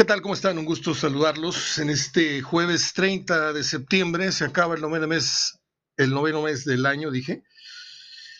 ¿Qué 0.00 0.06
tal? 0.06 0.22
¿Cómo 0.22 0.32
están? 0.32 0.56
Un 0.56 0.64
gusto 0.64 0.94
saludarlos. 0.94 1.76
En 1.76 1.90
este 1.90 2.40
jueves 2.40 2.94
30 2.94 3.52
de 3.52 3.62
septiembre 3.62 4.32
se 4.32 4.46
acaba 4.46 4.74
el 4.74 4.80
noveno 4.80 5.06
mes, 5.06 5.60
el 5.98 6.08
noveno 6.08 6.40
mes 6.40 6.64
del 6.64 6.86
año, 6.86 7.10
dije. 7.10 7.42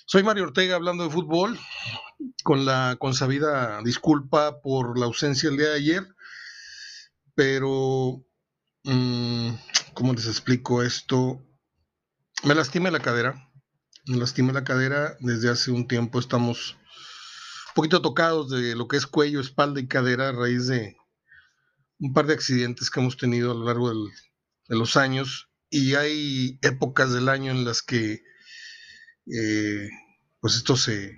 Soy 0.07 0.23
Mario 0.23 0.45
Ortega 0.45 0.77
hablando 0.77 1.05
de 1.05 1.11
fútbol, 1.11 1.59
con 2.45 2.65
la 2.65 2.97
consabida 2.99 3.83
disculpa 3.83 4.63
por 4.63 4.99
la 4.99 5.05
ausencia 5.05 5.51
el 5.51 5.59
día 5.59 5.69
de 5.69 5.77
ayer, 5.77 6.09
pero 7.35 8.25
mmm, 8.85 9.51
¿cómo 9.93 10.15
les 10.15 10.29
explico 10.29 10.83
esto? 10.83 11.47
Me 12.43 12.55
lastimé 12.55 12.91
la 12.91 13.01
cadera, 13.01 13.53
me 14.07 14.17
lastimé 14.17 14.55
la 14.55 14.65
cadera, 14.65 15.15
desde 15.21 15.51
hace 15.51 15.71
un 15.71 15.87
tiempo 15.87 16.21
estamos 16.21 16.79
un 17.69 17.75
poquito 17.75 18.01
tocados 18.01 18.49
de 18.49 18.75
lo 18.75 18.89
que 18.89 18.97
es 18.97 19.07
cuello, 19.07 19.41
espalda 19.41 19.79
y 19.79 19.89
cadera 19.89 20.31
a 20.31 20.33
raíz 20.33 20.67
de 20.67 20.97
un 22.01 22.13
par 22.13 22.27
de 22.27 22.35
accidentes 22.35 22.91
que 22.91 23.01
hemos 23.01 23.17
tenido 23.17 23.53
a 23.53 23.55
lo 23.55 23.65
largo 23.65 23.91
de 23.91 24.77
los 24.77 24.97
años 24.97 25.51
y 25.71 25.95
hay 25.95 26.59
épocas 26.63 27.13
del 27.13 27.29
año 27.29 27.53
en 27.53 27.65
las 27.65 27.83
que 27.83 28.23
eh, 29.33 29.89
pues 30.41 30.57
esto 30.57 30.77
se, 30.77 31.15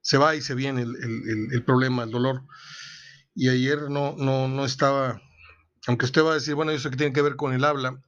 se 0.00 0.16
va 0.16 0.34
y 0.34 0.40
se 0.40 0.54
viene 0.54 0.82
el, 0.82 0.96
el, 0.96 1.52
el, 1.52 1.64
problema, 1.64 2.04
el 2.04 2.10
dolor. 2.10 2.44
Y 3.34 3.48
ayer 3.48 3.90
no, 3.90 4.14
no, 4.16 4.48
no 4.48 4.64
estaba, 4.64 5.20
aunque 5.86 6.06
usted 6.06 6.22
va 6.22 6.30
a 6.30 6.34
decir, 6.34 6.54
bueno, 6.54 6.70
eso 6.70 6.90
que 6.90 6.96
tiene 6.96 7.12
que 7.12 7.22
ver 7.22 7.36
con 7.36 7.52
el 7.52 7.64
habla, 7.64 8.00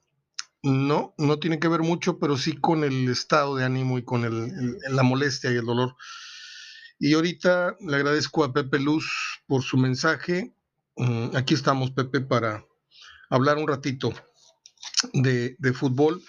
no, 0.63 1.15
no 1.19 1.39
tiene 1.39 1.59
que 1.59 1.69
ver 1.69 1.81
mucho, 1.81 2.19
pero 2.19 2.39
sí 2.39 2.57
con 2.57 2.85
el 2.85 3.09
estado 3.09 3.57
de 3.57 3.65
ánimo 3.65 3.99
y 3.99 4.05
con 4.05 4.25
el, 4.25 4.79
la 4.89 5.03
molestia 5.03 5.51
y 5.53 5.57
el 5.57 5.67
dolor. 5.67 5.97
Y 6.99 7.13
ahorita 7.13 7.77
le 7.81 7.97
agradezco 7.97 8.43
a 8.43 8.53
Pepe 8.53 8.79
Luz 8.79 9.07
por 9.47 9.63
su 9.63 9.77
mensaje 9.77 10.56
aquí 11.35 11.55
estamos, 11.55 11.91
Pepe, 11.91 12.21
para 12.21 12.65
hablar 13.31 13.59
un 13.59 13.69
ratito 13.69 14.13
de, 15.13 15.57
fútbol. 15.75 16.23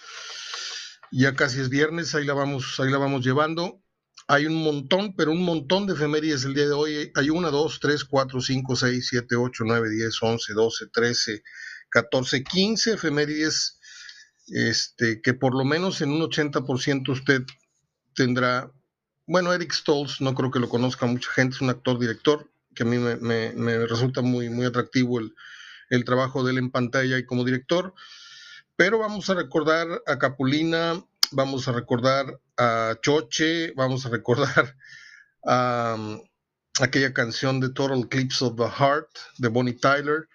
Ya 1.11 1.35
casi 1.35 1.61
es 1.61 1.69
viernes, 1.69 2.15
ahí 2.15 2.25
la 2.25 2.33
vamos, 2.33 2.79
ahí 2.79 2.91
llevando. 3.21 3.81
Hay 4.27 4.45
un 4.45 4.61
montón, 4.61 5.15
pero 5.15 5.31
un 5.31 5.43
montón 5.43 5.87
de 5.87 5.93
efemérides 5.93 6.43
el 6.43 6.53
día 6.53 6.65
de 6.65 6.73
hoy. 6.73 7.11
Hay 7.15 7.29
una, 7.29 7.49
dos, 7.49 7.79
tres, 7.79 8.03
cuatro, 8.03 8.41
cinco, 8.41 8.75
seis, 8.75 9.07
siete, 9.09 9.37
ocho, 9.37 9.63
nueve, 9.65 9.89
diez, 9.89 10.21
once, 10.21 10.53
doce, 10.53 10.87
trece, 10.91 11.43
catorce, 11.89 12.43
quince 12.43 12.95
efemérides, 12.95 13.79
este, 14.47 15.21
que 15.21 15.33
por 15.33 15.55
lo 15.55 15.63
menos 15.63 16.01
en 16.01 16.11
un 16.11 16.21
80% 16.21 17.09
usted 17.09 17.43
tendrá. 18.13 18.69
Bueno, 19.25 19.53
Eric 19.53 19.71
Stoltz, 19.71 20.19
no 20.19 20.33
creo 20.33 20.51
que 20.51 20.59
lo 20.59 20.67
conozca 20.67 21.05
mucha 21.05 21.31
gente, 21.31 21.55
es 21.55 21.61
un 21.61 21.69
actor, 21.69 21.97
director, 21.97 22.49
que 22.77 22.83
a 22.83 22.85
mí 22.85 22.97
me, 22.99 23.87
resulta 23.87 24.21
muy, 24.21 24.49
muy 24.49 24.67
atractivo 24.67 25.19
el, 25.19 25.33
el, 25.89 26.05
trabajo 26.05 26.43
de 26.43 26.51
él 26.51 26.59
en 26.59 26.69
pantalla 26.69 27.17
y 27.17 27.25
como 27.25 27.43
director. 27.43 27.95
Pero 28.75 28.99
vamos 28.99 29.27
a 29.31 29.33
recordar 29.33 29.87
a 30.05 30.19
Capulina, 30.19 31.03
vamos 31.31 31.67
a 31.67 31.71
recordar 31.71 32.39
a 32.55 32.95
Choche, 33.01 33.73
vamos 33.75 34.05
a 34.05 34.09
recordar 34.09 34.75
a, 35.43 35.95
um, 35.97 36.21
aquella 36.79 37.13
canción 37.13 37.59
de 37.59 37.69
Total 37.69 38.07
Clips 38.07 38.43
of 38.43 38.57
the 38.57 38.69
Heart 38.69 39.09
de 39.39 39.47
Bonnie 39.47 39.73
Tyler, 39.73 40.29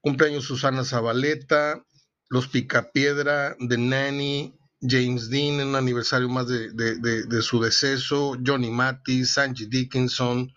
cumpleaños 0.00 0.44
Susana 0.44 0.84
Zabaleta, 0.84 1.84
Los 2.30 2.48
Picapiedra 2.48 3.56
de 3.60 3.76
Nanny, 3.76 4.58
James 4.80 5.28
Dean 5.28 5.60
en 5.60 5.68
un 5.68 5.76
aniversario 5.76 6.30
más 6.30 6.46
de, 6.48 6.70
de, 6.70 7.42
su 7.42 7.60
deceso, 7.60 8.38
Johnny 8.44 8.70
Mathis, 8.70 9.36
Angie 9.36 9.66
Dickinson, 9.66 10.50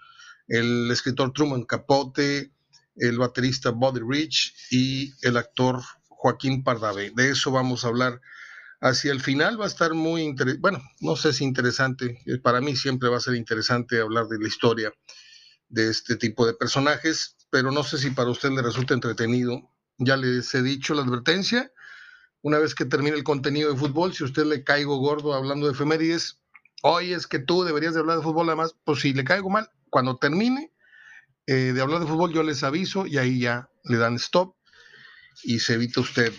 el 0.51 0.91
escritor 0.91 1.31
Truman 1.31 1.63
Capote, 1.63 2.51
el 2.97 3.17
baterista 3.17 3.69
Buddy 3.69 4.01
Rich 4.05 4.53
y 4.69 5.13
el 5.21 5.37
actor 5.37 5.81
Joaquín 6.09 6.63
Pardavé. 6.63 7.13
De 7.15 7.29
eso 7.29 7.51
vamos 7.51 7.85
a 7.85 7.87
hablar 7.87 8.19
hacia 8.81 9.13
el 9.13 9.21
final. 9.21 9.59
Va 9.59 9.63
a 9.63 9.69
estar 9.69 9.93
muy 9.93 10.23
interesante, 10.23 10.59
bueno, 10.59 10.83
no 10.99 11.15
sé 11.15 11.31
si 11.31 11.45
interesante, 11.45 12.21
eh, 12.25 12.37
para 12.37 12.59
mí 12.59 12.75
siempre 12.75 13.07
va 13.07 13.17
a 13.17 13.21
ser 13.21 13.35
interesante 13.35 14.01
hablar 14.01 14.27
de 14.27 14.39
la 14.39 14.47
historia 14.49 14.93
de 15.69 15.89
este 15.89 16.17
tipo 16.17 16.45
de 16.45 16.53
personajes, 16.53 17.37
pero 17.49 17.71
no 17.71 17.83
sé 17.83 17.97
si 17.97 18.09
para 18.09 18.29
usted 18.29 18.49
le 18.49 18.61
resulta 18.61 18.93
entretenido. 18.93 19.71
Ya 19.99 20.17
les 20.17 20.53
he 20.53 20.61
dicho 20.61 20.93
la 20.93 21.03
advertencia. 21.03 21.71
Una 22.41 22.59
vez 22.59 22.75
que 22.75 22.83
termine 22.83 23.15
el 23.15 23.23
contenido 23.23 23.71
de 23.71 23.79
fútbol, 23.79 24.13
si 24.13 24.25
usted 24.25 24.43
le 24.43 24.65
caigo 24.65 24.97
gordo 24.97 25.33
hablando 25.33 25.67
de 25.67 25.71
efemérides, 25.71 26.41
hoy 26.83 27.13
es 27.13 27.25
que 27.25 27.39
tú 27.39 27.63
deberías 27.63 27.93
de 27.93 28.01
hablar 28.01 28.17
de 28.17 28.23
fútbol, 28.23 28.49
además, 28.49 28.75
pues 28.83 28.99
si 28.99 29.13
le 29.13 29.23
caigo 29.23 29.49
mal, 29.49 29.69
cuando 29.91 30.17
termine 30.17 30.71
eh, 31.45 31.73
de 31.73 31.81
hablar 31.81 31.99
de 31.99 32.07
fútbol, 32.07 32.33
yo 32.33 32.41
les 32.41 32.63
aviso 32.63 33.05
y 33.05 33.17
ahí 33.17 33.41
ya 33.41 33.69
le 33.83 33.97
dan 33.97 34.15
stop 34.15 34.55
y 35.43 35.59
se 35.59 35.73
evita 35.73 36.01
usted 36.01 36.33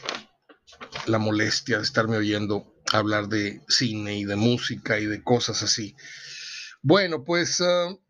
la 1.07 1.19
molestia 1.19 1.77
de 1.77 1.85
estarme 1.85 2.17
oyendo 2.17 2.75
hablar 2.93 3.29
de 3.29 3.63
cine 3.69 4.19
y 4.19 4.25
de 4.25 4.37
música 4.37 4.99
y 4.99 5.07
de 5.07 5.23
cosas 5.23 5.63
así. 5.63 5.95
Bueno, 6.83 7.25
pues 7.25 7.61
uh, 7.61 8.01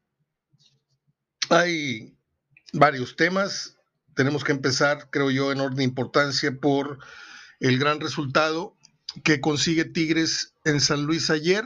hay 1.51 2.17
varios 2.73 3.17
temas. 3.17 3.77
Tenemos 4.15 4.45
que 4.45 4.53
empezar, 4.53 5.09
creo 5.11 5.31
yo, 5.31 5.53
en 5.53 5.61
orden 5.61 5.79
de 5.79 5.85
importancia 5.85 6.53
por 6.61 6.99
el 7.61 7.79
gran 7.79 8.01
resultado 8.01 8.77
que 9.25 9.41
consigue 9.41 9.85
Tigres 9.85 10.55
en 10.65 10.81
San 10.81 11.05
Luis 11.05 11.31
ayer 11.31 11.65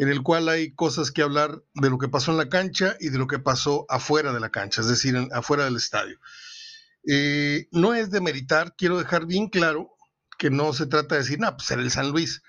en 0.00 0.08
el 0.08 0.22
cual 0.22 0.48
hay 0.48 0.72
cosas 0.72 1.10
que 1.10 1.20
hablar 1.20 1.62
de 1.74 1.90
lo 1.90 1.98
que 1.98 2.08
pasó 2.08 2.30
en 2.30 2.38
la 2.38 2.48
cancha 2.48 2.96
y 3.00 3.10
de 3.10 3.18
lo 3.18 3.26
que 3.26 3.38
pasó 3.38 3.84
afuera 3.90 4.32
de 4.32 4.40
la 4.40 4.48
cancha, 4.48 4.80
es 4.80 4.88
decir, 4.88 5.14
afuera 5.30 5.66
del 5.66 5.76
estadio. 5.76 6.18
Eh, 7.06 7.68
no 7.70 7.92
es 7.92 8.10
de 8.10 8.22
meritar, 8.22 8.74
quiero 8.78 8.96
dejar 8.96 9.26
bien 9.26 9.50
claro 9.50 9.90
que 10.38 10.48
no 10.48 10.72
se 10.72 10.86
trata 10.86 11.16
de 11.16 11.20
decir, 11.20 11.38
no, 11.38 11.54
pues 11.54 11.70
era 11.70 11.82
el 11.82 11.90
San 11.90 12.12
Luis. 12.12 12.42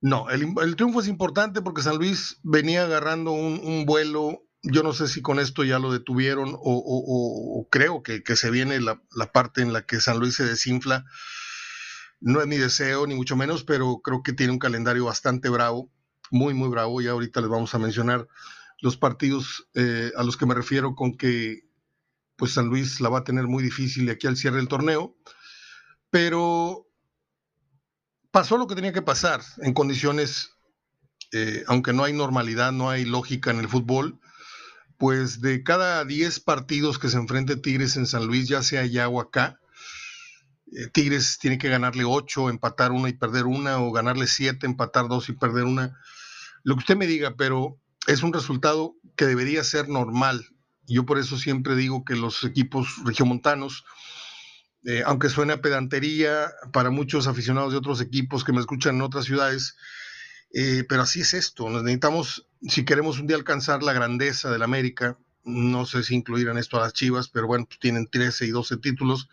No, 0.00 0.30
el, 0.30 0.76
triunfo 0.76 1.00
es 1.00 1.08
importante 1.08 1.60
porque 1.60 1.82
San 1.82 1.98
Luis 1.98 2.38
venía 2.42 2.84
agarrando 2.84 3.32
un, 3.32 3.84
vuelo, 3.84 4.48
yo 4.62 4.82
no 4.82 4.94
sé 4.94 5.08
si 5.08 5.20
con 5.20 5.38
esto 5.38 5.62
ya 5.62 5.78
lo 5.78 5.92
detuvieron 5.92 6.56
o, 6.58 7.68
creo 7.70 8.02
que, 8.02 8.22
se 8.34 8.50
viene 8.50 8.80
la, 8.80 9.02
la 9.14 9.30
parte 9.30 9.60
en 9.60 9.74
la 9.74 9.84
que 9.84 10.00
San 10.00 10.20
Luis 10.20 10.36
se 10.36 10.46
desinfla. 10.46 11.04
No 12.18 12.40
es 12.40 12.46
mi 12.46 12.56
deseo, 12.56 13.06
ni 13.06 13.14
mucho 13.14 13.36
menos, 13.36 13.62
pero 13.62 14.00
creo 14.02 14.22
que 14.22 14.32
tiene 14.32 14.54
un 14.54 14.58
calendario 14.58 15.04
bastante 15.04 15.50
bravo 15.50 15.92
muy, 16.30 16.54
muy 16.54 16.68
bravo. 16.68 17.00
Y 17.00 17.08
ahorita 17.08 17.40
les 17.40 17.50
vamos 17.50 17.74
a 17.74 17.78
mencionar 17.78 18.26
los 18.80 18.96
partidos 18.96 19.68
eh, 19.74 20.12
a 20.16 20.22
los 20.22 20.36
que 20.36 20.46
me 20.46 20.54
refiero 20.54 20.94
con 20.94 21.16
que 21.16 21.66
pues 22.36 22.52
San 22.52 22.66
Luis 22.66 23.00
la 23.00 23.08
va 23.08 23.20
a 23.20 23.24
tener 23.24 23.46
muy 23.46 23.62
difícil 23.62 24.06
de 24.06 24.12
aquí 24.12 24.26
al 24.26 24.36
cierre 24.36 24.58
del 24.58 24.68
torneo. 24.68 25.16
Pero 26.10 26.86
pasó 28.30 28.58
lo 28.58 28.66
que 28.66 28.74
tenía 28.74 28.92
que 28.92 29.02
pasar 29.02 29.40
en 29.58 29.72
condiciones, 29.72 30.50
eh, 31.32 31.64
aunque 31.66 31.92
no 31.92 32.04
hay 32.04 32.12
normalidad, 32.12 32.72
no 32.72 32.90
hay 32.90 33.04
lógica 33.04 33.50
en 33.50 33.58
el 33.58 33.68
fútbol, 33.68 34.20
pues 34.98 35.40
de 35.40 35.62
cada 35.62 36.04
10 36.04 36.40
partidos 36.40 36.98
que 36.98 37.08
se 37.08 37.16
enfrente 37.16 37.56
Tigres 37.56 37.96
en 37.96 38.06
San 38.06 38.26
Luis, 38.26 38.48
ya 38.48 38.62
sea 38.62 38.82
allá 38.82 39.08
o 39.08 39.20
acá, 39.20 39.58
eh, 40.72 40.88
Tigres 40.92 41.38
tiene 41.38 41.58
que 41.58 41.68
ganarle 41.68 42.04
8, 42.04 42.50
empatar 42.50 42.92
una 42.92 43.08
y 43.08 43.12
perder 43.12 43.46
una, 43.46 43.78
o 43.80 43.92
ganarle 43.92 44.26
7, 44.26 44.66
empatar 44.66 45.08
dos 45.08 45.28
y 45.28 45.32
perder 45.32 45.64
una 45.64 45.96
lo 46.66 46.74
que 46.74 46.80
usted 46.80 46.96
me 46.96 47.06
diga, 47.06 47.36
pero 47.36 47.80
es 48.08 48.24
un 48.24 48.32
resultado 48.32 48.96
que 49.14 49.24
debería 49.24 49.62
ser 49.62 49.88
normal. 49.88 50.44
Yo 50.88 51.06
por 51.06 51.16
eso 51.16 51.38
siempre 51.38 51.76
digo 51.76 52.04
que 52.04 52.16
los 52.16 52.42
equipos 52.42 52.88
regiomontanos, 53.04 53.84
eh, 54.84 55.04
aunque 55.06 55.28
suene 55.28 55.52
a 55.52 55.62
pedantería 55.62 56.50
para 56.72 56.90
muchos 56.90 57.28
aficionados 57.28 57.70
de 57.70 57.78
otros 57.78 58.00
equipos 58.00 58.42
que 58.42 58.52
me 58.52 58.58
escuchan 58.58 58.96
en 58.96 59.02
otras 59.02 59.26
ciudades, 59.26 59.76
eh, 60.52 60.82
pero 60.88 61.02
así 61.02 61.20
es 61.20 61.34
esto. 61.34 61.70
Necesitamos, 61.70 62.48
si 62.68 62.84
queremos 62.84 63.20
un 63.20 63.28
día 63.28 63.36
alcanzar 63.36 63.84
la 63.84 63.92
grandeza 63.92 64.50
del 64.50 64.64
América, 64.64 65.16
no 65.44 65.86
sé 65.86 66.02
si 66.02 66.16
incluir 66.16 66.48
en 66.48 66.58
esto 66.58 66.78
a 66.78 66.80
las 66.80 66.94
Chivas, 66.94 67.28
pero 67.28 67.46
bueno, 67.46 67.66
pues 67.66 67.78
tienen 67.78 68.08
13 68.10 68.44
y 68.44 68.50
12 68.50 68.78
títulos. 68.78 69.28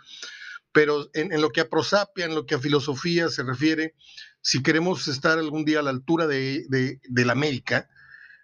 Pero 0.74 1.10
en, 1.14 1.40
lo 1.40 1.52
que 1.52 1.62
a 1.62 1.70
prosapia, 1.70 2.26
en 2.26 2.36
lo 2.36 2.46
que 2.46 2.56
a 2.56 2.60
filosofía 2.60 3.30
se 3.30 3.44
refiere, 3.44 3.96
si 4.42 4.62
queremos 4.62 5.08
estar 5.08 5.38
algún 5.38 5.66
día 5.66 5.80
a 5.80 5.84
la 5.84 5.92
altura 5.92 6.28
de, 6.28 6.66
de, 6.68 7.26
la 7.26 7.34
América, 7.34 7.90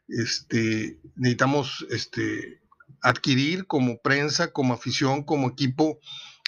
este, 0.07 0.99
necesitamos 1.15 1.85
este, 1.89 2.61
adquirir 3.01 3.67
como 3.67 3.99
prensa, 4.01 4.53
como 4.53 4.73
afición, 4.73 5.23
como 5.23 5.49
equipo, 5.49 5.99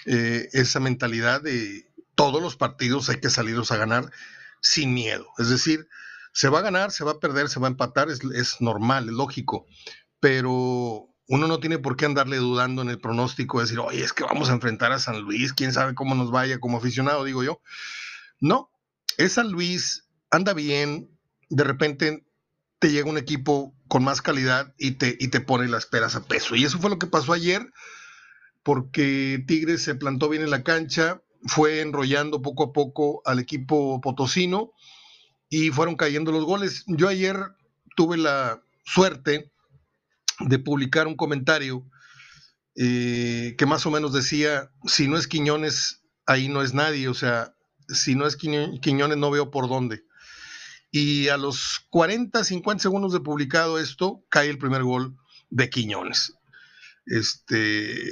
eh, 0.05 0.49
esa 0.53 0.79
mentalidad 0.79 1.41
de 1.41 1.91
todos 2.15 2.41
los 2.41 2.55
partidos 2.55 3.09
hay 3.09 3.19
que 3.19 3.29
salirlos 3.29 3.71
a 3.71 3.77
ganar 3.77 4.11
sin 4.61 4.93
miedo. 4.93 5.27
Es 5.39 5.49
decir, 5.49 5.87
se 6.31 6.49
va 6.49 6.59
a 6.59 6.63
ganar, 6.63 6.91
se 6.91 7.03
va 7.03 7.13
a 7.13 7.19
perder, 7.19 7.49
se 7.49 7.59
va 7.59 7.67
a 7.67 7.71
empatar, 7.71 8.09
es, 8.09 8.21
es 8.35 8.61
normal, 8.61 9.09
es 9.09 9.13
lógico, 9.13 9.65
pero 10.19 11.10
uno 11.31 11.47
no 11.47 11.61
tiene 11.61 11.79
por 11.79 11.95
qué 11.95 12.05
andarle 12.05 12.35
dudando 12.35 12.81
en 12.81 12.89
el 12.89 12.99
pronóstico, 12.99 13.61
decir, 13.61 13.79
oye, 13.79 14.03
es 14.03 14.11
que 14.11 14.25
vamos 14.25 14.49
a 14.49 14.53
enfrentar 14.53 14.91
a 14.91 14.99
San 14.99 15.21
Luis, 15.21 15.53
quién 15.53 15.71
sabe 15.71 15.95
cómo 15.95 16.13
nos 16.13 16.29
vaya 16.29 16.59
como 16.59 16.77
aficionado, 16.77 17.23
digo 17.23 17.41
yo. 17.41 17.61
No, 18.41 18.69
es 19.17 19.31
San 19.33 19.49
Luis, 19.49 20.09
anda 20.29 20.53
bien, 20.53 21.09
de 21.49 21.63
repente 21.63 22.25
te 22.79 22.91
llega 22.91 23.09
un 23.09 23.17
equipo 23.17 23.73
con 23.87 24.03
más 24.03 24.21
calidad 24.21 24.73
y 24.77 24.91
te, 24.91 25.15
y 25.21 25.29
te 25.29 25.39
pone 25.39 25.69
las 25.69 25.85
peras 25.85 26.17
a 26.17 26.25
peso. 26.25 26.57
Y 26.57 26.65
eso 26.65 26.79
fue 26.79 26.89
lo 26.89 26.99
que 26.99 27.07
pasó 27.07 27.31
ayer. 27.31 27.65
porque 28.63 29.41
Tigres 29.47 29.83
se 29.83 29.95
plantó 29.95 30.27
bien 30.27 30.43
en 30.43 30.49
la 30.49 30.63
cancha, 30.63 31.21
fue 31.45 31.79
enrollando 31.79 32.41
poco 32.41 32.65
a 32.65 32.73
poco 32.73 33.21
al 33.23 33.39
equipo 33.39 34.01
potosino 34.01 34.71
y 35.49 35.69
fueron 35.69 35.95
cayendo 35.95 36.33
los 36.33 36.43
goles. 36.43 36.83
Yo 36.87 37.07
ayer 37.07 37.37
tuve 37.95 38.17
la 38.17 38.61
suerte 38.83 39.50
de 40.39 40.59
publicar 40.59 41.07
un 41.07 41.15
comentario 41.15 41.85
eh, 42.75 43.55
que 43.57 43.65
más 43.65 43.85
o 43.85 43.91
menos 43.91 44.13
decía, 44.13 44.71
si 44.85 45.07
no 45.07 45.17
es 45.17 45.27
Quiñones, 45.27 46.03
ahí 46.25 46.47
no 46.47 46.61
es 46.61 46.73
nadie, 46.73 47.07
o 47.07 47.13
sea, 47.13 47.53
si 47.87 48.15
no 48.15 48.25
es 48.25 48.37
Quiñones 48.37 49.17
no 49.17 49.31
veo 49.31 49.51
por 49.51 49.67
dónde. 49.67 50.05
Y 50.91 51.29
a 51.29 51.37
los 51.37 51.85
40, 51.89 52.43
50 52.43 52.81
segundos 52.81 53.13
de 53.13 53.19
publicado 53.19 53.79
esto, 53.79 54.25
cae 54.29 54.49
el 54.49 54.57
primer 54.57 54.83
gol 54.83 55.17
de 55.49 55.69
Quiñones. 55.69 56.33
Este, 57.05 58.11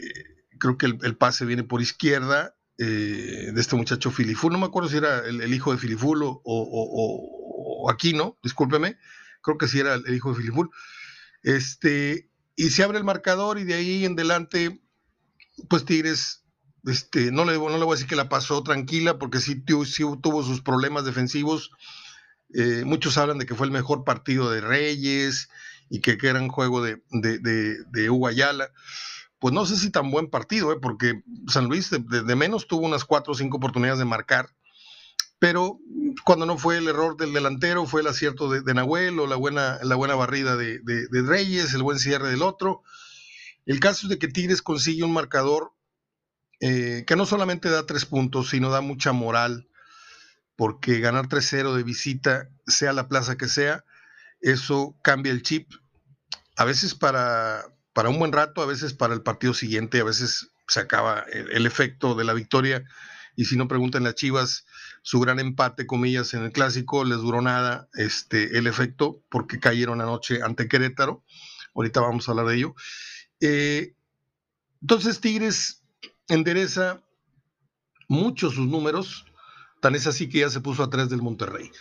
creo 0.60 0.78
que 0.78 0.86
el, 0.86 1.18
pase 1.18 1.46
viene 1.46 1.64
por 1.64 1.82
izquierda 1.82 2.56
eh, 2.78 3.52
de 3.54 3.62
este 3.62 3.76
muchacho 3.76 4.12
Filiful, 4.12 4.52
no 4.52 4.60
me 4.60 4.66
acuerdo 4.66 4.90
si 4.90 4.98
era 4.98 5.20
el, 5.20 5.54
hijo 5.54 5.72
de 5.72 5.78
Filiful 5.78 6.24
o, 6.24 6.42
o, 6.44 7.90
Aquino, 7.90 8.38
discúlpeme, 8.44 8.98
creo 9.42 9.58
que 9.58 9.68
sí 9.68 9.80
era 9.80 9.96
el, 9.96 10.14
hijo 10.14 10.32
de 10.32 10.38
Filiful. 10.38 10.70
Este, 11.44 12.30
y 12.56 12.70
se 12.70 12.84
abre 12.84 12.98
el 12.98 13.04
marcador 13.04 13.60
y 13.60 13.64
de 13.64 13.76
ahí 13.76 14.06
en 14.06 14.14
adelante, 14.14 14.82
pues 15.70 15.86
Tigres, 15.86 16.44
este, 16.86 17.32
no 17.32 17.46
le, 17.46 17.54
no 17.54 17.78
le 17.78 17.84
voy 17.84 17.94
a 17.94 17.96
decir 17.96 18.08
que 18.08 18.16
la 18.16 18.30
pasó 18.30 18.64
tranquila 18.64 19.18
porque 19.20 19.40
sí, 19.40 19.62
tuvo 19.62 20.44
sus 20.44 20.62
problemas 20.62 21.06
defensivos. 21.06 21.72
Eh, 22.54 22.84
muchos 22.86 23.18
hablan 23.18 23.38
de 23.38 23.46
que 23.46 23.56
fue 23.56 23.68
el 23.68 23.72
mejor 23.72 24.04
partido 24.04 24.50
de 24.50 24.62
Reyes 24.62 25.50
y 25.90 26.02
que, 26.02 26.18
que 26.18 26.28
era 26.28 26.42
un 26.42 26.50
juego 26.50 26.82
de, 26.82 27.02
de, 27.12 27.40
de, 27.40 27.78
de 27.92 28.10
Uguayala 28.10 28.72
pues 29.40 29.54
no 29.54 29.66
sé 29.66 29.78
si 29.78 29.90
tan 29.90 30.12
buen 30.12 30.30
partido, 30.30 30.72
¿eh? 30.74 30.80
porque 30.82 31.24
San 31.48 31.66
Luis 31.66 31.90
de, 31.90 32.36
menos 32.36 32.68
tuvo 32.68 32.86
unas 32.86 33.06
cuatro 33.06 33.32
o 33.32 33.36
cinco 33.36 33.58
oportunidades 33.58 33.98
de 33.98 34.06
marcar, 34.06 34.50
pero 35.40 35.80
cuando 36.26 36.46
no 36.46 36.58
fue 36.58 36.78
el 36.78 36.88
error 36.88 37.18
del 37.18 37.34
delantero, 37.34 37.86
fue 37.86 38.02
el 38.02 38.08
acierto 38.08 38.50
de, 38.50 38.74
Nahuel 38.74 39.20
o 39.20 39.28
la 39.28 39.36
buena, 39.36 39.80
la 39.84 39.96
buena 39.96 40.16
barrida 40.16 40.56
de, 40.56 40.82
Reyes, 41.26 41.74
el 41.74 41.84
buen 41.84 42.00
cierre 42.00 42.30
del 42.30 42.42
otro. 42.42 42.84
El 43.66 43.80
caso 43.80 44.06
es 44.06 44.10
de 44.10 44.20
que 44.20 44.28
Tigres 44.28 44.62
consigue 44.62 45.04
un 45.04 45.14
marcador 45.14 45.74
eh, 46.60 47.06
que 47.08 47.16
no 47.16 47.26
solamente 47.26 47.70
da 47.70 47.86
tres 47.86 48.06
puntos, 48.06 48.50
sino 48.50 48.70
da 48.70 48.82
mucha 48.82 49.14
moral, 49.14 49.70
porque 50.58 51.00
ganar 51.00 51.30
3-0 51.30 51.74
de 51.74 51.84
visita, 51.84 52.50
sea 52.68 52.92
la 52.92 53.08
plaza 53.08 53.38
que 53.38 53.48
sea, 53.48 53.86
eso 54.42 54.98
cambia 55.02 55.32
el 55.32 55.42
chip. 55.42 55.72
A 56.58 56.66
veces 56.66 56.96
para, 56.96 57.66
para 57.94 58.10
un 58.10 58.20
buen 58.20 58.34
rato, 58.34 58.62
a 58.62 58.66
veces 58.66 58.94
para 58.94 59.14
el 59.14 59.22
partido 59.22 59.54
siguiente, 59.54 60.02
a 60.02 60.04
veces 60.04 60.52
se 60.68 60.80
acaba 60.80 61.26
el, 61.32 61.66
efecto 61.66 62.16
de 62.16 62.24
la 62.24 62.34
victoria. 62.34 62.84
Y 63.40 63.46
si 63.46 63.56
no 63.56 63.70
preguntan 63.70 64.04
las 64.04 64.16
Chivas, 64.16 64.66
su 65.02 65.22
gran 65.22 65.40
empate, 65.40 65.88
comillas, 65.88 66.34
en 66.34 66.44
el 66.44 66.52
clásico, 66.52 67.06
les 67.06 67.20
duró 67.20 67.42
nada 67.42 67.88
este, 67.94 68.58
el 68.58 68.68
efecto 68.68 69.24
porque 69.30 69.62
cayeron 69.62 70.02
anoche 70.02 70.44
ante 70.44 70.68
Querétaro. 70.68 71.24
Ahorita 71.74 72.02
vamos 72.02 72.28
a 72.28 72.34
hablar 72.34 72.48
de 72.48 72.56
ello. 72.58 72.76
Eh, 73.40 73.96
entonces 74.82 75.22
Tigres 75.22 75.84
endereza 76.28 77.02
mucho 78.10 78.52
sus 78.52 78.68
números, 78.68 79.26
tan 79.80 79.96
es 79.96 80.06
así 80.06 80.28
que 80.28 80.40
ya 80.40 80.50
se 80.50 80.60
puso 80.60 80.84
a 80.84 80.90
tres 80.90 81.08
del 81.08 81.22
Monterrey. 81.22 81.72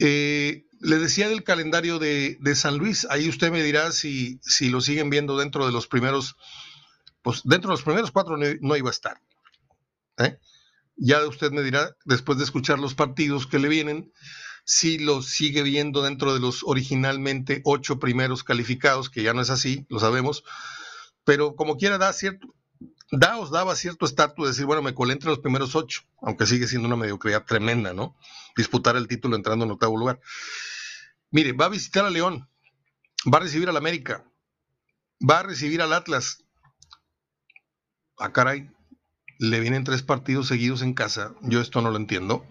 Eh, 0.00 0.66
le 0.80 0.98
decía 0.98 1.30
del 1.30 1.44
calendario 1.44 1.98
de, 1.98 2.36
San 2.54 2.76
Luis, 2.76 3.06
ahí 3.08 3.26
usted 3.26 3.50
me 3.50 3.62
dirá 3.62 3.90
si, 3.92 4.38
si 4.42 4.68
lo 4.68 4.82
siguen 4.82 5.08
viendo 5.08 5.38
dentro 5.38 5.64
de 5.64 5.72
los 5.72 5.86
primeros, 5.86 6.36
pues 7.22 7.40
dentro 7.44 7.70
de 7.70 7.76
los 7.76 7.84
primeros 7.84 8.10
cuatro 8.10 8.36
no, 8.36 8.76
iba 8.76 8.90
a 8.90 8.92
estar. 8.92 9.18
¿eh? 10.18 10.38
Ya 10.96 11.26
usted 11.26 11.50
me 11.50 11.62
dirá, 11.62 11.96
después 12.04 12.38
de 12.38 12.44
escuchar 12.44 12.78
los 12.78 12.94
partidos 12.94 13.46
que 13.46 13.58
le 13.58 13.68
vienen, 13.68 14.12
si 14.64 14.98
lo 14.98 15.22
sigue 15.22 15.62
viendo 15.62 16.02
dentro 16.02 16.34
de 16.34 16.40
los 16.40 16.62
originalmente 16.64 17.62
ocho 17.64 17.98
primeros 17.98 18.44
calificados, 18.44 19.10
que 19.10 19.22
ya 19.22 19.32
no 19.32 19.40
es 19.40 19.50
así, 19.50 19.86
lo 19.88 19.98
sabemos, 19.98 20.44
pero 21.24 21.56
como 21.56 21.76
quiera 21.76 21.98
da 21.98 22.12
cierto, 22.12 22.54
da 23.10 23.38
os 23.38 23.50
daba 23.50 23.74
cierto 23.74 24.06
estatus 24.06 24.44
de 24.44 24.50
decir, 24.50 24.66
bueno, 24.66 24.82
me 24.82 24.94
colé 24.94 25.14
entre 25.14 25.30
los 25.30 25.40
primeros 25.40 25.74
ocho, 25.74 26.02
aunque 26.22 26.46
sigue 26.46 26.68
siendo 26.68 26.86
una 26.86 26.96
mediocridad 26.96 27.44
tremenda, 27.44 27.92
¿no? 27.92 28.16
Disputar 28.56 28.96
el 28.96 29.08
título 29.08 29.36
entrando 29.36 29.64
en 29.64 29.72
octavo 29.72 29.96
lugar. 29.96 30.20
Mire, 31.30 31.52
va 31.52 31.66
a 31.66 31.70
visitar 31.70 32.04
a 32.04 32.10
León, 32.10 32.48
va 33.32 33.38
a 33.38 33.42
recibir 33.42 33.68
al 33.68 33.76
América, 33.76 34.24
va 35.28 35.40
a 35.40 35.42
recibir 35.42 35.82
al 35.82 35.92
Atlas. 35.92 36.44
Ah, 38.18 38.32
caray, 38.32 38.70
le 39.40 39.58
vienen 39.58 39.84
tres 39.84 40.02
partidos 40.02 40.48
seguidos 40.48 40.82
en 40.82 40.92
casa. 40.92 41.34
Yo 41.40 41.62
esto 41.62 41.80
no 41.80 41.90
lo 41.90 41.96
entiendo. 41.96 42.44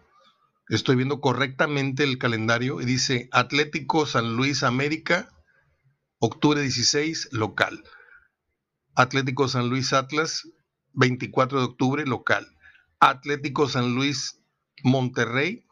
Estoy 0.69 0.95
viendo 0.95 1.21
correctamente 1.21 2.03
el 2.03 2.17
calendario 2.17 2.81
y 2.81 2.85
dice 2.85 3.29
Atlético 3.31 4.07
San 4.07 4.35
Luis 4.35 4.63
América, 4.63 5.29
octubre 6.17 6.59
16, 6.59 7.29
local. 7.31 7.83
Atlético 8.95 9.47
San 9.47 9.69
Luis 9.69 9.93
Atlas, 9.93 10.49
24 10.93 11.59
de 11.59 11.65
octubre, 11.65 12.05
local. 12.07 12.47
Atlético 12.99 13.69
San 13.69 13.93
Luis 13.93 14.41
Monterrey, 14.83 15.67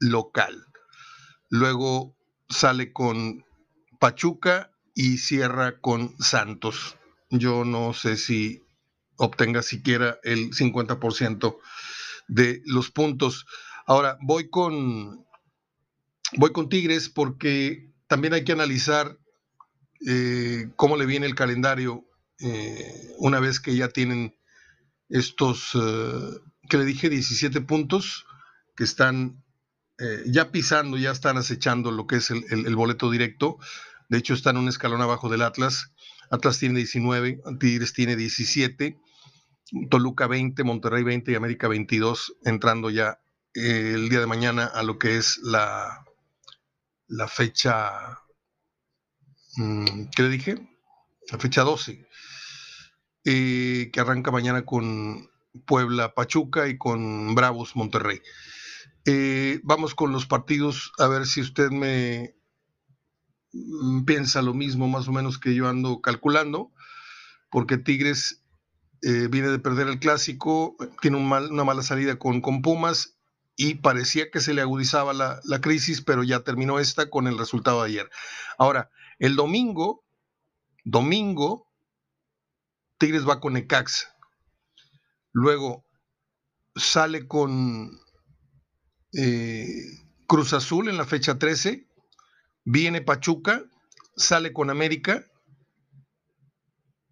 local. 0.00 0.66
Luego 1.48 2.16
sale 2.48 2.92
con 2.92 3.44
Pachuca 4.00 4.72
y 4.94 5.18
cierra 5.18 5.80
con 5.80 6.16
Santos. 6.18 6.96
Yo 7.30 7.64
no 7.64 7.92
sé 7.92 8.16
si 8.16 8.65
obtenga 9.16 9.62
siquiera 9.62 10.18
el 10.22 10.50
50% 10.50 11.58
de 12.28 12.62
los 12.64 12.90
puntos. 12.90 13.46
Ahora, 13.86 14.18
voy 14.20 14.50
con, 14.50 15.26
voy 16.36 16.52
con 16.52 16.68
Tigres 16.68 17.08
porque 17.08 17.92
también 18.06 18.34
hay 18.34 18.44
que 18.44 18.52
analizar 18.52 19.18
eh, 20.06 20.70
cómo 20.76 20.96
le 20.96 21.06
viene 21.06 21.26
el 21.26 21.34
calendario 21.34 22.04
eh, 22.40 23.14
una 23.18 23.40
vez 23.40 23.60
que 23.60 23.74
ya 23.74 23.88
tienen 23.88 24.36
estos, 25.08 25.70
eh, 25.74 26.40
que 26.68 26.78
le 26.78 26.84
dije, 26.84 27.08
17 27.08 27.60
puntos 27.62 28.26
que 28.76 28.84
están 28.84 29.42
eh, 29.98 30.24
ya 30.26 30.50
pisando, 30.50 30.98
ya 30.98 31.10
están 31.10 31.38
acechando 31.38 31.90
lo 31.90 32.06
que 32.06 32.16
es 32.16 32.30
el, 32.30 32.76
boleto 32.76 33.10
directo. 33.10 33.58
De 34.08 34.18
hecho, 34.18 34.34
están 34.34 34.56
un 34.56 34.68
escalón 34.68 35.00
abajo 35.00 35.28
del 35.28 35.42
Atlas. 35.42 35.92
Atlas 36.30 36.58
tiene 36.58 36.78
19, 36.78 37.40
Tigres 37.60 37.92
tiene 37.92 38.16
17, 38.16 38.98
Toluca 39.90 40.26
20, 40.26 40.62
Monterrey 40.64 41.02
20 41.02 41.32
y 41.32 41.34
América 41.34 41.68
22, 41.68 42.36
entrando 42.44 42.90
ya 42.90 43.20
eh, 43.54 43.92
el 43.94 44.08
día 44.08 44.20
de 44.20 44.26
mañana 44.26 44.66
a 44.66 44.82
lo 44.82 44.98
que 44.98 45.16
es 45.16 45.38
la, 45.42 46.04
la 47.08 47.28
fecha, 47.28 48.20
mm, 49.56 50.06
¿qué 50.14 50.22
le 50.22 50.28
dije? 50.28 50.68
La 51.30 51.38
fecha 51.38 51.62
12, 51.62 52.06
eh, 53.24 53.90
que 53.92 54.00
arranca 54.00 54.30
mañana 54.30 54.64
con 54.64 55.28
Puebla 55.66 56.14
Pachuca 56.14 56.68
y 56.68 56.78
con 56.78 57.34
Bravos 57.34 57.74
Monterrey. 57.76 58.20
Eh, 59.04 59.60
vamos 59.62 59.94
con 59.94 60.12
los 60.12 60.26
partidos, 60.26 60.92
a 60.98 61.06
ver 61.08 61.26
si 61.26 61.40
usted 61.40 61.70
me 61.70 62.34
piensa 64.04 64.42
lo 64.42 64.54
mismo 64.54 64.88
más 64.88 65.08
o 65.08 65.12
menos 65.12 65.38
que 65.38 65.54
yo 65.54 65.68
ando 65.68 66.00
calculando, 66.00 66.72
porque 67.50 67.78
Tigres 67.78 68.42
eh, 69.02 69.28
viene 69.30 69.48
de 69.48 69.58
perder 69.58 69.88
el 69.88 69.98
clásico, 69.98 70.76
tiene 71.00 71.18
una 71.18 71.64
mala 71.64 71.82
salida 71.82 72.18
con, 72.18 72.40
con, 72.40 72.62
Pumas 72.62 73.16
y 73.56 73.76
parecía 73.76 74.30
que 74.30 74.40
se 74.40 74.54
le 74.54 74.62
agudizaba 74.62 75.12
la, 75.12 75.60
crisis, 75.60 76.02
pero 76.02 76.22
ya 76.22 76.40
terminó 76.40 76.78
esta 76.78 77.08
con 77.08 77.26
el 77.26 77.38
resultado 77.38 77.82
de 77.82 77.88
ayer. 77.90 78.10
Ahora, 78.58 78.90
el 79.18 79.36
domingo, 79.36 80.04
domingo, 80.84 81.70
Tigres 82.98 83.28
va 83.28 83.40
con 83.40 83.54
Necax. 83.54 84.08
Luego 85.32 85.84
sale 86.74 87.26
con 87.26 87.98
eh, 89.12 89.66
Cruz 90.26 90.52
Azul 90.52 90.88
en 90.88 90.96
la 90.96 91.04
fecha 91.04 91.38
13, 91.38 91.86
viene 92.66 93.00
Pachuca, 93.00 93.64
sale 94.16 94.52
con 94.52 94.68
América, 94.68 95.24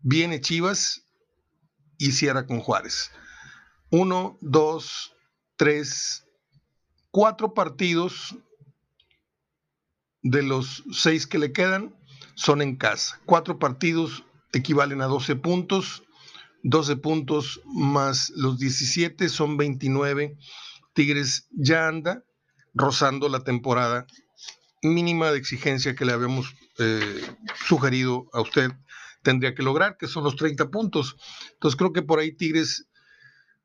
viene 0.02 0.40
Chivas 0.40 1.06
y 1.96 2.12
cierra 2.12 2.46
con 2.46 2.60
Juárez. 2.60 3.10
Uno, 3.90 4.36
dos, 4.40 5.14
tres, 5.56 6.26
cuatro 7.10 7.54
partidos 7.54 8.36
de 10.22 10.42
los 10.42 10.82
seis 10.92 11.26
que 11.26 11.38
le 11.38 11.52
quedan 11.52 11.94
son 12.34 12.60
en 12.60 12.76
casa. 12.76 13.20
Cuatro 13.24 13.58
partidos 13.58 14.24
equivalen 14.52 15.00
a 15.00 15.06
12 15.06 15.36
puntos. 15.36 16.02
12 16.64 16.96
puntos 16.96 17.60
más 17.66 18.30
los 18.30 18.58
17 18.58 19.28
son 19.28 19.58
29 19.58 20.38
Tigres 20.94 21.46
ya 21.50 21.88
anda 21.88 22.24
rozando 22.72 23.28
la 23.28 23.44
temporada 23.44 24.06
mínima 24.84 25.32
de 25.32 25.38
exigencia 25.38 25.94
que 25.94 26.04
le 26.04 26.12
habíamos 26.12 26.54
eh, 26.78 27.22
sugerido 27.66 28.28
a 28.32 28.40
usted, 28.40 28.70
tendría 29.22 29.54
que 29.54 29.62
lograr, 29.62 29.96
que 29.96 30.06
son 30.06 30.24
los 30.24 30.36
30 30.36 30.70
puntos. 30.70 31.16
Entonces 31.54 31.76
creo 31.76 31.92
que 31.92 32.02
por 32.02 32.18
ahí 32.18 32.32
Tigres, 32.32 32.86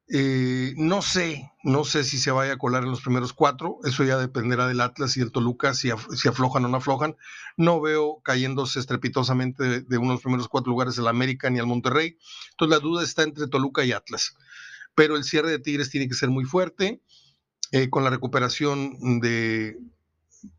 eh, 0.07 0.73
no 0.77 1.01
sé, 1.01 1.51
no 1.63 1.83
sé 1.83 2.03
si 2.03 2.17
se 2.17 2.31
vaya 2.31 2.53
a 2.53 2.57
colar 2.57 2.83
en 2.83 2.91
los 2.91 3.01
primeros 3.01 3.33
cuatro, 3.33 3.77
eso 3.83 4.03
ya 4.03 4.17
dependerá 4.17 4.67
del 4.67 4.81
Atlas 4.81 5.15
y 5.17 5.19
del 5.19 5.31
Toluca, 5.31 5.73
si, 5.73 5.91
aflojan 5.91 6.65
o 6.65 6.67
no 6.69 6.77
aflojan. 6.77 7.15
No 7.57 7.81
veo 7.81 8.21
cayéndose 8.23 8.79
estrepitosamente 8.79 9.63
de, 9.63 9.81
de 9.81 9.97
uno 9.97 10.09
de 10.09 10.13
los 10.13 10.23
primeros 10.23 10.47
cuatro 10.47 10.71
lugares 10.71 10.97
el 10.97 11.07
América 11.07 11.49
ni 11.49 11.59
al 11.59 11.67
Monterrey. 11.67 12.17
Entonces 12.51 12.77
la 12.77 12.79
duda 12.79 13.03
está 13.03 13.23
entre 13.23 13.47
Toluca 13.47 13.83
y 13.83 13.91
Atlas. 13.91 14.35
Pero 14.95 15.15
el 15.15 15.23
cierre 15.23 15.51
de 15.51 15.59
Tigres 15.59 15.89
tiene 15.89 16.07
que 16.07 16.15
ser 16.15 16.29
muy 16.29 16.45
fuerte, 16.45 17.01
eh, 17.71 17.89
con 17.89 18.03
la 18.03 18.09
recuperación 18.09 19.19
de, 19.19 19.77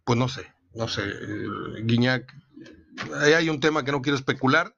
pues 0.04 0.18
no 0.18 0.28
sé, 0.28 0.46
no 0.74 0.88
sé, 0.88 1.02
eh, 1.02 1.82
Guiñac. 1.82 2.34
Ahí 3.20 3.32
hay 3.32 3.48
un 3.48 3.60
tema 3.60 3.84
que 3.84 3.92
no 3.92 4.02
quiero 4.02 4.16
especular, 4.16 4.74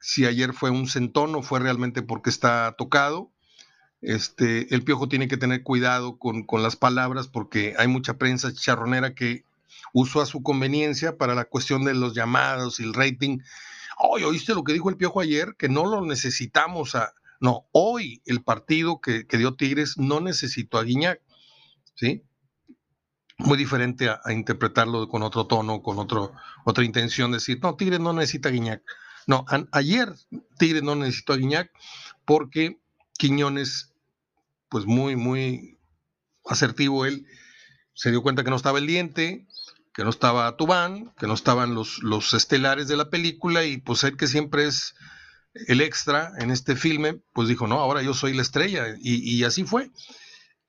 si 0.00 0.24
ayer 0.24 0.52
fue 0.52 0.70
un 0.70 0.88
centón 0.88 1.34
o 1.34 1.42
fue 1.42 1.60
realmente 1.60 2.02
porque 2.02 2.30
está 2.30 2.74
tocado. 2.78 3.30
Este, 4.00 4.72
el 4.74 4.84
piojo 4.84 5.08
tiene 5.08 5.26
que 5.26 5.36
tener 5.36 5.62
cuidado 5.62 6.18
con, 6.18 6.46
las 6.62 6.76
palabras 6.76 7.26
porque 7.26 7.74
hay 7.78 7.88
mucha 7.88 8.16
prensa 8.16 8.52
charronera 8.54 9.14
que 9.14 9.44
usó 9.92 10.20
a 10.20 10.26
su 10.26 10.42
conveniencia 10.42 11.16
para 11.16 11.34
la 11.34 11.46
cuestión 11.46 11.84
de 11.84 11.94
los 11.94 12.14
llamados 12.14 12.78
y 12.80 12.84
el 12.84 12.94
rating. 12.94 13.40
Oye, 13.98 14.24
¿oíste 14.24 14.54
lo 14.54 14.62
que 14.62 14.72
dijo 14.72 14.88
el 14.88 14.96
piojo 14.96 15.20
ayer? 15.20 15.56
Que 15.58 15.68
no 15.68 15.84
lo 15.84 16.04
necesitamos 16.04 16.94
a... 16.94 17.12
No, 17.40 17.66
hoy 17.72 18.22
el 18.24 18.42
partido 18.42 19.00
que, 19.00 19.24
dio 19.24 19.54
Tigres 19.54 19.98
no 19.98 20.20
necesitó 20.20 20.78
a 20.78 20.84
Guiñac, 20.84 21.20
¿sí? 21.94 22.22
Muy 23.38 23.56
diferente 23.56 24.08
a, 24.08 24.20
interpretarlo 24.32 25.08
con 25.08 25.22
otro 25.22 25.46
tono, 25.46 25.82
con 25.82 25.98
otro, 25.98 26.32
otra 26.64 26.84
intención, 26.84 27.32
decir, 27.32 27.60
no, 27.62 27.76
Tigres 27.76 28.00
no 28.00 28.12
necesita 28.12 28.48
a 28.48 28.52
Guiñac. 28.52 28.82
No, 29.26 29.44
ayer 29.72 30.12
Tigres 30.58 30.82
no 30.82 30.96
necesitó 30.96 31.34
a 31.34 31.36
Guiñac 31.36 31.70
porque 32.24 32.80
Quiñones, 33.18 33.92
pues 34.68 34.86
muy, 34.86 35.16
muy 35.16 35.78
asertivo 36.44 37.04
él, 37.04 37.26
se 37.94 38.10
dio 38.10 38.22
cuenta 38.22 38.44
que 38.44 38.50
no 38.50 38.56
estaba 38.56 38.78
el 38.78 38.86
diente, 38.86 39.46
que 39.92 40.04
no 40.04 40.10
estaba 40.10 40.56
Tubán, 40.56 41.12
que 41.18 41.26
no 41.26 41.34
estaban 41.34 41.74
los, 41.74 42.02
los 42.02 42.32
estelares 42.32 42.86
de 42.88 42.96
la 42.96 43.10
película 43.10 43.64
y 43.64 43.78
pues 43.78 44.04
él 44.04 44.16
que 44.16 44.28
siempre 44.28 44.64
es 44.64 44.94
el 45.66 45.80
extra 45.80 46.32
en 46.38 46.50
este 46.50 46.76
filme, 46.76 47.20
pues 47.32 47.48
dijo, 47.48 47.66
no, 47.66 47.80
ahora 47.80 48.02
yo 48.02 48.14
soy 48.14 48.34
la 48.34 48.42
estrella 48.42 48.94
y, 49.00 49.42
así 49.44 49.64
fue. 49.64 49.90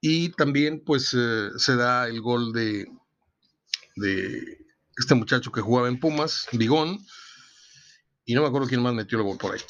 Y 0.01 0.29
también 0.29 0.81
pues 0.85 1.13
eh, 1.17 1.49
se 1.57 1.75
da 1.75 2.07
el 2.07 2.21
gol 2.21 2.53
de, 2.53 2.87
de 3.95 4.57
este 4.97 5.15
muchacho 5.15 5.51
que 5.51 5.61
jugaba 5.61 5.87
en 5.87 5.99
Pumas, 5.99 6.47
Bigón, 6.51 6.99
y 8.25 8.33
no 8.33 8.41
me 8.41 8.47
acuerdo 8.47 8.67
quién 8.67 8.83
más 8.83 8.93
metió 8.93 9.17
el 9.17 9.23
gol 9.23 9.37
por 9.37 9.53
ahí. 9.53 9.61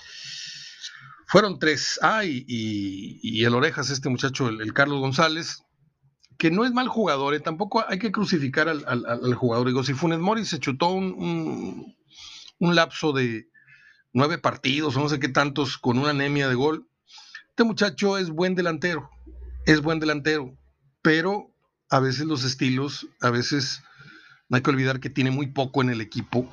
Fueron 1.30 1.60
tres. 1.60 2.00
Ah, 2.02 2.26
y, 2.26 3.44
el 3.46 3.54
Orejas, 3.54 3.92
este 3.92 4.10
muchacho, 4.10 4.50
el, 4.50 4.74
Carlos 4.74 5.00
González, 5.00 5.64
que 6.40 6.50
no 6.50 6.66
es 6.66 6.72
mal 6.72 6.88
jugador, 6.88 7.36
eh, 7.36 7.40
tampoco 7.40 7.86
hay 7.88 8.00
que 8.00 8.12
crucificar 8.12 8.68
al, 8.68 9.34
jugador. 9.36 9.68
Digo, 9.68 9.84
si 9.84 9.94
Funes 9.94 10.18
Mori 10.18 10.44
se 10.44 10.60
chutó 10.60 10.90
un, 10.90 11.96
lapso 12.60 13.14
de 13.14 13.48
nueve 14.12 14.40
partidos, 14.40 14.98
no 14.98 15.08
sé 15.08 15.20
qué 15.20 15.30
tantos, 15.30 15.78
con 15.78 16.00
una 16.00 16.10
anemia 16.10 16.50
de 16.50 16.56
gol, 16.56 16.90
este 17.50 17.64
muchacho 17.64 18.18
es 18.18 18.32
buen 18.32 18.56
delantero, 18.56 19.12
es 19.66 19.82
buen 19.82 20.00
delantero, 20.00 20.58
pero 21.02 21.54
a 21.90 22.00
veces 22.00 22.26
los 22.26 22.44
estilos, 22.44 23.08
a 23.22 23.30
veces 23.30 23.82
no 24.48 24.58
hay 24.58 24.64
que 24.64 24.70
olvidar 24.70 25.00
que 25.00 25.10
tiene 25.10 25.32
muy 25.32 25.48
poco 25.48 25.82
en 25.82 25.90
el 25.90 26.02
equipo 26.02 26.50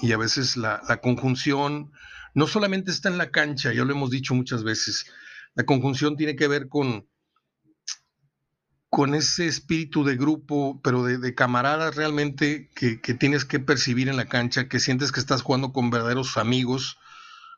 y 0.00 0.12
a 0.12 0.18
veces 0.18 0.56
la, 0.56 0.80
conjunción 1.02 1.92
no 2.34 2.46
solamente 2.46 2.90
está 2.90 3.08
en 3.08 3.18
la 3.18 3.30
cancha, 3.30 3.72
ya 3.72 3.84
lo 3.84 3.92
hemos 3.92 4.10
dicho 4.10 4.34
muchas 4.34 4.62
veces, 4.62 5.06
la 5.54 5.64
conjunción 5.64 6.16
tiene 6.16 6.36
que 6.36 6.46
ver 6.46 6.68
con, 6.68 7.08
con 8.88 9.14
ese 9.14 9.46
espíritu 9.46 10.04
de 10.04 10.16
grupo, 10.16 10.80
pero 10.82 11.04
de, 11.04 11.34
camaradas 11.34 11.96
realmente 11.96 12.70
que, 12.74 12.96
tienes 13.14 13.44
que 13.44 13.58
percibir 13.58 14.08
en 14.08 14.16
la 14.16 14.28
cancha, 14.28 14.68
que 14.68 14.78
sientes 14.78 15.10
que 15.10 15.20
estás 15.20 15.42
jugando 15.42 15.72
con 15.72 15.90
verdaderos 15.90 16.36
amigos, 16.36 16.98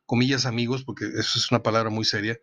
comillas 0.07 0.47
amigos, 0.47 0.83
porque 0.85 1.05
eso 1.07 1.39
es 1.39 1.51
una 1.51 1.63
palabra 1.63 1.91
muy 1.91 2.05
seria, 2.05 2.39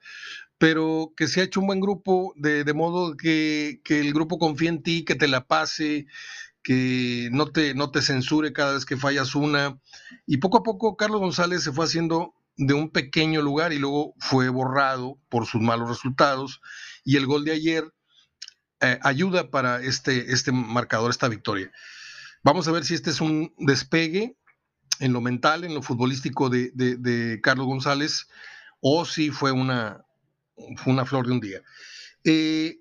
pero 0.58 1.14
que 1.16 1.28
se 1.28 1.42
ha 1.42 1.44
hecho 1.44 1.60
un 1.60 1.68
buen 1.68 1.80
grupo, 1.80 2.34
de, 2.36 2.74
modo 2.74 3.16
que, 3.16 3.82
que, 3.84 4.00
el 4.00 4.14
grupo 4.14 4.40
confía 4.40 4.70
en 4.70 4.84
ti, 4.84 5.06
que 5.06 5.16
te 5.16 5.28
la 5.28 5.46
pase, 5.46 6.08
que 6.64 7.30
no 7.32 7.52
te, 7.52 7.74
no 7.76 7.92
te 7.92 8.02
censure 8.02 8.54
cada 8.54 8.74
vez 8.74 8.86
que 8.86 8.98
fallas 8.98 9.36
una. 9.36 9.80
Y 10.26 10.38
poco 10.38 10.58
a 10.58 10.64
poco 10.64 10.98
Carlos 10.98 11.22
González 11.22 11.64
se 11.64 11.72
fue 11.72 11.86
haciendo 11.86 12.34
de 12.58 12.74
un 12.74 12.90
pequeño 12.90 13.42
lugar 13.42 13.72
y 13.72 13.80
luego 13.80 14.16
fue 14.18 14.50
borrado 14.50 15.20
por 15.30 15.46
sus 15.46 15.62
malos 15.62 15.90
resultados. 15.90 16.62
Y 17.04 17.18
el 17.18 17.26
gol 17.26 17.46
de 17.46 17.54
ayer 17.54 17.94
eh, 18.82 19.00
ayuda 19.02 19.50
para 19.50 19.82
este, 19.82 20.34
este 20.34 20.52
marcador, 20.52 21.10
esta 21.10 21.30
victoria. 21.30 21.72
Vamos 22.44 22.68
a 22.68 22.72
ver 22.72 22.84
si 22.84 22.94
este 22.94 23.12
es 23.12 23.22
un 23.22 23.54
despegue 23.58 24.36
en 25.00 25.14
lo 25.14 25.22
mental, 25.22 25.64
en 25.64 25.74
lo 25.74 25.82
futbolístico 25.82 26.50
de, 26.50 27.40
Carlos 27.42 27.68
González, 27.68 28.28
o 28.80 29.06
si 29.06 29.32
fue 29.32 29.52
una, 29.52 30.06
una 30.86 31.06
flor 31.06 31.28
de 31.28 31.34
un 31.34 31.40
día. 31.40 31.62
Eh, 32.24 32.80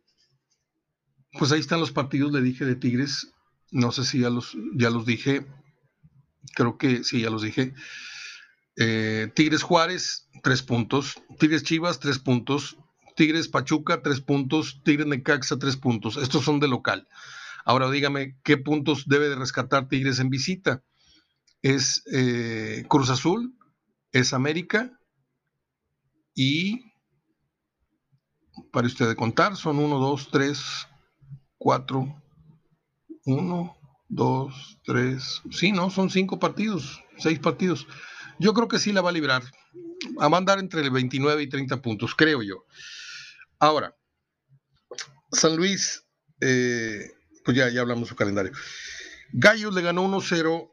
pues 1.39 1.53
ahí 1.53 1.61
están 1.61 1.81
los 1.81 1.93
partidos, 1.93 2.33
le 2.33 2.41
dije, 2.41 2.65
de 2.65 2.77
Tigres. 2.77 3.33
No 3.71 3.93
sé 3.93 4.05
si 4.05 4.21
ya 4.21 4.31
los, 4.31 4.57
ya 4.75 4.91
los 4.91 5.07
dije. 5.07 5.47
Creo 6.55 6.79
que 6.79 7.05
sí, 7.05 7.21
ya 7.21 7.31
los 7.31 7.43
dije. 7.43 7.75
Eh, 8.77 9.31
Tigres 9.35 9.63
Juárez, 9.63 10.29
tres 10.43 10.63
puntos. 10.63 11.23
Tigres 11.39 11.63
Chivas, 11.63 12.01
tres 12.01 12.19
puntos. 12.19 12.77
Tigres 13.17 13.49
Pachuca, 13.49 14.03
tres 14.03 14.21
puntos. 14.21 14.81
Tigres 14.85 15.07
Necaxa, 15.07 15.59
tres 15.59 15.77
puntos. 15.77 16.17
Estos 16.17 16.45
son 16.45 16.61
de 16.61 16.69
local. 16.69 17.09
Ahora 17.65 17.91
dígame, 17.91 18.39
¿qué 18.45 18.57
puntos 18.57 19.07
debe 19.07 19.29
de 19.29 19.35
rescatar 19.35 19.89
Tigres 19.89 20.21
en 20.21 20.31
visita? 20.31 20.85
Es 21.63 22.05
eh, 22.13 22.85
Cruz 22.89 23.11
Azul, 23.11 23.59
es 24.13 24.33
América 24.33 25.01
y 26.33 26.86
para 28.73 28.87
usted 28.87 29.09
de 29.09 29.17
contar, 29.17 29.57
son 29.57 29.79
uno, 29.79 29.99
dos, 29.99 30.31
tres, 30.31 30.87
cuatro, 31.59 32.23
uno, 33.25 33.77
dos, 34.09 34.79
tres, 34.85 35.43
sí, 35.51 35.73
no, 35.73 35.91
son 35.91 36.11
cinco 36.11 36.39
partidos, 36.39 37.03
seis 37.19 37.39
partidos. 37.39 37.87
Yo 38.39 38.55
creo 38.55 38.69
que 38.69 38.79
sí 38.79 38.93
la 38.93 39.01
va 39.01 39.11
a 39.11 39.13
librar. 39.13 39.43
A 40.19 40.29
mandar 40.29 40.59
entre 40.59 40.83
el 40.83 40.91
29 40.91 41.43
y 41.43 41.49
30 41.49 41.81
puntos, 41.81 42.15
creo 42.15 42.43
yo. 42.43 42.65
Ahora, 43.59 43.97
San 45.33 45.57
Luis, 45.57 46.05
eh, 46.41 47.13
pues 47.45 47.57
ya, 47.57 47.71
ya 47.71 47.81
hablamos 47.81 48.09
su 48.09 48.17
calendario. 48.17 48.53
Gallos 49.33 49.75
le 49.75 49.83
ganó 49.83 50.05
1-0 50.05 50.71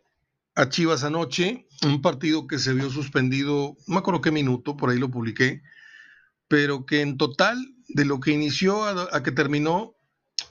a 0.55 0.69
Chivas 0.69 1.03
anoche, 1.03 1.67
un 1.83 2.01
partido 2.01 2.47
que 2.47 2.59
se 2.59 2.73
vio 2.73 2.89
suspendido, 2.89 3.75
no 3.87 3.95
me 3.95 3.99
acuerdo 3.99 4.21
qué 4.21 4.31
minuto, 4.31 4.77
por 4.77 4.89
ahí 4.89 4.99
lo 4.99 5.09
publiqué, 5.09 5.63
pero 6.47 6.85
que 6.85 7.01
en 7.01 7.17
total, 7.17 7.57
de 7.87 8.05
lo 8.05 8.19
que 8.19 8.31
inició 8.31 8.83
a 8.85 9.23
que 9.23 9.31
terminó, 9.31 9.95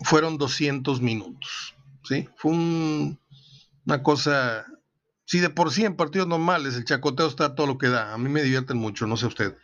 fueron 0.02 0.38
200 0.38 1.00
minutos. 1.00 1.74
¿sí? 2.04 2.28
Fue 2.36 2.52
una 2.52 4.02
cosa, 4.02 4.66
si 5.24 5.40
de 5.40 5.50
por 5.50 5.72
sí 5.72 5.84
en 5.84 5.96
partidos 5.96 6.28
normales 6.28 6.74
el 6.74 6.84
chacoteo 6.84 7.28
está 7.28 7.54
todo 7.54 7.66
lo 7.66 7.78
que 7.78 7.88
da, 7.88 8.12
a 8.12 8.18
mí 8.18 8.28
me 8.28 8.42
divierten 8.42 8.76
mucho, 8.76 9.06
no 9.06 9.16
sé 9.16 9.26
usted, 9.26 9.56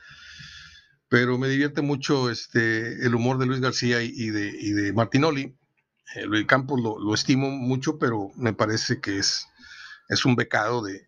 pero 1.08 1.38
me 1.38 1.49
divierte 1.49 1.82
mucho 1.82 2.30
este, 2.30 3.04
el 3.04 3.14
humor 3.14 3.38
de 3.38 3.47
Luis 3.47 3.61
García 3.61 4.02
y, 4.02 4.30
de, 4.30 4.52
de, 4.52 4.92
Martinoli. 4.92 5.56
Eh, 6.14 6.26
Luis 6.26 6.47
Campos 6.47 6.80
lo, 6.80 7.14
estimo 7.14 7.50
mucho, 7.50 7.99
pero 7.99 8.30
me 8.37 8.52
parece 8.52 9.00
que 9.00 9.18
es, 9.18 9.47
es 10.08 10.25
un 10.25 10.37
becado 10.37 10.82
de, 10.82 11.07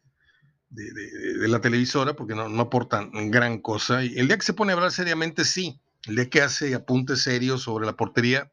de, 0.71 1.49
la 1.49 1.61
televisora 1.61 2.15
porque 2.15 2.35
no, 2.35 2.49
no, 2.49 2.63
aportan 2.63 3.11
gran 3.31 3.59
cosa. 3.59 4.05
Y 4.05 4.19
el 4.19 4.29
día 4.29 4.39
que 4.39 4.47
se 4.47 4.55
pone 4.55 4.73
a 4.73 4.77
hablar 4.77 4.93
seriamente, 4.93 5.45
sí. 5.45 5.81
El 6.07 6.17
día 6.17 6.31
que 6.31 6.43
hace 6.43 6.75
apuntes 6.75 7.23
serios 7.23 7.63
sobre 7.63 7.85
la 7.85 7.97
portería, 7.97 8.51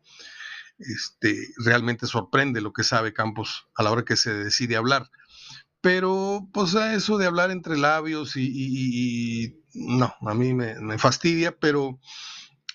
este, 0.80 1.36
realmente 1.58 2.08
sorprende 2.08 2.62
lo 2.62 2.74
que 2.74 2.84
sabe 2.84 3.14
Campos 3.14 3.68
a 3.76 3.84
la 3.84 3.92
hora 3.92 4.06
que 4.06 4.16
se 4.16 4.34
decide 4.34 4.76
hablar. 4.76 5.10
Pero, 5.82 6.48
pues, 6.54 6.74
eso 6.74 7.18
de 7.18 7.28
hablar 7.28 7.52
entre 7.52 7.78
labios 7.78 8.36
y, 8.36 9.62
no, 9.74 10.14
a 10.22 10.34
mí 10.34 10.54
me, 10.54 10.98
fastidia, 10.98 11.58
pero 11.58 12.00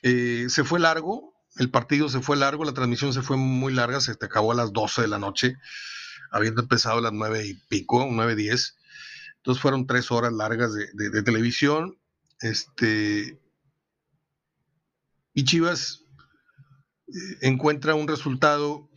eh, 0.02 0.46
se 0.48 0.64
fue 0.64 0.80
largo, 0.80 1.34
el 1.58 1.68
partido 1.70 2.08
se 2.08 2.20
fue 2.20 2.36
largo, 2.36 2.64
la 2.64 2.72
transmisión 2.72 3.12
se 3.12 3.22
fue 3.22 3.36
muy 3.36 3.72
larga, 3.72 4.00
se 4.00 4.14
te 4.14 4.26
acabó 4.26 4.52
a 4.52 4.54
las 4.54 4.72
12 4.72 5.02
de 5.02 5.08
la 5.08 5.18
noche, 5.18 5.56
habiendo 6.30 6.62
empezado 6.62 6.98
a 6.98 7.02
las 7.02 7.12
9 7.12 7.46
y 7.46 7.54
pico, 7.68 8.06
9, 8.08 8.36
10. 8.36 8.76
Entonces 9.42 9.60
fueron 9.60 9.88
tres 9.88 10.12
horas 10.12 10.32
largas 10.32 10.72
de, 10.72 11.22
televisión. 11.24 11.98
Este, 12.40 13.40
y 15.34 15.44
Chivas 15.44 16.04
encuentra 17.40 17.96
un 17.96 18.06
resultado 18.06 18.88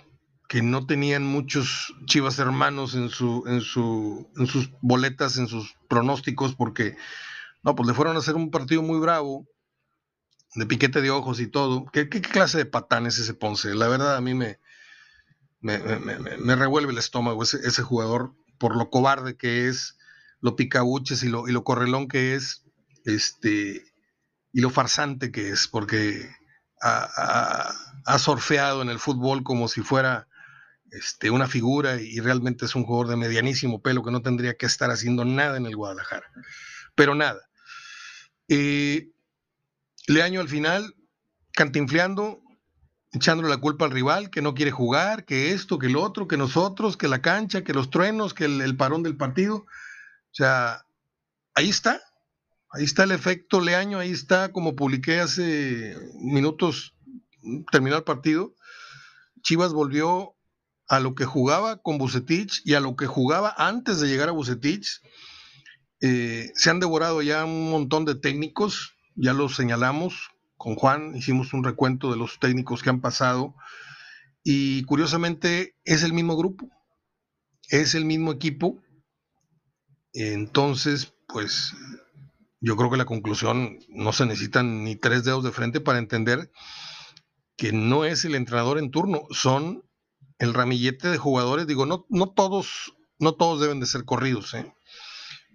que 0.48 0.62
no 0.62 0.86
tenían 0.86 1.24
muchos 1.26 1.96
Chivas 2.06 2.38
hermanos 2.38 2.94
en, 2.94 3.10
su, 3.10 3.44
en, 3.48 3.62
su, 3.62 4.30
en 4.38 4.46
sus 4.46 4.70
boletas, 4.82 5.38
en 5.38 5.48
sus 5.48 5.76
pronósticos, 5.90 6.54
porque 6.54 6.96
no, 7.64 7.76
pues 7.76 7.88
le 7.88 7.96
fueron 7.96 8.16
a 8.16 8.20
hacer 8.20 8.36
un 8.36 8.52
partido 8.52 8.84
muy 8.84 9.00
bravo, 9.00 9.48
de 10.54 10.68
piquete 10.68 11.02
de 11.02 11.10
ojos 11.10 11.40
y 11.40 11.48
todo. 11.48 11.86
¿Qué, 11.88 12.08
clase 12.08 12.60
de 12.60 12.66
patán 12.66 13.08
es 13.08 13.18
ese 13.18 13.34
Ponce? 13.34 13.74
La 13.74 13.88
verdad, 13.88 14.16
a 14.16 14.22
mí 14.22 14.36
me, 14.36 14.60
me, 15.60 16.56
revuelve 16.56 16.92
el 16.92 17.00
estómago 17.00 17.42
ese, 17.42 17.82
jugador 17.82 18.36
por 18.60 18.76
lo 18.76 18.92
cobarde 18.92 19.36
que 19.36 19.68
es, 19.68 19.98
lo 20.46 20.56
picabuches 20.56 21.24
y 21.24 21.30
lo, 21.30 21.48
y 21.48 21.52
lo 21.52 21.64
correlón 21.64 22.08
que 22.08 22.36
es, 22.36 22.64
este, 23.04 23.84
y 24.54 24.62
lo 24.62 24.70
farsante 24.70 25.32
que 25.32 25.50
es, 25.50 25.68
porque 25.68 26.30
ha, 26.80 27.74
ha, 28.06 28.20
surfeado 28.20 28.84
en 28.84 28.90
el 28.90 29.00
fútbol 29.00 29.42
como 29.42 29.68
si 29.68 29.82
fuera 29.82 30.28
este, 30.92 31.32
una 31.32 31.48
figura 31.48 32.00
y 32.00 32.20
realmente 32.20 32.66
es 32.66 32.76
un 32.76 32.84
jugador 32.84 33.08
de 33.08 33.16
medianísimo 33.16 33.82
pelo 33.82 34.04
que 34.04 34.12
no 34.12 34.22
tendría 34.22 34.54
que 34.54 34.68
estar 34.68 34.92
haciendo 34.92 35.26
nada 35.26 35.58
en 35.58 35.66
el 35.66 35.76
Guadalajara. 35.76 36.28
Pero 36.94 37.16
nada. 37.16 37.42
Eh, 38.48 39.10
Leaño 40.06 40.42
al 40.42 40.48
final, 40.48 40.94
cantinfleando, 41.54 42.40
echándole 43.14 43.50
la 43.50 43.58
culpa 43.58 43.86
al 43.86 43.92
rival, 43.92 44.30
que 44.30 44.44
no 44.44 44.54
quiere 44.54 44.70
jugar, 44.70 45.26
que 45.26 45.54
esto, 45.54 45.80
que 45.80 45.88
el 45.88 45.96
otro, 45.96 46.28
que 46.28 46.38
nosotros, 46.38 46.98
que 46.98 47.08
la 47.08 47.24
cancha, 47.24 47.64
que 47.64 47.74
los 47.74 47.90
truenos, 47.90 48.36
que 48.36 48.46
el, 48.46 48.78
parón 48.78 49.02
del 49.02 49.18
partido. 49.18 49.66
O 50.36 50.38
sea, 50.38 50.86
ahí 51.54 51.70
está, 51.70 52.02
ahí 52.70 52.84
está 52.84 53.06
el 53.06 53.12
efecto 53.12 53.62
Leaño, 53.62 54.00
ahí 54.00 54.12
está, 54.12 54.52
como 54.52 54.76
publiqué 54.76 55.22
hace 55.22 55.96
minutos, 56.20 56.94
terminó 57.72 57.96
el 57.96 58.04
partido. 58.04 58.54
Chivas 59.44 59.72
volvió 59.72 60.36
a 60.90 61.00
lo 61.00 61.16
que 61.16 61.24
jugaba 61.24 61.78
con 61.78 61.98
Bucetich 61.98 62.62
y 62.66 62.74
a 62.74 62.82
lo 62.82 62.98
que 62.98 63.08
jugaba 63.08 63.56
antes 63.58 64.02
de 64.02 64.10
llegar 64.10 64.28
a 64.28 64.34
Bucetich. 64.34 65.02
Eh, 66.02 66.52
se 66.54 66.70
han 66.70 66.82
devorado 66.82 67.22
ya 67.22 67.46
un 67.46 67.72
montón 67.72 68.04
de 68.04 68.16
técnicos, 68.16 68.94
ya 69.16 69.32
lo 69.32 69.48
señalamos, 69.48 70.32
con 70.58 70.76
Juan 70.76 71.16
hicimos 71.16 71.54
un 71.54 71.64
recuento 71.64 72.12
de 72.12 72.18
los 72.18 72.40
técnicos 72.40 72.84
que 72.84 72.90
han 72.90 73.00
pasado 73.00 73.56
y 74.44 74.84
curiosamente 74.84 75.78
es 75.86 76.04
el 76.04 76.12
mismo 76.12 76.36
grupo, 76.36 76.70
es 77.70 77.96
el 77.96 78.04
mismo 78.04 78.34
equipo. 78.34 78.82
Entonces, 80.16 81.14
pues 81.28 81.74
yo 82.62 82.78
creo 82.78 82.90
que 82.90 82.98
la 82.98 83.06
conclusión 83.06 83.80
no 83.90 84.14
se 84.14 84.26
necesitan 84.26 84.86
ni 84.86 84.96
tres 84.96 85.26
dedos 85.26 85.44
de 85.44 85.52
frente 85.52 85.82
para 85.82 86.00
entender 86.00 86.52
que 87.58 87.74
no 87.74 88.06
es 88.06 88.24
el 88.24 88.36
entrenador 88.36 88.80
en 88.80 88.92
turno, 88.92 89.24
son 89.32 89.84
el 90.40 90.54
ramillete 90.54 91.10
de 91.10 91.18
jugadores. 91.18 91.68
Digo, 91.68 91.86
no, 91.86 92.06
no 92.10 92.30
todos, 92.30 92.96
no 93.20 93.34
todos 93.34 93.60
deben 93.60 93.82
de 93.82 93.88
ser 93.88 94.06
corridos, 94.06 94.54
¿eh? 94.54 94.74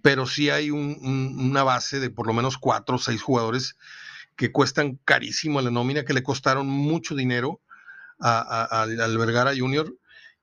pero 0.03 0.27
sí 0.27 0.51
hay 0.51 0.69
una 0.69 1.63
base 1.63 1.99
de 1.99 2.11
por 2.11 2.27
lo 2.27 2.33
menos 2.33 2.57
cuatro 2.57 2.95
o 2.95 2.99
seis 2.99 3.21
jugadores 3.21 3.77
que 4.35 4.51
cuestan 4.51 4.99
carísimo 5.05 5.57
a 5.59 5.63
la 5.63 5.71
nómina, 5.71 6.05
que 6.05 6.13
le 6.13 6.23
costaron 6.23 6.67
mucho 6.67 7.15
dinero 7.15 7.61
al 8.19 9.17
Vergara 9.17 9.53
Junior, 9.57 9.95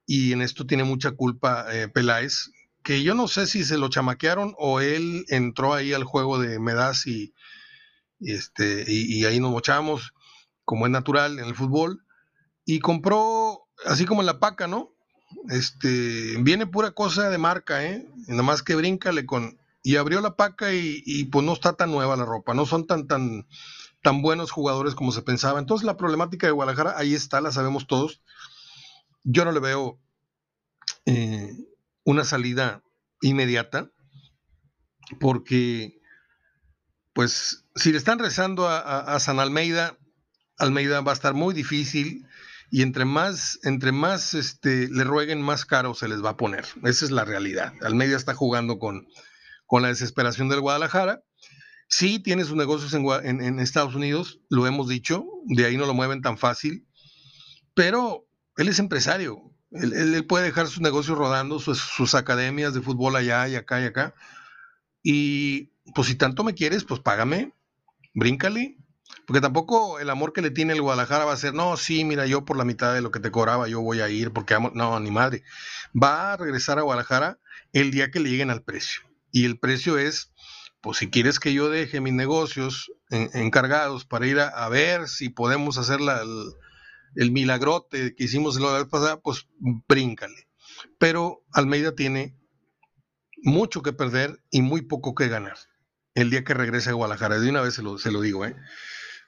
y 0.07 0.33
en 0.33 0.43
esto 0.43 0.67
tiene 0.67 0.83
mucha 0.83 1.13
culpa 1.13 1.67
eh, 1.73 1.89
Peláez, 1.89 2.51
que 2.83 3.03
yo 3.03 3.15
no 3.15 3.29
sé 3.29 3.47
si 3.47 3.65
se 3.65 3.79
lo 3.79 3.89
chamaquearon 3.89 4.55
o 4.59 4.81
él 4.81 5.25
entró 5.29 5.75
ahí 5.75 5.93
al 5.93 6.05
juego 6.05 6.39
de 6.39 6.59
Medas 6.59 7.07
y, 7.07 7.35
este, 8.21 8.85
y, 8.87 9.25
ahí 9.25 9.41
nos 9.41 9.51
mochamos, 9.51 10.13
como 10.65 10.87
es 10.87 10.93
natural 10.93 11.39
en 11.39 11.47
el 11.47 11.55
fútbol, 11.55 12.05
y 12.65 12.81
compró, 12.81 13.69
así 13.87 14.05
como 14.05 14.21
en 14.23 14.27
la 14.27 14.41
paca, 14.41 14.67
¿no? 14.67 14.95
Este, 15.51 16.37
viene 16.41 16.67
pura 16.67 16.93
cosa 16.93 17.31
de 17.31 17.39
marca, 17.39 17.85
¿eh? 17.85 18.07
Nada 18.27 18.43
más 18.43 18.63
que 18.63 18.75
bríncale 18.75 19.27
con, 19.27 19.59
y 19.83 19.97
abrió 19.97 20.21
la 20.21 20.37
paca 20.37 20.73
y, 20.73 21.25
pues 21.27 21.45
no 21.45 21.53
está 21.53 21.75
tan 21.75 21.91
nueva 21.91 22.17
la 22.17 22.25
ropa, 22.25 22.55
no 22.55 22.67
son 22.67 22.87
tan, 22.87 23.07
tan, 23.07 23.47
tan 24.03 24.23
buenos 24.23 24.51
jugadores 24.51 24.95
como 24.95 25.13
se 25.13 25.23
pensaba. 25.23 25.59
Entonces 25.59 25.87
la 25.87 25.97
problemática 25.97 26.47
de 26.47 26.53
Guadalajara 26.53 26.99
ahí 26.99 27.15
está, 27.15 27.41
la 27.41 27.53
sabemos 27.53 27.87
todos. 27.87 28.21
Yo 29.25 29.45
no 29.45 29.53
le 29.53 29.61
veo 29.61 29.99
eh, 31.07 31.53
una 32.09 32.25
salida 32.25 32.83
inmediata 33.21 33.91
porque 35.21 36.01
pues 37.13 37.65
si 37.75 37.93
le 37.93 37.99
están 37.99 38.19
rezando 38.19 38.69
a, 38.69 39.19
San 39.19 39.41
Almeida, 39.41 39.99
Almeida 40.59 41.01
va 41.01 41.13
a 41.13 41.15
estar 41.15 41.35
muy 41.35 41.53
difícil 41.53 42.27
y 42.71 42.83
entre 42.83 43.05
más, 43.05 43.59
entre 43.65 43.93
más 43.93 44.35
este, 44.35 44.89
le 44.89 45.05
rueguen, 45.05 45.43
más 45.43 45.65
caro 45.65 45.95
se 45.95 46.09
les 46.09 46.25
va 46.25 46.31
a 46.31 46.37
poner. 46.37 46.65
Esa 46.85 47.05
es 47.05 47.11
la 47.11 47.25
realidad. 47.25 47.73
Almeida 47.83 48.17
está 48.17 48.35
jugando 48.35 48.79
con, 48.79 49.07
con 49.67 49.83
la 49.83 49.89
desesperación 49.89 50.49
del 50.49 50.61
Guadalajara 50.61 51.23
Sí, 51.89 52.19
tiene 52.19 52.45
sus 52.45 52.55
negocios 52.55 52.93
en, 52.93 53.61
Estados 53.61 53.95
Unidos, 53.95 54.41
lo 54.51 54.67
hemos 54.67 54.89
dicho, 54.89 55.25
de 55.47 55.65
ahí 55.65 55.79
no 55.79 55.87
lo 55.87 55.95
mueven 55.95 56.21
tan 56.21 56.37
fácil, 56.37 56.87
pero 57.75 58.27
él 58.59 58.69
es 58.69 58.79
empresario, 58.79 59.48
él, 59.71 60.25
puede 60.27 60.47
dejar 60.47 60.67
sus 60.67 60.81
negocios 60.81 61.19
rodando, 61.19 61.59
sus, 61.59 62.15
academias 62.15 62.75
de 62.75 62.81
fútbol 62.81 63.17
allá 63.17 63.49
y 63.49 63.57
acá 63.57 63.81
y 63.81 63.85
acá, 63.85 64.15
y 65.03 65.73
pues 65.95 66.09
si 66.09 66.15
tanto 66.15 66.45
me 66.45 66.55
quieres, 66.55 66.85
pues 66.85 67.01
págame, 67.01 67.53
bríncale, 68.15 68.77
porque 69.27 69.41
tampoco 69.41 69.99
el 69.99 70.11
amor 70.11 70.33
que 70.33 70.43
le 70.43 70.51
tiene 70.51 70.73
el 70.73 70.83
Guadalajara 70.83 71.25
va 71.25 71.33
a 71.33 71.37
ser, 71.37 71.55
no, 71.55 71.77
sí, 71.77 72.05
mira, 72.05 72.27
yo 72.27 72.45
por 72.45 72.57
la 72.57 72.65
mitad 72.65 72.95
de 72.95 73.01
lo 73.01 73.11
que 73.11 73.21
te 73.21 73.31
cobraba, 73.31 73.69
yo 73.69 73.81
voy 73.81 74.01
a 74.01 74.09
ir, 74.09 74.33
porque 74.33 74.55
amo, 74.55 74.71
no, 74.75 74.99
ni 75.01 75.11
madre, 75.11 75.43
va 76.01 76.33
a 76.33 76.37
regresar 76.37 76.79
a 76.79 76.83
Guadalajara 76.83 77.39
el 77.73 77.91
día 77.91 78.11
que 78.11 78.21
le 78.21 78.31
lleguen 78.31 78.51
al 78.51 78.63
precio, 78.63 79.03
y 79.33 79.45
el 79.45 79.59
precio 79.59 79.99
es 79.99 80.33
pues 80.81 80.99
si 80.99 81.11
quieres 81.11 81.41
que 81.41 81.53
yo 81.53 81.69
deje 81.69 82.01
mis 82.01 82.13
negocios 82.13 82.93
encargados 83.11 84.05
para 84.05 84.27
ir 84.27 84.39
a, 84.39 84.69
ver 84.69 85.09
si 85.09 85.29
podemos 85.29 85.77
hacer 85.77 85.99
el, 86.01 86.55
milagrote 87.31 88.15
que 88.15 88.25
hicimos 88.25 88.59
la 88.61 88.79
vez 88.79 88.87
pasada, 88.87 89.21
pues 89.21 89.47
bríncale. 89.89 90.49
Pero 90.99 91.45
Almeida 91.53 91.95
tiene 91.95 92.37
mucho 93.43 93.83
que 93.83 93.93
perder 93.93 94.43
y 94.51 94.63
muy 94.63 94.83
poco 94.83 95.15
que 95.15 95.29
ganar 95.29 95.57
el 96.15 96.31
día 96.31 96.45
que 96.45 96.55
regrese 96.55 96.91
a 96.91 96.95
Guadalajara. 96.95 97.39
De 97.39 97.51
una 97.51 97.61
vez 97.61 97.75
se 97.75 97.83
lo, 97.83 97.99
se 97.99 98.11
lo 98.11 98.21
digo, 98.21 98.45
¿eh? 98.45 98.57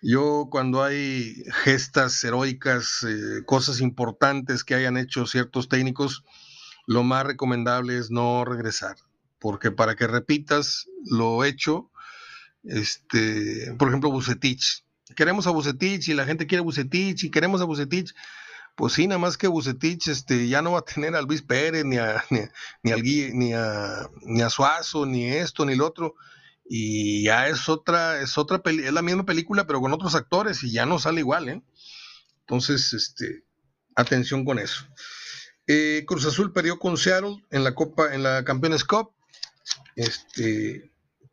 Yo 0.03 0.49
cuando 0.51 0.83
hay 0.83 1.45
gestas 1.65 2.23
heroicas, 2.25 3.05
eh, 3.07 3.45
cosas 3.45 3.81
importantes 3.81 4.65
que 4.65 4.75
hayan 4.75 4.97
hecho 4.97 5.27
ciertos 5.27 5.69
técnicos, 5.69 6.25
lo 6.87 7.03
más 7.03 7.27
recomendable 7.27 7.99
es 7.99 8.11
no 8.11 8.45
regresar 8.45 8.97
porque 9.41 9.73
para 9.73 9.97
que 9.97 10.07
repitas 10.07 10.87
lo 11.05 11.45
hecho, 11.45 11.91
este, 12.63 13.75
por 13.79 13.89
ejemplo, 13.89 14.11
Bucetich. 14.11 14.85
Queremos 15.17 15.47
a 15.47 15.51
Bucetich 15.51 16.09
y 16.09 16.15
la 16.15 16.25
gente 16.25 16.47
quiere 16.47 16.61
a 16.61 16.65
Bucetich 16.65 17.25
y 17.25 17.31
queremos 17.31 17.61
a 17.61 17.65
Bucetich. 17.65 18.15
Pues 18.77 18.95
sí, 18.95 19.07
nada 19.07 19.19
más 19.19 19.37
que 19.37 19.49
Bucetich 19.49 20.09
este, 20.09 20.49
ya 20.49 20.63
no 20.63 20.73
va 20.73 20.79
a 20.81 20.85
tener 20.85 21.15
a 21.15 21.23
Luis 21.23 21.43
Pérez, 21.43 21.85
ni 21.85 21.99
a, 21.99 22.25
ni, 22.31 22.41
ni, 23.33 23.53
a, 23.53 24.09
ni 24.23 24.43
a 24.43 24.51
Suazo, 24.51 25.07
ni 25.07 25.27
esto, 25.27 25.65
ni 25.67 25.75
lo 25.75 25.87
otro. 25.87 26.15
Y 26.65 27.25
ya 27.25 27.49
es 27.49 27.69
otra, 27.69 28.21
es 28.21 28.39
otra 28.39 28.63
es 28.65 28.93
la 28.93 29.03
misma 29.03 29.27
película, 29.27 29.67
pero 29.67 29.81
con 29.81 29.93
otros 29.93 30.15
actores, 30.15 30.63
y 30.63 30.71
ya 30.71 30.87
no 30.87 30.99
sale 30.99 31.21
igual, 31.21 31.49
¿eh? 31.49 31.63
Entonces, 32.41 32.93
este, 32.93 33.45
atención 33.97 34.45
con 34.45 34.59
eso. 34.59 34.87
Eh, 35.67 36.05
Cruz 36.07 36.27
Azul 36.27 36.53
perdió 36.53 36.79
con 36.79 36.97
Seattle 36.97 37.45
en 37.51 37.65
la 37.65 37.75
Copa, 37.75 38.15
en 38.15 38.23
la 38.23 38.45
Campeones 38.45 38.85
Cup. 38.85 39.13
Este, 39.97 40.90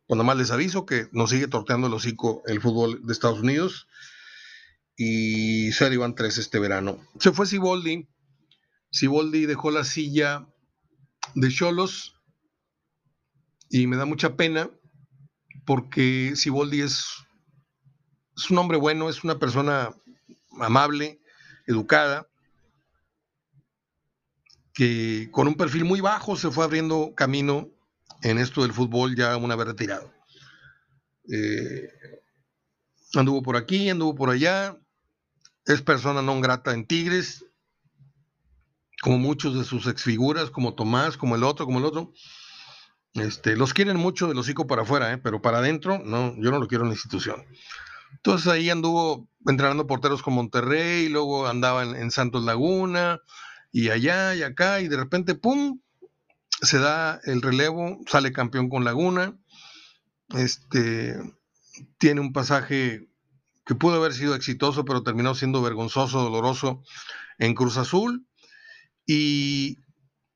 cuando 0.08 0.24
más 0.24 0.38
les 0.38 0.50
aviso 0.50 0.86
que 0.86 1.06
nos 1.12 1.28
sigue 1.28 1.48
torteando 1.48 1.86
el 1.86 1.92
hocico 1.92 2.42
el 2.46 2.62
fútbol 2.62 3.06
de 3.06 3.12
Estados 3.12 3.40
Unidos. 3.40 3.86
Y 4.96 5.70
se 5.72 5.96
van 5.98 6.14
tres 6.14 6.38
este 6.38 6.58
verano. 6.58 6.98
Se 7.20 7.30
fue 7.30 7.46
Siboldi. 7.46 8.08
Siboldi 8.90 9.44
dejó 9.44 9.70
la 9.70 9.84
silla 9.84 10.48
de 11.34 11.50
Cholos. 11.50 12.14
Y 13.68 13.86
me 13.86 13.98
da 13.98 14.06
mucha 14.06 14.34
pena 14.34 14.70
porque 15.66 16.32
Siboldi 16.36 16.80
es, 16.80 17.04
es 18.34 18.50
un 18.50 18.56
hombre 18.56 18.78
bueno, 18.78 19.10
es 19.10 19.24
una 19.24 19.38
persona 19.38 19.90
amable, 20.58 21.20
educada, 21.66 22.26
que 24.72 25.28
con 25.32 25.48
un 25.48 25.54
perfil 25.54 25.84
muy 25.84 26.00
bajo 26.00 26.34
se 26.34 26.50
fue 26.50 26.64
abriendo 26.64 27.12
camino 27.14 27.68
en 28.22 28.38
esto 28.38 28.62
del 28.62 28.72
fútbol 28.72 29.16
ya 29.16 29.36
una 29.36 29.56
vez 29.56 29.68
retirado. 29.68 30.12
Eh, 31.30 31.88
anduvo 33.14 33.42
por 33.42 33.56
aquí, 33.56 33.90
anduvo 33.90 34.14
por 34.14 34.30
allá, 34.30 34.76
es 35.66 35.82
persona 35.82 36.22
no 36.22 36.40
grata 36.40 36.72
en 36.72 36.86
Tigres, 36.86 37.44
como 39.02 39.18
muchos 39.18 39.56
de 39.56 39.64
sus 39.64 39.86
exfiguras, 39.86 40.50
como 40.50 40.74
Tomás, 40.74 41.16
como 41.16 41.36
el 41.36 41.44
otro, 41.44 41.66
como 41.66 41.78
el 41.78 41.84
otro. 41.84 42.12
Este, 43.14 43.56
los 43.56 43.74
quieren 43.74 43.96
mucho 43.96 44.28
de 44.28 44.34
los 44.34 44.46
hocico 44.46 44.66
para 44.66 44.82
afuera, 44.82 45.12
¿eh? 45.12 45.18
pero 45.18 45.40
para 45.40 45.58
adentro, 45.58 46.00
no, 46.04 46.34
yo 46.36 46.50
no 46.50 46.58
lo 46.58 46.68
quiero 46.68 46.84
en 46.84 46.90
la 46.90 46.94
institución. 46.94 47.44
Entonces 48.12 48.48
ahí 48.48 48.70
anduvo 48.70 49.28
entrenando 49.46 49.86
porteros 49.86 50.22
con 50.22 50.34
Monterrey, 50.34 51.08
luego 51.08 51.46
andaba 51.46 51.82
en, 51.82 52.10
Santos 52.10 52.44
Laguna, 52.44 53.20
y 53.70 53.90
allá 53.90 54.34
y 54.34 54.42
acá, 54.42 54.80
y 54.80 54.88
de 54.88 54.96
repente, 54.96 55.34
¡pum! 55.34 55.80
Se 56.60 56.78
da 56.78 57.20
el 57.24 57.42
relevo, 57.42 58.00
sale 58.06 58.32
campeón 58.32 58.68
con 58.68 58.84
Laguna, 58.84 59.38
este, 60.30 61.16
tiene 61.98 62.20
un 62.20 62.32
pasaje 62.32 63.08
que 63.64 63.74
pudo 63.74 63.96
haber 63.96 64.14
sido 64.14 64.34
exitoso, 64.34 64.84
pero 64.84 65.02
terminó 65.02 65.34
siendo 65.34 65.62
vergonzoso, 65.62 66.22
doloroso 66.22 66.82
en 67.38 67.54
Cruz 67.54 67.76
Azul. 67.76 68.26
Y 69.06 69.78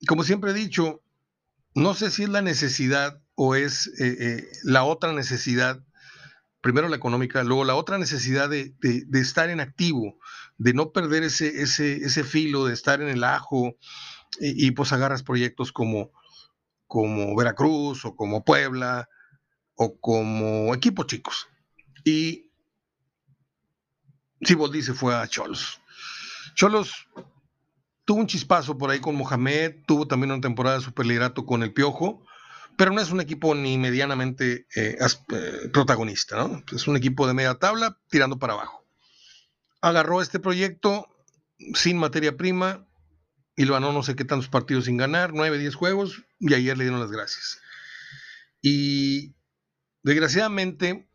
como 0.07 0.23
siempre 0.23 0.51
he 0.51 0.55
dicho, 0.55 1.03
no 1.75 1.95
sé 1.95 2.11
si 2.11 2.25
es 2.25 2.29
la 2.29 2.43
necesidad 2.43 3.23
o 3.35 3.55
es 3.55 3.87
eh, 3.99 4.17
eh, 4.21 4.49
la 4.65 4.85
otra 4.85 5.13
necesidad, 5.13 5.83
primero 6.61 6.89
la 6.89 6.97
económica, 6.97 7.43
luego 7.43 7.65
la 7.65 7.75
otra 7.75 7.99
necesidad 7.99 8.51
de, 8.51 8.75
estar 9.15 9.51
en 9.51 9.61
activo, 9.61 10.19
de 10.59 10.75
no 10.75 10.93
perder 10.93 11.23
ese, 11.23 11.63
ese, 11.63 11.97
ese 11.97 12.25
filo, 12.25 12.67
de 12.67 12.75
estar 12.75 13.01
en 13.01 13.09
el 13.09 13.25
ajo 13.25 13.77
y, 14.41 14.71
pues 14.73 14.93
agarras 14.93 15.23
proyectos 15.23 15.73
como, 15.73 16.11
como 16.87 17.37
Veracruz 17.37 18.05
o 18.05 18.17
como 18.17 18.45
Puebla 18.45 19.09
o 19.75 19.99
como 19.99 20.75
equipos 20.75 21.07
chicos. 21.07 21.49
Y 22.05 22.51
Siboldi 24.41 24.83
se 24.83 24.95
fue 24.95 25.15
a 25.15 25.27
Cholos. 25.29 25.81
Cholos 26.55 27.09
tuvo 28.05 28.21
un 28.21 28.27
chispazo 28.27 28.77
por 28.77 28.91
ahí 28.91 29.01
con 29.01 29.15
Mohamed, 29.15 29.85
tuvo 29.87 30.07
también 30.07 30.33
una 30.33 30.41
temporada 30.41 30.79
de 30.79 30.85
superliderato 30.85 31.47
con 31.47 31.63
el 31.63 31.73
Piojo, 31.73 32.25
pero 32.77 32.91
no 32.91 33.01
es 33.01 33.11
un 33.11 33.21
equipo 33.21 33.55
ni 33.55 33.79
medianamente 33.79 34.67
eh, 34.75 34.99
eh, 34.99 35.69
protagonista. 35.73 36.49
Es 36.75 36.89
un 36.89 36.97
equipo 36.97 37.27
de 37.27 37.35
media 37.35 37.55
tabla 37.55 37.99
tirando 38.09 38.39
para 38.39 38.55
abajo. 38.55 38.85
Agarró 39.81 40.23
este 40.23 40.41
proyecto 40.41 41.09
sin 41.75 41.99
materia 41.99 42.37
prima 42.37 42.87
lo 43.65 43.75
ganó 43.75 43.93
no 43.93 44.03
sé 44.03 44.17
qué 44.17 44.25
tantos 44.25 44.49
partidos 44.49 44.87
sin 44.87 44.97
ganar, 44.97 45.33
9, 45.35 45.59
10 45.59 45.75
juegos, 45.75 46.23
y 46.39 46.55
ayer 46.55 46.77
le 46.77 46.85
dieron 46.85 47.01
las 47.01 47.11
gracias. 47.11 47.61
Y 48.61 49.35
desgraciadamente, 50.03 51.09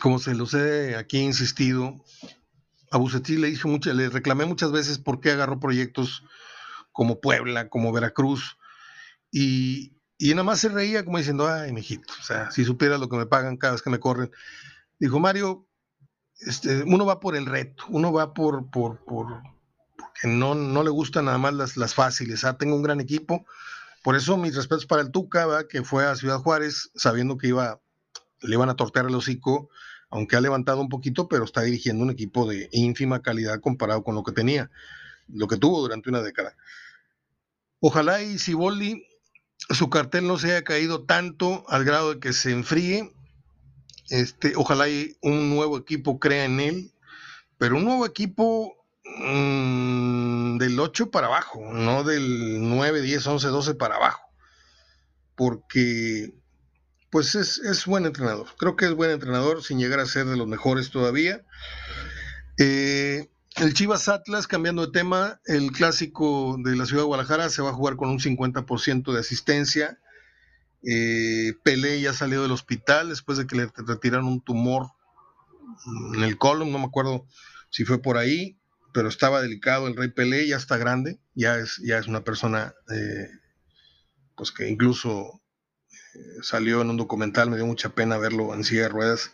como 0.00 0.18
se 0.18 0.34
los 0.34 0.54
he 0.54 0.96
aquí 0.96 1.18
insistido, 1.18 2.04
a 2.90 2.98
Bucetich 2.98 3.38
le 3.38 3.48
dije 3.48 3.68
mucho, 3.68 3.92
le 3.92 4.08
reclamé 4.08 4.44
muchas 4.44 4.72
veces 4.72 4.98
por 4.98 5.20
qué 5.20 5.30
agarró 5.30 5.60
proyectos 5.60 6.24
como 6.92 7.20
Puebla, 7.20 7.68
como 7.68 7.92
Veracruz, 7.92 8.58
y, 9.30 9.96
y 10.18 10.30
nada 10.30 10.44
más 10.44 10.60
se 10.60 10.68
reía 10.68 11.04
como 11.04 11.18
diciendo, 11.18 11.48
ay, 11.48 11.72
mijito, 11.72 12.12
o 12.18 12.22
sea, 12.22 12.50
si 12.50 12.64
supieras 12.64 13.00
lo 13.00 13.08
que 13.08 13.16
me 13.16 13.26
pagan 13.26 13.56
cada 13.56 13.74
vez 13.74 13.82
que 13.82 13.90
me 13.90 14.00
corren. 14.00 14.30
Dijo, 14.98 15.20
Mario, 15.20 15.66
este, 16.40 16.82
uno 16.84 17.04
va 17.04 17.20
por 17.20 17.36
el 17.36 17.46
reto, 17.46 17.84
uno 17.88 18.12
va 18.12 18.34
por, 18.34 18.70
por, 18.70 19.04
por 19.04 19.55
porque 20.16 20.34
no, 20.34 20.54
no 20.54 20.82
le 20.82 20.90
gustan 20.90 21.26
nada 21.26 21.38
más 21.38 21.54
las, 21.54 21.76
las 21.76 21.94
fáciles. 21.94 22.44
Ah, 22.44 22.56
tengo 22.56 22.76
un 22.76 22.82
gran 22.82 23.00
equipo, 23.00 23.46
por 24.02 24.16
eso 24.16 24.36
mis 24.36 24.54
respetos 24.54 24.86
para 24.86 25.02
el 25.02 25.10
Tuca, 25.10 25.66
que 25.68 25.82
fue 25.82 26.06
a 26.06 26.16
Ciudad 26.16 26.38
Juárez 26.38 26.90
sabiendo 26.94 27.36
que 27.36 27.48
iba, 27.48 27.80
le 28.40 28.54
iban 28.54 28.70
a 28.70 28.76
tortear 28.76 29.06
el 29.06 29.14
hocico, 29.14 29.68
aunque 30.10 30.36
ha 30.36 30.40
levantado 30.40 30.80
un 30.80 30.88
poquito, 30.88 31.28
pero 31.28 31.44
está 31.44 31.62
dirigiendo 31.62 32.04
un 32.04 32.10
equipo 32.10 32.46
de 32.48 32.68
ínfima 32.72 33.22
calidad 33.22 33.60
comparado 33.60 34.04
con 34.04 34.14
lo 34.14 34.22
que 34.22 34.32
tenía, 34.32 34.70
lo 35.28 35.48
que 35.48 35.56
tuvo 35.56 35.80
durante 35.80 36.08
una 36.08 36.22
década. 36.22 36.56
Ojalá 37.80 38.22
y 38.22 38.38
Siboldi 38.38 39.06
su 39.70 39.90
cartel 39.90 40.26
no 40.26 40.38
se 40.38 40.52
haya 40.52 40.62
caído 40.62 41.04
tanto 41.04 41.64
al 41.68 41.84
grado 41.84 42.14
de 42.14 42.20
que 42.20 42.32
se 42.32 42.52
enfríe. 42.52 43.12
Este, 44.10 44.54
ojalá 44.54 44.88
y 44.88 45.16
un 45.22 45.50
nuevo 45.50 45.76
equipo 45.76 46.20
crea 46.20 46.44
en 46.44 46.60
él, 46.60 46.92
pero 47.58 47.76
un 47.76 47.84
nuevo 47.84 48.06
equipo 48.06 48.85
mmm, 49.18 50.58
del 50.58 50.78
8 50.78 51.10
para 51.10 51.26
abajo, 51.26 51.60
no 51.72 52.04
del 52.04 52.68
9, 52.68 53.02
10, 53.02 53.26
11, 53.26 53.48
12 53.48 53.74
para 53.74 53.96
abajo. 53.96 54.22
Porque, 55.34 56.34
pues 57.10 57.34
es, 57.34 57.58
es 57.58 57.86
buen 57.86 58.06
entrenador. 58.06 58.48
Creo 58.58 58.76
que 58.76 58.86
es 58.86 58.94
buen 58.94 59.10
entrenador 59.10 59.62
sin 59.62 59.78
llegar 59.78 60.00
a 60.00 60.06
ser 60.06 60.26
de 60.26 60.36
los 60.36 60.46
mejores 60.46 60.90
todavía. 60.90 61.42
Eh, 62.58 63.28
el 63.56 63.74
Chivas 63.74 64.08
Atlas, 64.08 64.46
cambiando 64.46 64.86
de 64.86 64.92
tema, 64.92 65.40
el 65.46 65.72
clásico 65.72 66.56
de 66.62 66.76
la 66.76 66.86
ciudad 66.86 67.02
de 67.02 67.06
Guadalajara 67.06 67.48
se 67.48 67.62
va 67.62 67.70
a 67.70 67.74
jugar 67.74 67.96
con 67.96 68.08
un 68.10 68.18
50% 68.18 69.12
de 69.12 69.20
asistencia. 69.20 69.98
Eh, 70.82 71.54
Pelé 71.62 72.00
ya 72.00 72.12
salió 72.12 72.42
del 72.42 72.52
hospital 72.52 73.08
después 73.08 73.38
de 73.38 73.46
que 73.46 73.56
le 73.56 73.70
retiraron 73.74 74.26
un 74.26 74.40
tumor 74.40 74.88
en 76.14 76.22
el 76.22 76.38
colon, 76.38 76.70
no 76.70 76.78
me 76.78 76.84
acuerdo 76.84 77.26
si 77.70 77.84
fue 77.84 78.00
por 78.00 78.18
ahí, 78.18 78.58
pero 78.96 79.10
estaba 79.10 79.42
delicado. 79.42 79.88
El 79.88 79.94
Rey 79.94 80.08
Pelé 80.08 80.48
ya 80.48 80.56
está 80.56 80.78
grande, 80.78 81.20
ya 81.34 81.58
es, 81.58 81.76
ya 81.84 81.98
es 81.98 82.06
una 82.06 82.24
persona 82.24 82.74
eh, 82.90 83.28
pues 84.34 84.52
que 84.52 84.70
incluso 84.70 85.42
eh, 85.90 86.18
salió 86.40 86.80
en 86.80 86.88
un 86.88 86.96
documental, 86.96 87.50
me 87.50 87.56
dio 87.56 87.66
mucha 87.66 87.90
pena 87.90 88.16
verlo 88.16 88.54
en 88.54 88.64
silla 88.64 88.84
de 88.84 88.88
ruedas. 88.88 89.32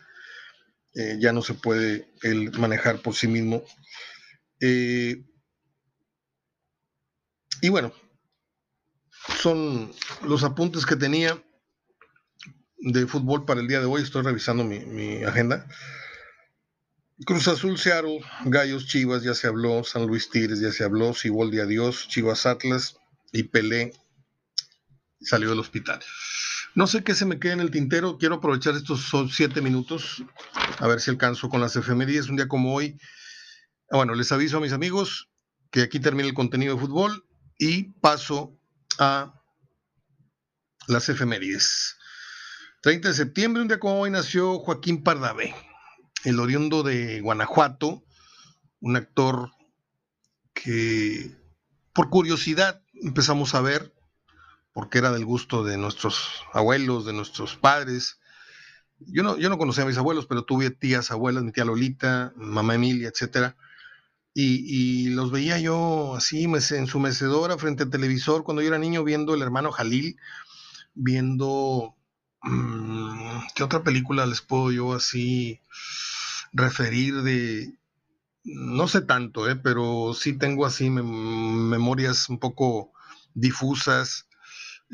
ya 1.21 1.33
no 1.33 1.43
se 1.43 1.55
puede 1.55 2.13
él 2.23 2.51
manejar 2.59 3.03
por 3.03 3.15
sí 3.15 3.29
mismo. 3.29 3.63
Eh, 4.61 5.25
y 7.61 7.69
bueno, 7.69 7.93
son 9.41 9.93
los 10.25 10.43
apuntes 10.43 10.87
que 10.87 10.97
tenía 10.97 11.41
de 12.79 13.07
fútbol 13.07 13.45
para 13.45 13.61
el 13.61 13.69
día 13.69 13.79
de 13.79 13.87
hoy. 13.87 14.03
Estoy 14.03 14.23
revisando 14.23 14.65
mi, 14.65 15.23
agenda. 15.23 15.69
Cruz 17.25 17.49
Azul, 17.49 17.79
Seattle, 17.79 18.21
Gallos, 18.47 18.87
Chivas, 18.87 19.23
ya 19.23 19.35
se 19.35 19.47
habló, 19.47 19.85
San 19.85 20.07
Luis 20.07 20.29
Tigres, 20.31 20.61
ya 20.61 20.73
se 20.73 20.85
habló, 20.85 21.15
Siboldi, 21.15 21.61
adiós, 21.61 22.09
Chivas 22.09 22.47
Atlas 22.47 22.97
y 23.33 23.45
Pelé 23.45 23.93
salió 25.21 25.51
del 25.51 25.61
hospital. 25.61 26.01
No 26.75 26.87
sé 26.87 27.05
qué 27.05 27.15
se 27.15 27.27
me 27.27 27.39
queda 27.39 27.53
en 27.53 27.61
el 27.61 27.71
tintero, 27.71 28.19
quiero 28.19 28.37
aprovechar 28.37 28.75
estos 28.75 29.13
siete 29.31 29.61
minutos, 29.61 30.25
a 30.79 30.87
ver 30.87 31.01
si 31.01 31.11
alcanzo 31.11 31.49
con 31.49 31.61
las 31.61 31.77
efemérides. 31.77 32.29
Un 32.29 32.37
día 32.37 32.49
como 32.49 32.75
hoy, 32.75 32.99
Ah, 33.93 33.97
bueno, 33.97 34.15
les 34.15 34.33
aviso 34.33 34.57
a 34.57 34.61
mis 34.61 34.73
amigos 34.73 35.29
que 35.71 35.83
aquí 35.83 36.01
termina 36.01 36.27
el 36.27 36.33
contenido 36.33 36.75
de 36.75 36.81
fútbol 36.81 37.27
y 37.59 37.93
paso 38.01 38.59
a 38.99 39.35
las 40.89 41.11
efemérides. 41.11 41.99
30 42.81 43.09
de 43.09 43.15
septiembre, 43.15 43.61
un 43.61 43.69
día 43.69 43.79
como 43.79 44.01
hoy, 44.01 44.11
nació 44.11 44.59
Joaquín 44.61 45.05
Pardavé, 45.05 45.55
el 46.25 46.41
oriundo 46.41 46.83
de 46.83 47.21
Guanajuato, 47.21 48.03
un 48.81 48.97
actor 48.97 49.51
que 50.53 51.31
por 51.93 52.11
curiosidad 52.11 52.83
empezamos 52.95 53.55
a 53.55 53.61
ver, 53.61 53.93
porque 54.73 54.99
era 54.99 55.13
del 55.13 55.25
gusto 55.25 55.65
de 55.65 55.77
nuestros 55.77 56.45
abuelos, 56.53 57.05
de 57.05 57.13
nuestros 57.13 57.57
padres. 57.57 58.21
Yo 58.99 59.23
no, 59.23 59.37
yo 59.37 59.49
no 59.49 59.59
conocía 59.59 59.85
a 59.85 59.87
mis 59.87 59.99
abuelos, 59.99 60.27
pero 60.27 60.45
tuve 60.45 60.71
tías, 60.71 61.11
abuelas, 61.11 61.43
mi 61.43 61.53
tía 61.53 61.65
Lolita, 61.65 62.33
mamá 62.37 62.75
Emilia, 62.75 63.09
etcétera 63.09 63.57
y, 64.35 65.09
los 65.11 65.31
veía 65.31 65.59
yo 65.59 66.15
así 66.17 66.45
en 66.45 66.87
su 66.87 67.01
mecedora 67.01 67.59
frente 67.59 67.83
al 67.83 67.91
televisor 67.91 68.45
cuando 68.45 68.63
yo 68.63 68.69
era 68.69 68.79
niño 68.79 69.05
viendo 69.05 69.35
El 69.35 69.43
hermano 69.43 69.73
Jalil, 69.73 70.17
viendo... 70.95 71.95
Mm, 72.43 73.41
¿Qué 73.55 73.63
otra 73.63 73.85
película 73.85 74.27
les 74.27 74.41
puedo 74.41 74.73
yo 74.73 74.95
así 74.95 75.61
referir 76.53 77.23
de... 77.23 77.75
No 78.45 78.89
sé 78.89 79.03
tanto, 79.03 79.49
eh, 79.49 79.57
pero 79.57 80.15
sí 80.15 80.37
tengo 80.37 80.67
así 80.67 80.91
memorias 80.91 82.29
un 82.29 82.41
poco 82.41 82.93
difusas. 83.35 84.27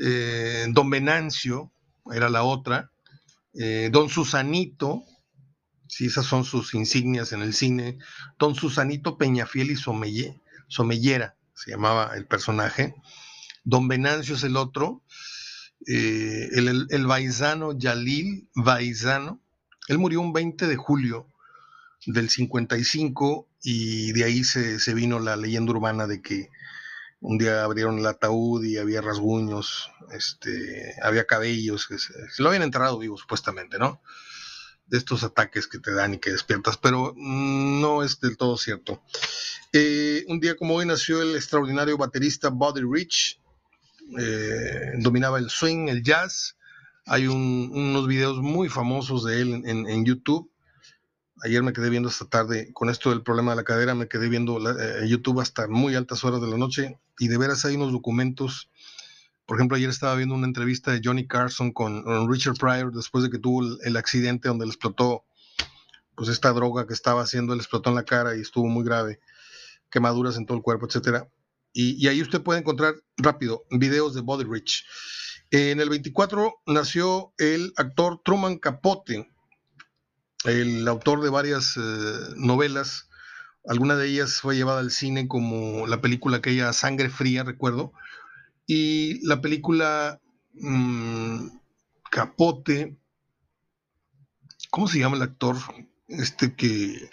Eh, 0.00 0.66
Don 0.68 0.90
Venancio 0.90 1.72
era 2.12 2.28
la 2.28 2.42
otra. 2.42 2.90
Eh, 3.54 3.88
Don 3.90 4.10
Susanito, 4.10 5.02
si 5.88 6.06
esas 6.06 6.26
son 6.26 6.44
sus 6.44 6.74
insignias 6.74 7.32
en 7.32 7.42
el 7.42 7.54
cine, 7.54 7.98
don 8.38 8.54
Susanito 8.54 9.16
Peñafiel 9.16 9.70
y 9.70 9.76
Somellera, 9.76 11.36
se 11.54 11.70
llamaba 11.70 12.12
el 12.14 12.26
personaje, 12.26 12.94
don 13.64 13.88
Venancio 13.88 14.36
es 14.36 14.44
el 14.44 14.56
otro, 14.56 15.02
eh, 15.86 16.48
el, 16.52 16.86
el, 16.90 17.06
Baizano 17.06 17.76
Yalil 17.76 18.48
Baizano, 18.54 19.40
él 19.88 19.98
murió 19.98 20.20
un 20.20 20.32
20 20.32 20.66
de 20.66 20.76
julio 20.76 21.28
del 22.06 22.30
55 22.30 23.48
y 23.62 24.12
de 24.12 24.24
ahí 24.24 24.44
se, 24.44 24.78
se 24.78 24.94
vino 24.94 25.18
la 25.18 25.36
leyenda 25.36 25.72
urbana 25.72 26.06
de 26.06 26.22
que 26.22 26.48
un 27.20 27.38
día 27.38 27.64
abrieron 27.64 27.98
el 27.98 28.06
ataúd 28.06 28.64
y 28.64 28.78
había 28.78 29.00
rasguños, 29.00 29.90
este, 30.12 30.94
había 31.02 31.26
cabellos, 31.26 31.88
se 31.88 32.42
lo 32.42 32.48
habían 32.48 32.62
enterrado 32.62 32.98
vivo 32.98 33.16
supuestamente, 33.16 33.78
¿no? 33.78 34.00
de 34.88 34.98
estos 34.98 35.22
ataques 35.22 35.66
que 35.66 35.78
te 35.78 35.92
dan 35.92 36.14
y 36.14 36.18
que 36.18 36.30
despiertas, 36.30 36.78
pero 36.78 37.14
no 37.16 38.02
es 38.02 38.20
del 38.20 38.36
todo 38.36 38.56
cierto. 38.56 39.02
Eh, 39.72 40.24
un 40.28 40.40
día 40.40 40.56
como 40.56 40.74
hoy 40.76 40.86
nació 40.86 41.20
el 41.22 41.36
extraordinario 41.36 41.98
baterista 41.98 42.48
Buddy 42.48 42.82
Rich, 42.90 43.40
eh, 44.18 44.92
dominaba 44.98 45.38
el 45.38 45.50
swing, 45.50 45.88
el 45.88 46.02
jazz. 46.02 46.56
Hay 47.04 47.26
unos 47.26 48.06
videos 48.06 48.38
muy 48.38 48.68
famosos 48.68 49.24
de 49.24 49.40
él 49.40 49.62
en, 49.64 50.04
YouTube. 50.04 50.50
Ayer 51.44 51.62
me 51.62 51.72
quedé 51.72 51.88
viendo 51.88 52.08
esta 52.08 52.24
tarde 52.24 52.72
con 52.72 52.90
esto 52.90 53.10
del 53.10 53.22
problema 53.22 53.52
de 53.52 53.56
la 53.56 53.64
cadera, 53.64 53.94
me 53.94 54.08
quedé 54.08 54.28
viendo 54.28 54.58
eh, 54.58 55.06
YouTube 55.08 55.40
hasta 55.40 55.68
muy 55.68 55.94
altas 55.94 56.24
horas 56.24 56.40
de 56.40 56.48
la 56.48 56.56
noche 56.56 56.98
y 57.18 57.28
de 57.28 57.38
veras 57.38 57.64
hay 57.64 57.76
unos 57.76 57.92
documentos. 57.92 58.70
Por 59.46 59.56
ejemplo, 59.56 59.76
ayer 59.76 59.88
estaba 59.88 60.16
viendo 60.16 60.34
una 60.34 60.46
entrevista 60.46 60.90
de 60.90 61.00
Johnny 61.02 61.26
Carson 61.26 61.72
con, 61.72 62.28
Richard 62.28 62.56
Pryor 62.56 62.92
después 62.92 63.22
de 63.24 63.30
que 63.30 63.38
tuvo 63.38 63.62
el, 63.82 63.96
accidente 63.96 64.48
donde 64.48 64.66
le 64.66 64.70
explotó 64.70 65.24
pues 66.16 66.28
esta 66.28 66.52
droga 66.52 66.86
que 66.86 66.94
estaba 66.94 67.22
haciendo, 67.22 67.54
le 67.54 67.60
explotó 67.60 67.90
en 67.90 67.96
la 67.96 68.04
cara 68.04 68.36
y 68.36 68.40
estuvo 68.40 68.66
muy 68.66 68.84
grave, 68.84 69.20
quemaduras 69.90 70.36
en 70.36 70.44
todo 70.44 70.56
el 70.56 70.62
cuerpo, 70.64 70.86
etcétera. 70.86 71.28
Y, 71.72 72.04
y 72.04 72.08
ahí 72.08 72.20
usted 72.20 72.42
puede 72.42 72.60
encontrar 72.60 72.94
rápido 73.16 73.64
videos 73.70 74.14
de 74.14 74.22
Body 74.22 74.44
Rich. 74.44 74.84
En 75.50 75.80
el 75.80 75.88
24 75.88 76.62
nació 76.66 77.32
el 77.38 77.72
actor 77.76 78.20
Truman 78.24 78.58
Capote, 78.58 79.30
el 80.44 80.86
autor 80.88 81.22
de 81.22 81.30
varias 81.30 81.76
eh, 81.76 81.80
novelas. 82.36 83.08
Alguna 83.66 83.96
de 83.96 84.08
ellas 84.08 84.40
fue 84.40 84.56
llevada 84.56 84.80
al 84.80 84.90
cine 84.90 85.28
como 85.28 85.86
la 85.86 86.00
película 86.00 86.38
aquella 86.38 86.72
Sangre 86.72 87.10
Fría, 87.10 87.44
recuerdo. 87.44 87.92
Y 88.66 89.26
la 89.26 89.40
película 89.40 90.20
mm, 90.54 91.48
Capote, 92.10 92.96
¿cómo 94.70 94.88
se 94.88 94.98
llama 94.98 95.16
el 95.16 95.22
actor? 95.22 95.56
Este 96.08 96.54
que, 96.54 97.10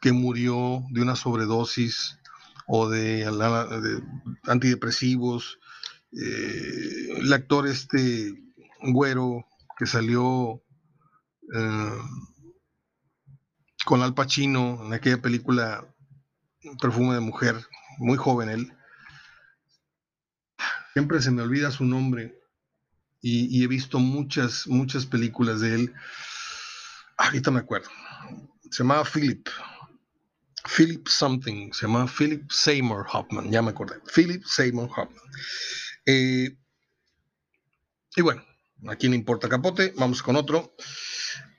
que 0.00 0.12
murió 0.12 0.82
de 0.90 1.02
una 1.02 1.16
sobredosis 1.16 2.18
o 2.66 2.88
de 2.88 3.26
antidepresivos 4.44 5.58
eh, 6.16 7.08
el 7.16 7.32
actor 7.32 7.66
este 7.66 8.34
güero 8.80 9.44
que 9.76 9.86
salió 9.86 10.62
eh, 11.52 11.98
con 13.84 14.02
Al 14.02 14.14
Pacino 14.14 14.80
en 14.84 14.92
aquella 14.92 15.20
película 15.20 15.86
Perfume 16.80 17.14
de 17.14 17.20
Mujer, 17.20 17.56
muy 17.98 18.16
joven 18.16 18.48
él. 18.48 18.72
Siempre 20.92 21.20
se 21.20 21.30
me 21.30 21.42
olvida 21.42 21.70
su 21.70 21.84
nombre 21.84 22.40
y, 23.20 23.62
he 23.62 23.66
visto 23.66 23.98
muchas, 23.98 24.66
muchas 24.66 25.06
películas 25.06 25.60
de 25.60 25.74
él. 25.74 25.94
Ahorita 27.16 27.50
me 27.50 27.60
acuerdo. 27.60 27.88
Se 28.70 28.82
llamaba 28.82 29.04
Philip. 29.04 29.48
Philip 30.76 31.08
something. 31.08 31.72
Se 31.72 31.86
llamaba 31.86 32.06
Philip 32.06 32.50
Seymour 32.50 33.06
Hoffman. 33.12 33.50
Ya 33.50 33.62
me 33.62 33.70
acordé. 33.70 33.96
Philip 34.14 34.44
Seymour 34.44 34.90
Hoffman. 34.90 35.22
Eh, 36.06 36.56
y 38.16 38.22
bueno, 38.22 38.44
aquí 38.88 39.08
no 39.08 39.14
importa 39.14 39.48
capote, 39.48 39.92
vamos 39.96 40.22
con 40.22 40.36
otro. 40.36 40.74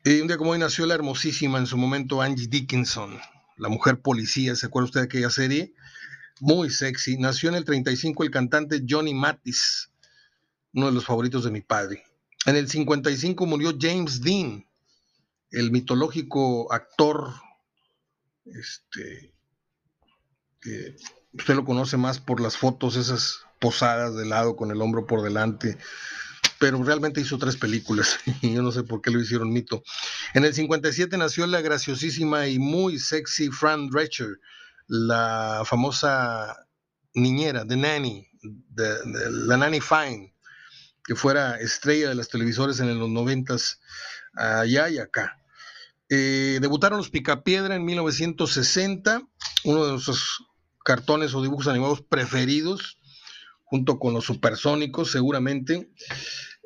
Eh, 0.07 0.21
un 0.21 0.27
día 0.27 0.37
como 0.37 0.51
hoy 0.51 0.59
nació 0.59 0.85
la 0.85 0.93
hermosísima 0.93 1.57
en 1.57 1.65
su 1.65 1.77
momento 1.77 2.21
Angie 2.21 2.45
Dickinson, 2.45 3.19
la 3.57 3.69
mujer 3.69 4.01
policía, 4.01 4.55
¿se 4.55 4.67
acuerda 4.67 4.85
usted 4.85 4.99
de 4.99 5.05
aquella 5.05 5.31
serie? 5.31 5.73
Muy 6.39 6.69
sexy. 6.69 7.17
Nació 7.17 7.49
en 7.49 7.55
el 7.55 7.65
35 7.65 8.23
el 8.23 8.29
cantante 8.29 8.83
Johnny 8.87 9.15
Mathis, 9.15 9.89
uno 10.73 10.85
de 10.85 10.91
los 10.91 11.05
favoritos 11.05 11.43
de 11.43 11.49
mi 11.49 11.61
padre. 11.61 12.03
En 12.45 12.55
el 12.55 12.69
55 12.69 13.47
murió 13.47 13.75
James 13.81 14.21
Dean, 14.21 14.67
el 15.49 15.71
mitológico 15.71 16.71
actor, 16.71 17.33
este, 18.45 19.33
usted 21.33 21.55
lo 21.55 21.65
conoce 21.65 21.97
más 21.97 22.19
por 22.19 22.41
las 22.41 22.57
fotos 22.57 22.95
esas 22.95 23.39
posadas 23.59 24.15
de 24.15 24.27
lado 24.27 24.55
con 24.55 24.69
el 24.69 24.83
hombro 24.83 25.07
por 25.07 25.23
delante, 25.23 25.79
pero 26.59 26.81
realmente 26.83 27.21
hizo 27.21 27.37
tres 27.37 27.57
películas 27.57 28.19
y 28.41 28.53
yo 28.53 28.61
no 28.61 28.71
sé 28.71 28.83
por 28.83 29.01
qué 29.01 29.11
lo 29.11 29.19
hicieron 29.19 29.51
mito. 29.51 29.83
En 30.33 30.45
el 30.45 30.53
57 30.53 31.17
nació 31.17 31.47
la 31.47 31.61
graciosísima 31.61 32.47
y 32.47 32.59
muy 32.59 32.99
sexy 32.99 33.49
Fran 33.49 33.89
Drescher, 33.89 34.39
la 34.87 35.63
famosa 35.65 36.67
niñera, 37.13 37.65
de 37.65 37.77
Nanny, 37.77 38.27
la 38.75 39.57
Nanny 39.57 39.81
Fine, 39.81 40.33
que 41.03 41.15
fuera 41.15 41.59
estrella 41.59 42.09
de 42.09 42.15
las 42.15 42.29
televisores 42.29 42.79
en 42.79 42.97
los 42.99 43.09
noventas 43.09 43.79
allá 44.33 44.89
y 44.89 44.99
acá. 44.99 45.41
Eh, 46.09 46.59
debutaron 46.61 46.99
los 46.99 47.09
Picapiedra 47.09 47.75
en 47.75 47.83
1960, 47.83 49.21
uno 49.63 49.85
de 49.85 49.91
nuestros 49.93 50.43
cartones 50.83 51.33
o 51.33 51.41
dibujos 51.41 51.67
animados 51.67 52.01
preferidos 52.01 52.99
junto 53.65 53.99
con 53.99 54.13
los 54.13 54.25
supersónicos 54.25 55.11
seguramente. 55.11 55.91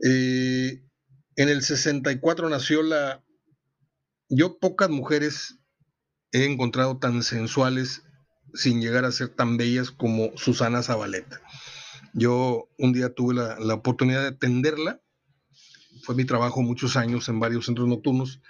Eh, 0.06 0.84
en 1.36 1.50
el 1.50 1.64
64 1.64 2.50
nació 2.50 2.84
la... 2.84 3.24
Yo 4.30 4.60
pocas 4.60 4.90
mujeres 4.90 5.60
he 6.32 6.46
encontrado 6.46 7.00
tan 7.00 7.24
sensuales 7.24 8.04
sin 8.54 8.82
llegar 8.82 9.06
a 9.06 9.12
ser 9.12 9.30
tan 9.30 9.58
bellas 9.58 9.90
como 9.90 10.38
Susana 10.38 10.84
Zabaleta. 10.84 11.42
Yo 12.14 12.70
un 12.78 12.94
día 12.94 13.14
tuve 13.14 13.36
la, 13.36 13.60
la 13.60 13.76
oportunidad 13.76 14.22
de 14.22 14.30
atenderla, 14.30 15.02
fue 16.04 16.16
mi 16.16 16.26
trabajo 16.26 16.62
muchos 16.62 16.96
años 16.96 17.30
en 17.30 17.40
varios 17.40 17.66
centros 17.66 17.88
nocturnos, 17.88 18.42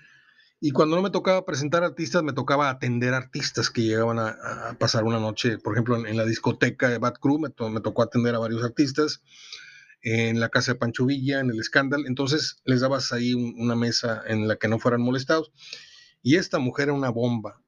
y 0.62 0.72
cuando 0.72 0.98
no 0.98 1.02
me 1.02 1.10
tocaba 1.10 1.46
presentar 1.46 1.84
artistas, 1.84 2.22
me 2.22 2.34
tocaba 2.34 2.70
atender 2.70 3.14
artistas 3.14 3.70
que 3.70 3.84
llegaban 3.84 4.20
a, 4.20 4.76
pasar 4.78 5.06
una 5.06 5.20
noche, 5.20 5.58
por 5.58 5.74
ejemplo, 5.74 6.06
en, 6.06 6.18
la 6.18 6.26
discoteca 6.26 6.90
de 6.90 6.98
Bad 6.98 7.14
Crew, 7.14 7.40
me, 7.40 7.50
tocó 7.50 8.04
atender 8.04 8.36
a 8.36 8.40
varios 8.40 8.64
artistas, 8.64 9.22
en 10.02 10.40
la 10.40 10.50
casa 10.50 10.74
de 10.74 10.80
Pancho 10.80 11.06
Villa, 11.06 11.40
en 11.40 11.50
el 11.50 11.64
Scandal, 11.64 12.06
entonces 12.08 12.58
les 12.66 12.82
dabas 12.82 13.14
ahí 13.14 13.34
una 13.34 13.76
mesa 13.76 14.22
en 14.28 14.48
la 14.48 14.58
que 14.58 14.68
no 14.68 14.80
fueran 14.80 15.02
molestados. 15.02 15.52
Y 16.22 16.36
esta 16.36 16.60
mujer 16.60 16.86
era 16.86 16.94
una 16.94 17.10
bomba, 17.10 17.62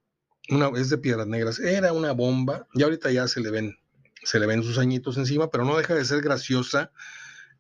una, 0.50 0.70
es 0.78 0.90
de 0.90 0.98
Piedras 0.98 1.28
Negras, 1.28 1.60
era 1.60 1.94
una 1.94 2.12
bomba, 2.12 2.68
y 2.74 2.84
ahorita 2.84 3.10
ya 3.12 3.28
se 3.30 3.40
le 3.40 3.52
ven, 3.52 3.78
se 4.24 4.38
le 4.40 4.48
ven 4.48 4.64
sus 4.64 4.78
añitos 4.78 5.18
encima, 5.18 5.50
pero 5.50 5.64
no 5.64 5.78
deja 5.78 5.96
de 5.96 6.04
ser 6.04 6.22
graciosa, 6.22 6.92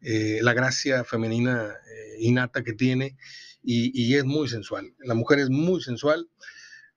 eh, 0.01 0.39
la 0.41 0.53
gracia 0.53 1.05
femenina 1.05 1.67
eh, 1.69 2.15
innata 2.19 2.63
que 2.63 2.73
tiene 2.73 3.17
y, 3.63 4.15
es 4.15 4.25
muy 4.25 4.47
sensual. 4.47 4.93
La 4.99 5.13
mujer 5.13 5.39
es 5.39 5.49
muy 5.49 5.81
sensual. 5.81 6.29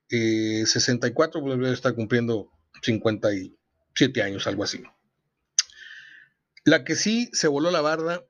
64, 0.09 1.41
pues 1.41 1.71
está 1.71 1.93
cumpliendo 1.93 2.51
57 2.81 4.21
años, 4.21 4.47
algo 4.47 4.63
así. 4.63 4.83
La 6.63 6.83
que 6.83 6.95
sí 6.95 7.29
se 7.33 7.47
voló 7.47 7.71
la 7.71 7.81
barda 7.81 8.23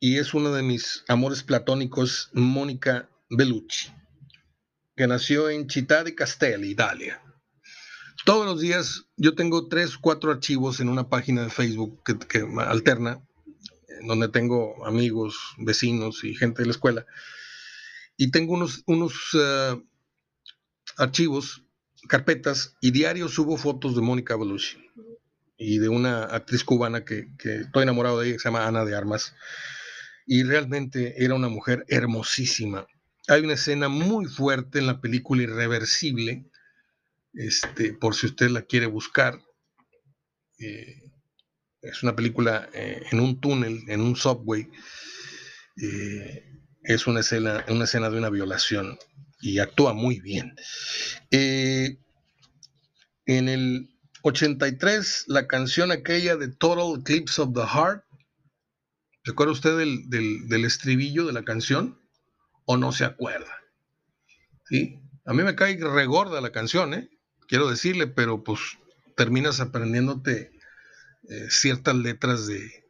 y 0.00 0.18
es 0.18 0.34
uno 0.34 0.52
de 0.52 0.62
mis 0.62 1.04
amores 1.08 1.42
platónicos, 1.42 2.30
Mónica 2.32 3.08
Bellucci, 3.30 3.90
que 4.96 5.06
nació 5.06 5.50
en 5.50 5.68
Città 5.68 6.04
di 6.04 6.14
Castelli, 6.14 6.70
Italia. 6.70 7.20
Todos 8.24 8.46
los 8.46 8.60
días 8.60 9.06
yo 9.16 9.34
tengo 9.34 9.68
tres, 9.68 9.96
cuatro 9.98 10.30
archivos 10.30 10.80
en 10.80 10.88
una 10.88 11.08
página 11.08 11.44
de 11.44 11.50
Facebook 11.50 12.02
que 12.04 12.46
alterna, 12.58 13.22
donde 14.06 14.28
tengo 14.28 14.86
amigos, 14.86 15.36
vecinos 15.58 16.24
y 16.24 16.34
gente 16.34 16.62
de 16.62 16.66
la 16.66 16.72
escuela 16.72 17.06
y 18.18 18.32
tengo 18.32 18.54
unos, 18.54 18.82
unos 18.86 19.14
eh, 19.34 19.80
archivos, 20.98 21.62
carpetas, 22.08 22.76
y 22.80 22.90
diario 22.90 23.28
subo 23.28 23.56
fotos 23.56 23.94
de 23.94 24.02
Mónica 24.02 24.36
Bellucci 24.36 24.76
y 25.56 25.78
de 25.78 25.88
una 25.88 26.24
actriz 26.24 26.64
cubana 26.64 27.04
que, 27.04 27.28
estoy 27.42 27.84
enamorado 27.84 28.18
de 28.18 28.26
ella, 28.26 28.34
que 28.34 28.40
se 28.40 28.48
llama 28.48 28.66
Ana 28.66 28.84
de 28.84 28.96
Armas. 28.96 29.34
Y 30.26 30.42
realmente 30.42 31.24
era 31.24 31.34
una 31.34 31.48
mujer 31.48 31.84
hermosísima. 31.88 32.86
Hay 33.28 33.42
una 33.42 33.54
escena 33.54 33.88
muy 33.88 34.26
fuerte 34.26 34.78
en 34.78 34.86
la 34.86 35.00
película 35.00 35.42
Irreversible, 35.42 36.44
este, 37.34 37.92
por 37.92 38.14
si 38.14 38.26
usted 38.26 38.50
la 38.50 38.62
quiere 38.62 38.86
buscar. 38.86 39.40
Eh, 40.58 41.12
es 41.82 42.02
una 42.02 42.16
película 42.16 42.68
eh, 42.72 43.02
en 43.12 43.20
un 43.20 43.40
túnel, 43.40 43.84
en 43.88 44.00
un 44.00 44.16
subway 44.16 44.68
es 46.82 47.06
una 47.06 47.20
escena, 47.20 47.64
una 47.68 47.84
escena 47.84 48.10
de 48.10 48.18
una 48.18 48.30
violación 48.30 48.98
y 49.40 49.58
actúa 49.58 49.92
muy 49.92 50.20
bien. 50.20 50.54
Eh, 51.30 51.98
en 53.26 53.48
el 53.48 53.90
83, 54.22 55.24
la 55.28 55.46
canción 55.46 55.90
aquella 55.90 56.36
de 56.36 56.48
Total 56.48 57.00
Eclipse 57.00 57.40
of 57.40 57.54
the 57.54 57.66
Heart, 57.66 58.04
¿se 59.24 59.30
acuerda 59.32 59.52
usted 59.52 59.76
del, 59.76 60.64
estribillo 60.64 61.26
de 61.26 61.32
la 61.32 61.44
canción? 61.44 62.00
¿O 62.64 62.76
no 62.76 62.92
se 62.92 63.04
acuerda? 63.04 63.52
¿Sí? 64.68 65.00
A 65.24 65.32
mí 65.32 65.42
me 65.42 65.54
cae 65.54 65.76
regorda 65.76 66.40
la 66.40 66.52
canción, 66.52 66.94
¿eh? 66.94 67.08
quiero 67.48 67.68
decirle, 67.68 68.06
pero 68.06 68.44
pues 68.44 68.60
terminas 69.16 69.60
aprendiéndote 69.60 70.52
eh, 71.28 71.46
ciertas 71.50 71.94
letras 71.94 72.46
de, 72.46 72.84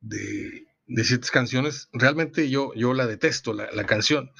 de, 0.00 0.67
de 0.88 1.04
ciertas 1.04 1.30
canciones. 1.30 1.88
Realmente 1.92 2.50
yo, 2.50 2.72
yo 2.74 2.94
la 2.94 3.06
detesto, 3.06 3.52
la, 3.52 3.70
la, 3.72 3.86
canción. 3.86 4.30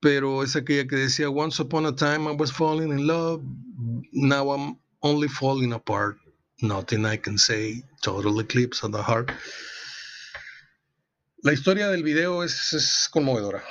Pero 0.00 0.42
es 0.42 0.56
aquella 0.56 0.86
que 0.86 0.96
decía, 0.96 1.30
Once 1.30 1.62
upon 1.62 1.86
a 1.86 1.94
time 1.94 2.28
I 2.28 2.34
was 2.36 2.52
falling 2.52 2.90
in 2.90 3.06
love, 3.06 3.42
now 4.12 4.52
I'm 4.52 4.78
only 5.00 5.28
falling 5.28 5.72
apart. 5.72 6.16
Nothing 6.60 7.04
I 7.06 7.18
can 7.18 7.38
say, 7.38 7.82
total 8.02 8.40
eclipse 8.40 8.84
of 8.84 8.92
the 8.92 9.02
heart. 9.02 9.30
La 11.44 11.52
historia 11.52 11.88
del 11.88 12.04
video 12.04 12.44
es, 12.44 13.08
conmovedora. 13.10 13.64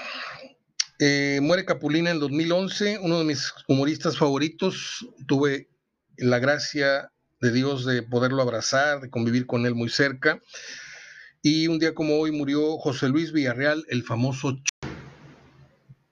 Eh, 1.00 1.40
muere 1.42 1.64
Capulina 1.64 2.12
en 2.12 2.20
2011, 2.20 3.00
uno 3.00 3.20
de 3.20 3.24
mis 3.24 3.54
humoristas 3.68 4.18
favoritos. 4.18 5.08
Tuve 5.26 5.70
la 6.18 6.40
gracia 6.40 7.10
de 7.40 7.52
Dios 7.54 7.86
de 7.86 8.04
poderlo 8.04 8.42
abrazar, 8.42 9.00
de 9.00 9.10
convivir 9.10 9.46
con 9.48 9.66
él 9.66 9.74
muy 9.74 9.88
cerca. 9.88 10.42
Y 11.42 11.68
un 11.68 11.80
día 11.80 11.96
como 11.96 12.20
hoy 12.20 12.32
murió 12.32 12.78
José 12.78 13.10
Luis 13.10 13.32
Villarreal, 13.32 13.84
el 13.90 14.04
famoso... 14.04 14.62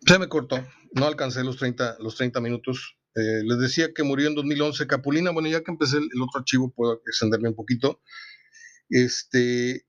Se 0.05 0.17
me 0.17 0.27
cortó, 0.27 0.65
no 0.93 1.05
alcancé 1.05 1.43
los 1.43 1.57
30, 1.57 1.97
los 1.99 2.15
30 2.15 2.41
minutos. 2.41 2.97
Eh, 3.15 3.43
les 3.43 3.59
decía 3.59 3.93
que 3.93 4.01
murió 4.01 4.27
en 4.27 4.35
2011 4.35 4.87
Capulina. 4.87 5.31
Bueno, 5.31 5.49
ya 5.49 5.61
que 5.61 5.71
empecé 5.71 5.97
el, 5.97 6.21
otro 6.21 6.39
archivo, 6.39 6.73
puedo 6.73 7.01
extenderme 7.05 7.49
un 7.49 7.55
poquito. 7.55 8.01
Este, 8.89 9.85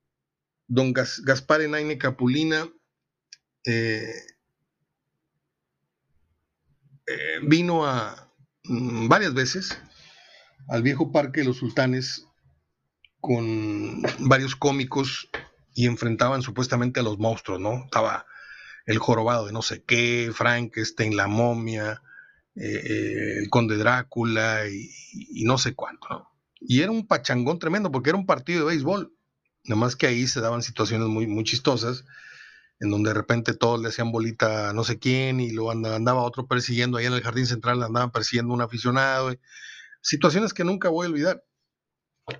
don 0.67 0.93
Gaspar 0.93 1.61
Enaine 1.61 1.97
Capulina 1.97 2.71
eh, 3.65 4.13
eh, 7.07 7.39
vino 7.43 7.85
a 7.85 8.31
mm, 8.65 9.07
varias 9.07 9.33
veces 9.33 9.77
al 10.67 10.83
viejo 10.83 11.11
Parque 11.11 11.41
de 11.41 11.47
los 11.47 11.57
Sultanes 11.57 12.27
con 13.21 14.01
varios 14.19 14.55
cómicos 14.55 15.29
y 15.73 15.87
enfrentaban 15.87 16.41
supuestamente 16.41 16.99
a 16.99 17.03
los 17.03 17.17
monstruos, 17.17 17.59
¿no? 17.59 17.85
Estaba 17.85 18.25
el 18.85 18.97
jorobado 18.97 19.45
de 19.45 19.53
no 19.53 19.61
sé 19.61 19.83
qué, 19.83 20.31
Frankenstein, 20.33 21.15
la 21.15 21.27
momia, 21.27 22.01
eh, 22.55 22.81
eh, 22.83 23.37
el 23.39 23.49
conde 23.49 23.77
Drácula 23.77 24.67
y, 24.67 25.43
no 25.45 25.57
sé 25.57 25.73
cuánto, 25.75 26.07
¿no? 26.09 26.31
Y 26.59 26.81
era 26.81 26.91
un 26.91 27.07
pachangón 27.07 27.59
tremendo 27.59 27.91
porque 27.91 28.09
era 28.09 28.17
un 28.17 28.25
partido 28.25 28.59
de 28.59 28.73
béisbol, 28.73 29.13
nada 29.63 29.79
más 29.79 29.95
que 29.95 30.07
ahí 30.07 30.27
se 30.27 30.41
daban 30.41 30.61
situaciones 30.61 31.07
muy, 31.07 31.27
muy 31.27 31.43
chistosas 31.43 32.03
en 32.81 32.89
donde 32.89 33.11
de 33.11 33.13
repente 33.13 33.53
todos 33.53 33.79
le 33.79 33.89
hacían 33.89 34.11
bolita 34.11 34.69
a 34.69 34.73
no 34.73 34.83
sé 34.83 34.97
quién 34.97 35.39
y 35.39 35.51
lo 35.51 35.69
andaba, 35.69 36.23
otro 36.23 36.47
persiguiendo, 36.47 36.97
ahí 36.97 37.05
en 37.05 37.13
el 37.13 37.21
jardín 37.21 37.45
central 37.45 37.81
andaban 37.83 38.11
persiguiendo 38.11 38.53
un 38.53 38.61
aficionado. 38.61 39.33
Situaciones 40.01 40.53
que 40.53 40.63
nunca 40.63 40.89
voy 40.89 41.05
a 41.05 41.09
olvidar. 41.09 41.43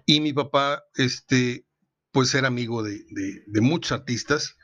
Y 0.06 0.22
mi 0.22 0.34
papá, 0.34 0.84
este, 0.96 1.66
pues 2.12 2.34
era 2.36 2.48
amigo 2.48 2.84
de, 2.84 3.04
muchos 3.62 3.92
artistas. 3.92 4.58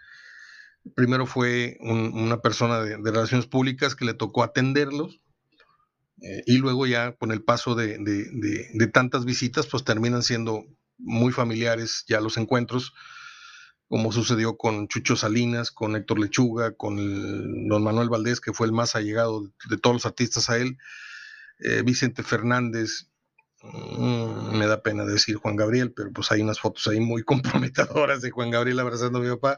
Primero 0.95 1.25
fue 1.25 1.77
una 1.81 2.41
persona 2.41 2.81
de, 2.81 2.97
relaciones 2.97 3.47
públicas 3.47 3.95
que 3.95 4.05
le 4.05 4.13
tocó 4.13 4.43
atenderlos. 4.43 5.21
Eh, 6.21 6.43
y 6.47 6.57
luego 6.57 6.87
ya 6.87 7.15
con 7.15 7.31
el 7.31 7.43
paso 7.43 7.75
de, 7.75 7.97
de 7.99 8.87
tantas 8.87 9.25
visitas, 9.25 9.67
pues 9.67 9.83
terminan 9.83 10.23
siendo 10.23 10.65
muy 10.97 11.31
familiares 11.31 12.05
ya 12.07 12.19
los 12.21 12.37
encuentros 12.37 12.93
como 13.87 14.11
sucedió 14.11 14.57
con 14.57 14.87
Chucho 14.87 15.15
Salinas, 15.15 15.71
con 15.71 15.95
Héctor 15.95 16.19
Lechuga, 16.19 16.75
con 16.75 17.67
don 17.67 17.83
Manuel 17.83 18.09
Valdés, 18.09 18.41
que 18.41 18.53
fue 18.53 18.67
el 18.67 18.73
más 18.73 18.95
allegado 18.95 19.49
de, 19.69 19.77
todos 19.77 19.95
los 19.95 20.05
artistas 20.05 20.49
a 20.49 20.57
él, 20.57 20.77
eh, 21.59 21.83
Vicente 21.83 22.23
Fernández, 22.23 23.09
me 23.63 24.67
da 24.67 24.81
pena 24.81 25.05
decir 25.05 25.37
Juan 25.37 25.55
Gabriel, 25.55 25.91
pero 25.91 26.11
pues 26.11 26.31
hay 26.31 26.41
unas 26.41 26.59
fotos 26.59 26.87
ahí 26.87 26.99
muy 26.99 27.23
comprometedoras 27.25 28.21
de 28.21 28.31
Juan 28.31 28.51
Gabriel 28.51 28.79
abrazando 28.79 29.19
a 29.19 29.21
mi 29.21 29.29
papá. 29.29 29.57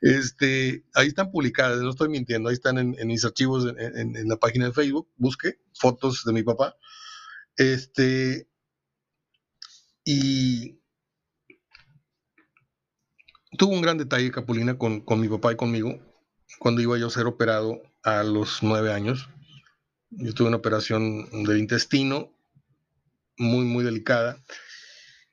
Este, 0.00 0.84
ahí 0.94 1.08
están 1.08 1.30
publicadas, 1.30 1.80
no 1.80 1.90
estoy 1.90 2.08
mintiendo, 2.08 2.48
ahí 2.48 2.54
están 2.54 2.78
en, 2.78 2.96
mis 3.06 3.24
archivos 3.24 3.66
en, 3.76 4.16
en, 4.16 4.28
la 4.28 4.36
página 4.36 4.66
de 4.66 4.72
Facebook, 4.72 5.10
busque 5.16 5.58
fotos 5.74 6.24
de 6.24 6.32
mi 6.32 6.42
papá. 6.42 6.76
Este, 7.56 8.48
y 10.04 10.80
tuvo 13.58 13.74
un 13.74 13.82
gran 13.82 13.98
detalle 13.98 14.30
Capulina 14.30 14.78
con, 14.78 15.04
mi 15.20 15.28
papá 15.28 15.52
y 15.52 15.56
conmigo 15.56 15.98
cuando 16.58 16.80
iba 16.80 16.98
yo 16.98 17.08
a 17.08 17.10
ser 17.10 17.26
operado 17.26 17.82
a 18.02 18.22
los 18.22 18.62
nueve 18.62 18.92
años. 18.92 19.28
Yo 20.10 20.34
tuve 20.34 20.48
una 20.48 20.56
operación 20.56 21.44
del 21.44 21.58
intestino 21.58 22.32
muy, 23.40 23.64
muy 23.64 23.82
delicada 23.82 24.38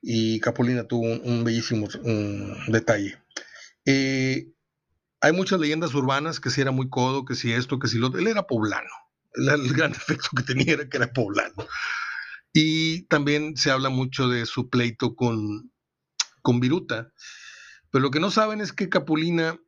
y 0.02 0.40
Capulina 0.40 0.88
tuvo 0.88 1.04
un, 1.04 1.44
bellísimo 1.44 1.88
detalle. 2.68 3.22
Eh, 3.86 4.48
hay 5.22 5.32
muchas 5.34 5.60
leyendas 5.60 5.94
urbanas 5.94 6.40
que 6.40 6.50
si 6.50 6.62
era 6.62 6.72
muy 6.72 6.90
codo, 6.90 7.26
que 7.26 7.36
si 7.36 7.52
esto, 7.52 7.80
que 7.80 7.88
si 7.88 7.98
lo 7.98 8.08
otro. 8.08 8.20
Él 8.20 8.28
era 8.28 8.48
poblano. 8.48 8.90
El, 9.34 9.74
gran 9.74 9.92
efecto 9.94 10.30
que 10.36 10.44
tenía 10.44 10.74
era 10.74 10.90
que 10.90 10.98
era 10.98 11.12
poblano. 11.12 11.68
Y 12.54 13.04
también 13.04 13.58
se 13.58 13.72
habla 13.72 13.90
mucho 13.90 14.30
de 14.30 14.46
su 14.46 14.70
pleito 14.70 15.16
con, 15.16 15.72
con 16.42 16.60
Viruta. 16.60 17.12
Pero 17.92 18.02
lo 18.02 18.12
que 18.12 18.20
no 18.20 18.32
saben 18.32 18.62
es 18.62 18.74
que 18.74 18.90
Capulina 18.90 19.60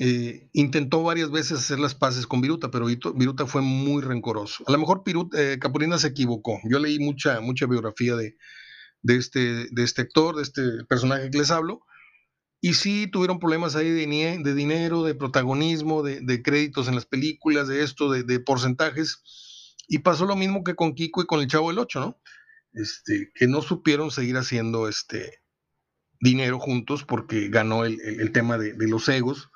eh, 0.00 0.48
intentó 0.52 1.02
varias 1.02 1.32
veces 1.32 1.58
hacer 1.58 1.80
las 1.80 1.96
paces 1.96 2.28
con 2.28 2.40
Viruta, 2.40 2.70
pero 2.70 2.86
Viruta 2.86 3.46
fue 3.46 3.62
muy 3.62 4.00
rencoroso. 4.00 4.62
A 4.68 4.72
lo 4.72 4.78
mejor 4.78 5.02
eh, 5.34 5.58
Capulina 5.60 5.98
se 5.98 6.06
equivocó. 6.06 6.60
Yo 6.70 6.78
leí 6.78 7.00
mucha, 7.00 7.40
mucha 7.40 7.66
biografía 7.66 8.14
de, 8.14 8.36
este, 9.02 9.66
de 9.70 9.82
este 9.82 10.02
actor, 10.02 10.36
de 10.36 10.42
este 10.42 10.62
personaje 10.88 11.30
que 11.30 11.38
les 11.38 11.50
hablo, 11.50 11.82
y 12.60 12.74
sí 12.74 13.08
tuvieron 13.08 13.40
problemas 13.40 13.74
ahí 13.74 13.90
de, 13.90 14.06
de 14.42 14.54
dinero, 14.54 15.02
de 15.02 15.16
protagonismo, 15.16 16.04
de, 16.04 16.42
créditos 16.42 16.86
en 16.86 16.94
las 16.94 17.06
películas, 17.06 17.66
de 17.66 17.82
esto, 17.82 18.10
de, 18.10 18.40
porcentajes. 18.40 19.74
Y 19.88 19.98
pasó 19.98 20.26
lo 20.26 20.36
mismo 20.36 20.62
que 20.62 20.76
con 20.76 20.94
Kiko 20.94 21.22
y 21.22 21.26
con 21.26 21.40
el 21.40 21.48
Chavo 21.48 21.70
del 21.70 21.78
Ocho, 21.80 21.98
¿no? 21.98 22.20
Este, 22.72 23.32
que 23.34 23.48
no 23.48 23.62
supieron 23.62 24.12
seguir 24.12 24.36
haciendo 24.36 24.88
este, 24.88 25.40
dinero 26.20 26.60
juntos 26.60 27.04
porque 27.04 27.48
ganó 27.48 27.84
el, 27.84 28.30
tema 28.32 28.58
de, 28.58 28.74
los 28.86 29.08
egos. 29.08 29.50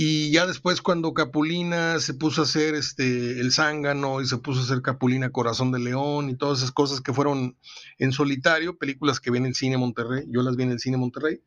Y 0.00 0.30
ya 0.30 0.46
después 0.46 0.80
cuando 0.80 1.12
Capulina 1.12 1.98
se 1.98 2.14
puso 2.14 2.42
a 2.42 2.44
hacer 2.44 2.76
este, 2.76 3.40
el 3.40 3.50
zángano 3.50 4.20
y 4.20 4.28
se 4.28 4.36
puso 4.36 4.60
a 4.60 4.62
hacer 4.62 4.80
Capulina 4.80 5.32
Corazón 5.32 5.72
de 5.72 5.80
León 5.80 6.30
y 6.30 6.36
todas 6.36 6.58
esas 6.58 6.70
cosas 6.70 7.00
que 7.00 7.12
fueron 7.12 7.58
en 7.98 8.12
solitario, 8.12 8.78
películas 8.78 9.18
que 9.18 9.32
ven 9.32 9.42
en 9.42 9.48
el 9.48 9.54
cine 9.56 9.76
Monterrey, 9.76 10.24
yo 10.28 10.42
las 10.42 10.54
vi 10.54 10.62
en 10.62 10.70
el 10.70 10.78
cine 10.78 10.98
Monterrey, 10.98 11.42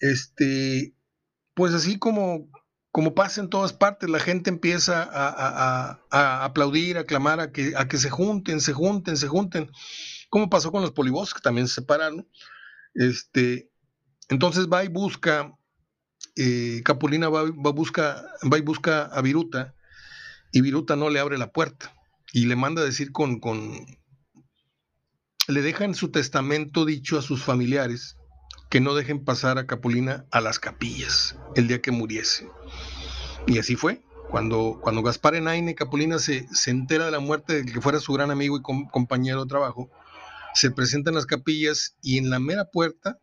este, 0.00 0.94
pues 1.52 1.74
así 1.74 1.98
como, 1.98 2.48
como 2.90 3.14
pasa 3.14 3.42
en 3.42 3.50
todas 3.50 3.74
partes, 3.74 4.08
la 4.08 4.18
gente 4.18 4.48
empieza 4.48 5.06
a, 5.12 6.44
aplaudir, 6.46 6.96
a 6.96 7.04
clamar, 7.04 7.38
a 7.38 7.52
que, 7.52 7.74
a 7.76 7.86
que 7.86 7.98
se 7.98 8.08
junten, 8.08 8.62
se 8.62 8.72
junten, 8.72 9.18
se 9.18 9.28
junten, 9.28 9.70
como 10.30 10.48
pasó 10.48 10.72
con 10.72 10.80
los 10.80 10.92
polibos 10.92 11.34
que 11.34 11.42
también 11.42 11.68
se 11.68 11.74
separaron. 11.74 12.26
Este, 12.94 13.70
entonces 14.30 14.68
va 14.72 14.84
y 14.84 14.88
busca, 14.88 15.54
Capulina 16.84 17.28
va, 17.28 17.44
busca, 17.72 18.24
va 18.50 18.58
y 18.58 18.62
busca 18.62 19.06
a 19.06 19.20
Viruta 19.22 19.74
y 20.52 20.60
Viruta 20.60 20.94
no 20.96 21.10
le 21.10 21.20
abre 21.20 21.36
la 21.36 21.52
puerta 21.52 21.92
y 22.32 22.46
le 22.46 22.56
manda 22.56 22.84
decir 22.84 23.12
con, 23.12 23.40
con, 23.40 23.86
le 25.48 25.62
deja 25.62 25.84
en 25.84 25.94
su 25.94 26.10
testamento 26.10 26.84
dicho 26.84 27.18
a 27.18 27.22
sus 27.22 27.42
familiares 27.42 28.16
que 28.70 28.80
no 28.80 28.94
dejen 28.94 29.24
pasar 29.24 29.58
a 29.58 29.66
Capulina 29.66 30.26
a 30.30 30.40
las 30.40 30.58
capillas 30.58 31.36
el 31.56 31.68
día 31.68 31.80
que 31.80 31.90
muriese. 31.90 32.48
Y 33.46 33.58
así 33.58 33.76
fue. 33.76 34.02
Cuando, 34.30 34.78
cuando 34.82 35.02
Gaspar 35.02 35.36
Enaine 35.36 35.74
Capulina 35.74 36.18
se, 36.18 36.46
se 36.52 36.70
entera 36.70 37.06
de 37.06 37.10
la 37.10 37.18
muerte 37.18 37.62
de 37.62 37.72
que 37.72 37.80
fuera 37.80 37.98
su 37.98 38.12
gran 38.12 38.30
amigo 38.30 38.58
y 38.58 38.62
compañero 38.62 39.42
de 39.42 39.48
trabajo, 39.48 39.90
se 40.52 40.70
presentan 40.70 41.14
las 41.14 41.24
capillas 41.24 41.96
y 42.02 42.18
en 42.18 42.28
la 42.28 42.38
mera 42.38 42.66
puerta, 42.66 43.18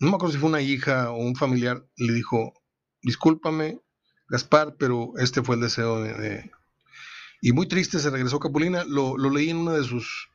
no 0.00 0.10
me 0.10 0.14
acuerdo 0.16 0.34
si 0.34 0.38
fue 0.38 0.48
una 0.48 0.60
hija 0.60 1.10
o 1.10 1.16
un 1.16 1.34
familiar, 1.34 1.84
le 1.96 2.12
dijo, 2.12 2.54
discúlpame, 3.02 3.80
Gaspar, 4.28 4.76
pero 4.78 5.12
este 5.18 5.42
fue 5.42 5.56
el 5.56 5.62
deseo 5.62 6.02
de... 6.02 6.50
Y 7.40 7.52
muy 7.52 7.66
triste 7.66 7.98
se 7.98 8.10
regresó 8.10 8.38
Capulina, 8.38 8.84
lo, 8.84 9.16
leí 9.30 9.50
en 9.50 9.58
una 9.58 9.72
de 9.72 9.84
sus, 9.84 10.28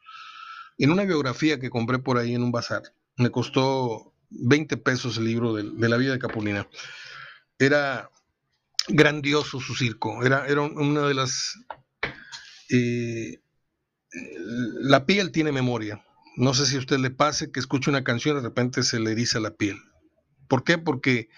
en 0.77 0.89
una 0.89 1.03
biografía 1.03 1.59
que 1.59 1.69
compré 1.69 1.99
por 1.99 2.17
ahí 2.17 2.33
en 2.33 2.43
un 2.43 2.51
bazar. 2.51 2.81
Me 3.17 3.29
costó 3.29 4.13
20 4.29 4.77
pesos 4.77 5.17
el 5.17 5.25
libro 5.25 5.53
de, 5.53 5.89
la 5.89 5.97
vida 5.97 6.13
de 6.13 6.19
Capulina. 6.19 6.67
Era 7.59 8.09
grandioso 8.87 9.59
su 9.59 9.75
circo, 9.75 10.23
era, 10.23 10.47
era 10.47 10.61
una 10.61 11.01
de 11.01 11.13
las... 11.13 11.59
Eh, 12.69 13.41
la 14.81 15.05
piel 15.05 15.31
tiene 15.31 15.51
memoria, 15.51 16.03
no 16.35 16.53
sé 16.53 16.65
si 16.65 16.75
a 16.75 16.79
usted 16.79 16.97
le 16.97 17.11
pase 17.11 17.51
que 17.51 17.59
escuche 17.59 17.89
una 17.89 18.03
canción 18.03 18.37
y 18.37 18.41
de 18.41 18.47
repente 18.47 18.83
se 18.83 18.99
le 18.99 19.11
eriza 19.11 19.39
la 19.39 19.55
piel. 19.55 19.79
¿Por 20.47 20.63
qué? 20.63 20.77
Porque 20.77 21.29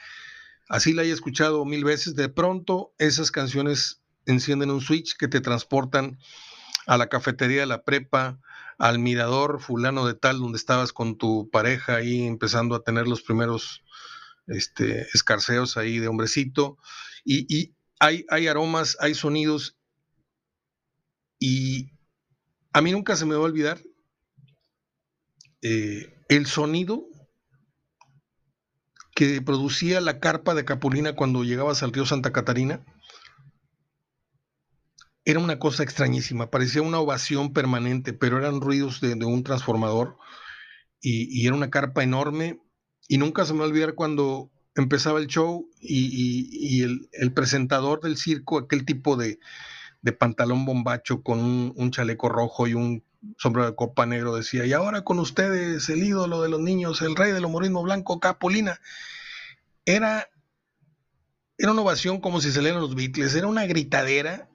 así 0.70 0.94
la 0.94 1.02
haya 1.02 1.14
escuchado 1.14 1.66
mil 1.66 1.84
veces, 1.84 2.16
de 2.16 2.30
pronto 2.30 2.94
esas 2.98 3.32
canciones 3.32 4.02
encienden 4.26 4.72
un 4.72 4.82
switch 4.82 5.16
que 5.18 5.28
te 5.28 5.42
transportan 5.42 6.18
a 6.88 6.98
la 6.98 7.08
cafetería 7.08 7.62
de 7.62 7.68
la 7.68 7.84
prepa, 7.84 8.40
al 8.78 9.00
mirador 9.00 9.62
fulano 9.62 10.06
de 10.06 10.16
tal, 10.16 10.40
donde 10.40 10.58
estabas 10.58 10.92
con 10.92 11.18
tu 11.18 11.50
pareja 11.50 11.96
ahí 11.96 12.26
empezando 12.26 12.76
a 12.76 12.84
tener 12.84 13.08
los 13.08 13.22
primeros 13.22 13.84
este, 14.48 15.08
escarceos 15.14 15.78
ahí 15.78 16.00
de 16.00 16.08
hombrecito. 16.08 16.78
Y, 17.24 17.46
y 17.54 17.76
hay, 18.00 18.26
hay 18.30 18.48
aromas, 18.48 18.98
hay 19.00 19.16
sonidos. 19.16 19.78
Y 21.40 21.92
a 22.74 22.82
mí 22.82 22.92
nunca 22.92 23.16
se 23.16 23.26
me 23.26 23.36
va 23.36 23.42
a 23.42 23.46
olvidar 23.46 23.80
eh, 25.68 26.14
el 26.30 26.46
sonido 26.46 27.08
que 29.16 29.42
producía 29.42 30.00
la 30.00 30.20
carpa 30.20 30.54
de 30.54 30.64
Capulina 30.64 31.16
cuando 31.16 31.44
llegabas 31.44 31.82
al 31.82 31.92
río 31.92 32.06
Santa 32.06 32.32
Catarina, 32.32 32.86
era 35.24 35.40
una 35.40 35.58
cosa 35.58 35.82
extrañísima, 35.82 36.52
parecía 36.52 36.84
una 36.84 37.00
ovación 37.00 37.52
permanente, 37.52 38.14
pero 38.14 38.38
eran 38.38 38.62
ruidos 38.62 39.02
de, 39.02 39.16
un 39.26 39.44
transformador 39.44 40.18
y, 41.02 41.48
era 41.48 41.56
una 41.56 41.72
carpa 41.72 42.04
enorme. 42.04 42.60
Y 43.08 43.18
nunca 43.18 43.44
se 43.44 43.54
me 43.54 43.60
va 43.60 43.66
a 43.66 43.70
olvidar 43.70 43.96
cuando 43.96 44.52
empezaba 44.76 45.18
el 45.20 45.26
show 45.26 45.68
y, 45.80 46.84
el, 46.84 47.34
presentador 47.34 48.02
del 48.02 48.18
circo, 48.18 48.60
aquel 48.60 48.86
tipo 48.86 49.18
de, 49.18 49.40
pantalón 50.20 50.64
bombacho 50.66 51.24
con 51.24 51.40
un, 51.40 51.90
chaleco 51.90 52.30
rojo 52.30 52.68
y 52.68 52.76
un 52.76 53.04
sombrero 53.38 53.70
de 53.70 53.76
copa 53.76 54.06
negro, 54.06 54.36
decía, 54.36 54.66
y 54.66 54.74
ahora 54.74 55.04
con 55.04 55.20
ustedes 55.20 55.90
el 55.90 56.04
ídolo 56.04 56.42
de 56.42 56.50
los 56.50 56.60
niños, 56.60 57.02
el 57.02 57.16
rey 57.16 57.32
del 57.32 57.46
humorismo 57.46 57.84
blanco, 57.84 58.20
Capolina. 58.20 58.80
Era, 59.86 60.28
era 61.58 61.72
una 61.72 61.82
ovación 61.82 62.20
como 62.20 62.42
si 62.42 62.52
salieran 62.52 62.82
los 62.82 62.96
Beatles, 62.96 63.36
era 63.36 63.48
una 63.48 63.66
gritadera 63.66 64.50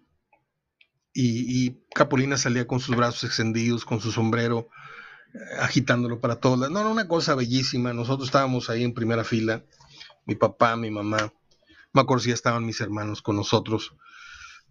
y, 1.12 1.66
y, 1.66 2.36
salía 2.36 2.66
con 2.66 2.80
sus 2.80 2.96
brazos 2.96 3.24
extendidos, 3.24 3.84
con 3.84 4.00
su 4.00 4.12
sombrero, 4.12 4.68
eh, 5.34 5.38
agitándolo 5.60 6.20
para 6.20 6.36
todos. 6.36 6.70
No, 6.70 6.80
era 6.80 6.88
una 6.88 7.08
cosa 7.08 7.34
bellísima. 7.34 7.92
Nosotros 7.92 8.28
estábamos 8.28 8.70
ahí 8.70 8.84
en 8.84 8.94
primera 8.94 9.24
fila, 9.24 9.64
mi 10.26 10.34
papá, 10.34 10.76
mi 10.76 10.90
mamá. 10.90 11.32
Me 11.92 12.00
acuerdo 12.00 12.22
si 12.22 12.30
estaban 12.30 12.64
mis 12.64 12.80
hermanos 12.80 13.22
con 13.22 13.36
nosotros. 13.36 13.94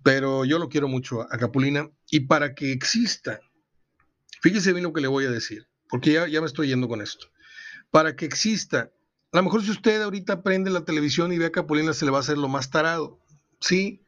Pero 0.03 0.45
yo 0.45 0.59
lo 0.59 0.69
quiero 0.69 0.87
mucho 0.87 1.21
a 1.21 1.37
Capulina. 1.37 1.89
Y 2.09 2.21
para 2.21 2.55
que 2.55 2.71
exista, 2.71 3.41
fíjese 4.41 4.73
bien 4.73 4.83
lo 4.83 4.93
que 4.93 5.01
le 5.01 5.07
voy 5.07 5.25
a 5.25 5.31
decir, 5.31 5.67
porque 5.89 6.13
ya, 6.13 6.27
ya 6.27 6.41
me 6.41 6.47
estoy 6.47 6.67
yendo 6.67 6.87
con 6.87 7.01
esto. 7.01 7.27
Para 7.91 8.15
que 8.15 8.25
exista, 8.25 8.91
a 9.31 9.37
lo 9.37 9.43
mejor 9.43 9.63
si 9.63 9.71
usted 9.71 10.01
ahorita 10.01 10.43
prende 10.43 10.69
la 10.69 10.85
televisión 10.85 11.31
y 11.31 11.37
ve 11.37 11.47
a 11.47 11.51
Capulina, 11.51 11.93
se 11.93 12.05
le 12.05 12.11
va 12.11 12.17
a 12.17 12.21
hacer 12.21 12.37
lo 12.37 12.47
más 12.47 12.69
tarado. 12.69 13.19
Sí, 13.59 14.05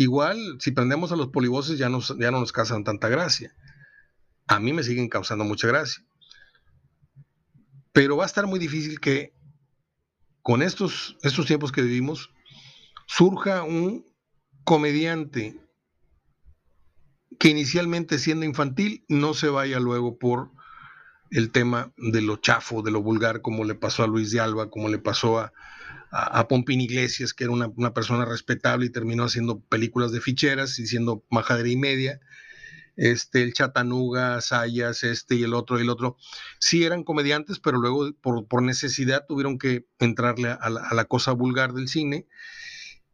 Igual, 0.00 0.56
si 0.60 0.70
prendemos 0.70 1.12
a 1.12 1.16
los 1.16 1.28
polivoces 1.28 1.78
ya, 1.78 1.90
ya 2.18 2.30
no 2.30 2.40
nos 2.40 2.52
causan 2.52 2.84
tanta 2.84 3.10
gracia. 3.10 3.54
A 4.46 4.58
mí 4.58 4.72
me 4.72 4.82
siguen 4.82 5.10
causando 5.10 5.44
mucha 5.44 5.68
gracia. 5.68 6.02
Pero 7.92 8.16
va 8.16 8.22
a 8.22 8.26
estar 8.26 8.46
muy 8.46 8.58
difícil 8.58 8.98
que 8.98 9.34
con 10.40 10.62
estos, 10.62 11.18
estos 11.22 11.44
tiempos 11.44 11.70
que 11.70 11.82
vivimos 11.82 12.30
surja 13.06 13.62
un 13.62 14.06
comediante 14.64 15.60
que 17.40 17.48
inicialmente 17.48 18.18
siendo 18.18 18.44
infantil 18.44 19.02
no 19.08 19.32
se 19.32 19.48
vaya 19.48 19.80
luego 19.80 20.18
por 20.18 20.50
el 21.30 21.50
tema 21.50 21.90
de 21.96 22.20
lo 22.20 22.36
chafo, 22.36 22.82
de 22.82 22.90
lo 22.90 23.02
vulgar, 23.02 23.40
como 23.40 23.64
le 23.64 23.74
pasó 23.74 24.04
a 24.04 24.06
Luis 24.06 24.30
de 24.30 24.40
Alba, 24.40 24.68
como 24.68 24.90
le 24.90 24.98
pasó 24.98 25.38
a, 25.38 25.52
a, 26.10 26.48
Pompín 26.48 26.82
Iglesias, 26.82 27.32
que 27.32 27.44
era 27.44 27.52
una, 27.54 27.94
persona 27.94 28.26
respetable 28.26 28.86
y 28.86 28.90
terminó 28.90 29.24
haciendo 29.24 29.58
películas 29.58 30.12
de 30.12 30.20
ficheras 30.20 30.78
y 30.78 30.86
siendo 30.86 31.24
majadera 31.30 31.70
y 31.70 31.76
media. 31.76 32.20
Este, 32.96 33.42
el 33.42 33.54
Chatanuga, 33.54 34.42
Sayas, 34.42 35.02
este 35.02 35.36
y 35.36 35.44
el 35.44 35.54
otro 35.54 35.78
y 35.78 35.82
el 35.82 35.88
otro, 35.88 36.18
sí 36.58 36.84
eran 36.84 37.04
comediantes, 37.04 37.58
pero 37.58 37.78
luego 37.78 38.12
por, 38.20 38.62
necesidad 38.62 39.24
tuvieron 39.26 39.58
que 39.58 39.86
entrarle 39.98 40.50
a 40.50 40.68
la, 40.68 41.04
cosa 41.06 41.32
vulgar 41.32 41.72
del 41.72 41.88
cine. 41.88 42.26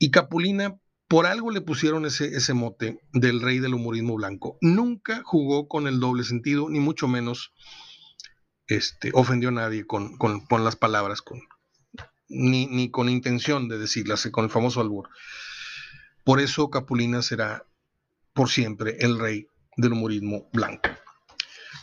Y 0.01 0.11
Capulina, 0.11 0.81
por 1.09 1.27
algo 1.27 1.51
le 1.51 1.61
pusieron 1.61 2.05
ese, 2.07 2.37
ese 2.37 2.55
mote 2.55 3.01
del 3.13 3.41
rey 3.41 3.59
del 3.59 3.75
humorismo 3.75 4.15
blanco. 4.17 4.59
Nunca 4.61 5.23
jugó 5.25 5.69
con 5.69 5.87
el 5.87 6.01
doble 6.01 6.25
sentido, 6.25 6.69
ni 6.69 6.81
mucho 6.81 7.09
menos 7.09 7.53
este, 8.67 9.11
ofendió 9.15 9.51
a 9.51 9.53
nadie 9.53 9.87
con, 9.87 10.17
con 10.17 10.65
las 10.65 10.77
palabras, 10.77 11.23
con, 11.23 11.41
ni, 12.29 12.91
con 12.91 13.09
intención 13.09 13.69
de 13.69 13.79
decirlas, 13.79 14.29
con 14.31 14.45
el 14.45 14.51
famoso 14.51 14.81
albur. 14.81 15.09
Por 16.25 16.41
eso 16.41 16.71
Capulina 16.71 17.23
será 17.23 17.65
por 18.33 18.49
siempre 18.49 18.97
el 19.01 19.19
rey 19.19 19.49
del 19.77 19.93
humorismo 19.93 20.49
blanco. 20.53 20.91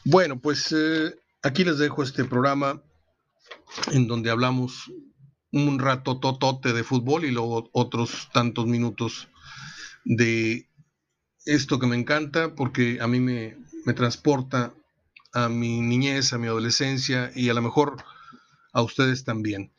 Bueno, 0.05 0.39
pues 0.39 0.73
eh, 0.77 1.15
aquí 1.41 1.63
les 1.63 1.77
dejo 1.77 2.03
este 2.03 2.25
programa 2.25 2.83
en 3.91 4.07
donde 4.07 4.29
hablamos 4.29 4.91
un 5.53 5.79
rato 5.79 6.19
totote 6.19 6.73
de 6.73 6.83
fútbol 6.83 7.23
y 7.23 7.31
luego 7.31 7.69
otros 7.71 8.29
tantos 8.33 8.65
minutos 8.65 9.29
de 10.03 10.67
esto 11.45 11.79
que 11.79 11.87
me 11.87 11.95
encanta 11.95 12.55
porque 12.55 12.97
a 12.99 13.07
mí 13.07 13.19
me, 13.19 13.57
me 13.85 13.93
transporta 13.93 14.73
a 15.31 15.49
mi 15.49 15.79
niñez, 15.79 16.33
a 16.33 16.37
mi 16.39 16.47
adolescencia 16.47 17.31
y 17.35 17.49
a 17.49 17.53
lo 17.53 17.61
mejor 17.61 18.03
a 18.73 18.81
ustedes 18.81 19.23
también. 19.23 19.71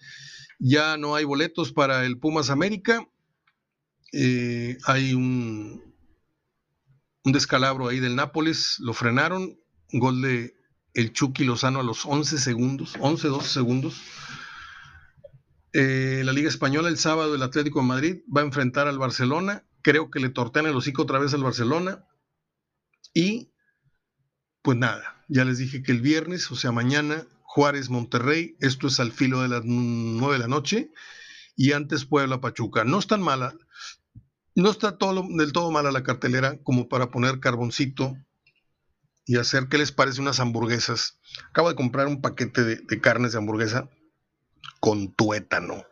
Ya 0.58 0.96
no 0.96 1.16
hay 1.16 1.24
boletos 1.24 1.72
para 1.72 2.06
el 2.06 2.18
Pumas 2.18 2.50
América. 2.50 3.06
Eh, 4.12 4.78
hay 4.86 5.12
un, 5.12 5.82
un 7.24 7.32
descalabro 7.32 7.88
ahí 7.88 7.98
del 7.98 8.16
Nápoles, 8.16 8.76
lo 8.78 8.94
frenaron. 8.94 9.58
Gol 9.92 10.22
de 10.22 10.54
el 10.94 11.12
Chucky 11.12 11.44
Lozano 11.44 11.80
a 11.80 11.84
los 11.84 12.06
11 12.06 12.38
segundos, 12.38 12.94
11, 13.00 13.28
12 13.28 13.48
segundos. 13.48 14.00
Eh, 15.74 16.22
la 16.24 16.32
Liga 16.32 16.48
Española 16.48 16.88
el 16.88 16.98
sábado 16.98 17.34
el 17.34 17.42
Atlético 17.42 17.80
de 17.80 17.86
Madrid 17.86 18.16
va 18.34 18.40
a 18.40 18.44
enfrentar 18.44 18.88
al 18.88 18.98
Barcelona. 18.98 19.66
Creo 19.82 20.10
que 20.10 20.20
le 20.20 20.30
tortean 20.30 20.66
el 20.66 20.76
hocico 20.76 21.02
otra 21.02 21.18
vez 21.18 21.34
al 21.34 21.42
Barcelona. 21.42 22.06
Y 23.12 23.52
pues 24.62 24.78
nada, 24.78 25.22
ya 25.28 25.44
les 25.44 25.58
dije 25.58 25.82
que 25.82 25.92
el 25.92 26.00
viernes, 26.00 26.50
o 26.50 26.56
sea, 26.56 26.72
mañana, 26.72 27.26
Juárez, 27.42 27.90
Monterrey, 27.90 28.56
esto 28.60 28.86
es 28.86 28.98
al 28.98 29.12
filo 29.12 29.42
de 29.42 29.48
las 29.48 29.62
9 29.64 30.32
de 30.32 30.38
la 30.38 30.48
noche, 30.48 30.90
y 31.54 31.72
antes 31.72 32.06
Puebla, 32.06 32.40
Pachuca. 32.40 32.82
No 32.82 32.98
es 32.98 33.06
tan 33.06 33.20
mala, 33.20 33.54
no 34.54 34.70
está 34.70 34.96
todo, 34.96 35.26
del 35.28 35.52
todo 35.52 35.70
mala 35.70 35.92
la 35.92 36.02
cartelera 36.02 36.56
como 36.62 36.88
para 36.88 37.10
poner 37.10 37.40
carboncito 37.40 38.16
y 39.26 39.36
hacer, 39.36 39.68
¿qué 39.68 39.78
les 39.78 39.92
parece 39.92 40.20
unas 40.20 40.40
hamburguesas? 40.40 41.18
Acabo 41.50 41.68
de 41.68 41.76
comprar 41.76 42.06
un 42.06 42.20
paquete 42.20 42.64
de, 42.64 43.00
carnes 43.00 43.32
de 43.32 43.38
hamburguesa 43.38 43.90
con 44.84 45.14
tuétano. 45.14 45.82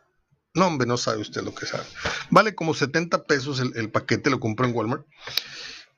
No, 0.52 0.66
hombre, 0.66 0.86
no 0.86 0.98
sabe 0.98 1.22
usted 1.22 1.40
lo 1.40 1.54
que 1.54 1.64
sabe. 1.64 1.84
Vale 2.28 2.54
como 2.54 2.74
70 2.74 3.24
pesos 3.24 3.58
el, 3.58 3.90
paquete, 3.90 4.28
lo 4.28 4.38
compré 4.38 4.68
en 4.68 4.74
Walmart. 4.76 5.06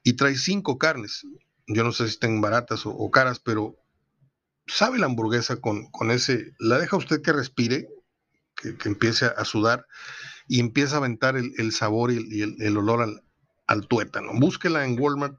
Y 0.04 0.12
trae 0.12 0.36
cinco 0.36 0.78
carnes. 0.78 1.26
Yo 1.66 1.82
no 1.82 1.90
sé 1.90 2.04
si 2.04 2.10
estén 2.10 2.40
baratas 2.40 2.82
o 2.84 3.10
caras, 3.10 3.40
pero 3.40 3.76
sabe 4.68 5.00
la 5.00 5.06
hamburguesa 5.06 5.56
con, 5.56 5.90
ese, 6.12 6.52
la 6.60 6.78
deja 6.78 6.96
usted 6.96 7.20
que 7.20 7.32
respire, 7.32 7.88
que, 8.54 8.76
empiece 8.84 9.26
a 9.26 9.44
sudar 9.44 9.88
y 10.46 10.60
empieza 10.60 10.94
a 10.94 10.98
aventar 10.98 11.36
el, 11.36 11.72
sabor 11.72 12.12
y, 12.12 12.42
el, 12.42 12.76
olor 12.76 13.02
al, 13.02 13.24
al, 13.66 13.88
tuétano. 13.88 14.30
Búsquela 14.34 14.84
en 14.84 15.00
Walmart. 15.00 15.36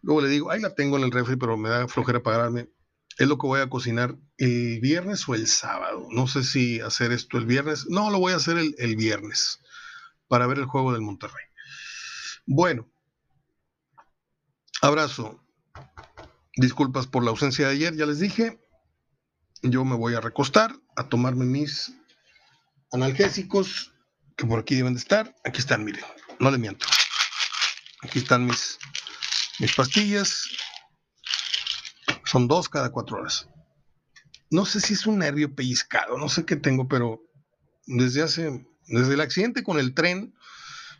Luego 0.00 0.22
le 0.22 0.28
digo, 0.28 0.50
ahí 0.50 0.62
la 0.62 0.74
tengo 0.74 0.96
en 0.96 1.02
el 1.04 1.12
refri, 1.12 1.36
pero 1.36 1.58
me 1.58 1.68
da 1.68 1.88
flojera 1.88 2.22
pagarme. 2.22 2.70
Es 3.18 3.28
lo 3.28 3.38
que 3.38 3.46
voy 3.46 3.60
a 3.60 3.70
cocinar 3.70 4.16
el 4.38 4.80
viernes 4.80 5.28
o 5.28 5.34
el 5.34 5.46
sábado. 5.46 6.08
No 6.10 6.26
sé 6.26 6.42
si 6.42 6.80
hacer 6.80 7.12
esto 7.12 7.38
el 7.38 7.46
viernes. 7.46 7.86
No, 7.88 8.10
lo 8.10 8.18
voy 8.18 8.32
a 8.32 8.36
hacer 8.36 8.58
el, 8.58 8.96
viernes 8.96 9.60
para 10.26 10.46
ver 10.46 10.58
el 10.58 10.66
juego 10.66 10.92
del 10.92 11.02
Monterrey. 11.02 11.44
Bueno, 12.46 12.90
abrazo. 14.82 15.40
Disculpas 16.56 17.06
por 17.06 17.24
la 17.24 17.30
ausencia 17.30 17.66
de 17.66 17.74
ayer, 17.74 17.96
ya 17.96 18.06
les 18.06 18.18
dije. 18.18 18.60
Yo 19.62 19.84
me 19.84 19.96
voy 19.96 20.14
a 20.14 20.20
recostar 20.20 20.74
a 20.96 21.08
tomarme 21.08 21.44
mis 21.44 21.92
analgésicos, 22.92 23.92
que 24.36 24.46
por 24.46 24.60
aquí 24.60 24.74
deben 24.74 24.94
de 24.94 25.00
estar. 25.00 25.34
Aquí 25.44 25.58
están, 25.58 25.84
miren, 25.84 26.04
no 26.38 26.50
le 26.50 26.58
miento. 26.58 26.86
Aquí 28.02 28.18
están 28.18 28.46
mis, 28.46 28.78
mis 29.58 29.74
pastillas. 29.74 30.48
Son 32.34 32.48
dos 32.48 32.68
cada 32.68 32.90
cuatro 32.90 33.18
horas. 33.18 33.48
No 34.50 34.64
sé 34.64 34.80
si 34.80 34.94
es 34.94 35.06
un 35.06 35.20
nervio 35.20 35.54
pellizcado, 35.54 36.18
no 36.18 36.28
sé 36.28 36.44
qué 36.44 36.56
tengo, 36.56 36.88
pero 36.88 37.22
desde 37.86 38.22
hace, 38.22 38.66
desde 38.88 39.14
el 39.14 39.20
accidente 39.20 39.62
con 39.62 39.78
el 39.78 39.94
tren 39.94 40.34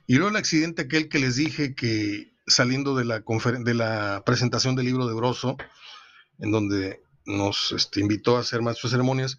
y 0.06 0.14
luego 0.14 0.30
el 0.30 0.36
accidente 0.36 0.82
aquel 0.82 1.08
que 1.08 1.18
les 1.18 1.34
dije 1.34 1.74
que 1.74 2.32
saliendo 2.46 2.94
de 2.94 3.04
la, 3.04 3.24
de 3.64 3.74
la 3.74 4.22
presentación 4.24 4.76
del 4.76 4.86
libro 4.86 5.08
de 5.08 5.14
Broso, 5.14 5.56
en 6.38 6.52
donde 6.52 7.02
nos 7.26 7.72
este, 7.72 7.98
invitó 7.98 8.36
a 8.36 8.42
hacer 8.42 8.62
más 8.62 8.78
ceremonias, 8.78 9.36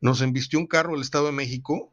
nos 0.00 0.20
embistió 0.20 0.58
un 0.58 0.66
carro 0.66 0.94
del 0.94 1.02
Estado 1.02 1.26
de 1.26 1.32
México, 1.32 1.92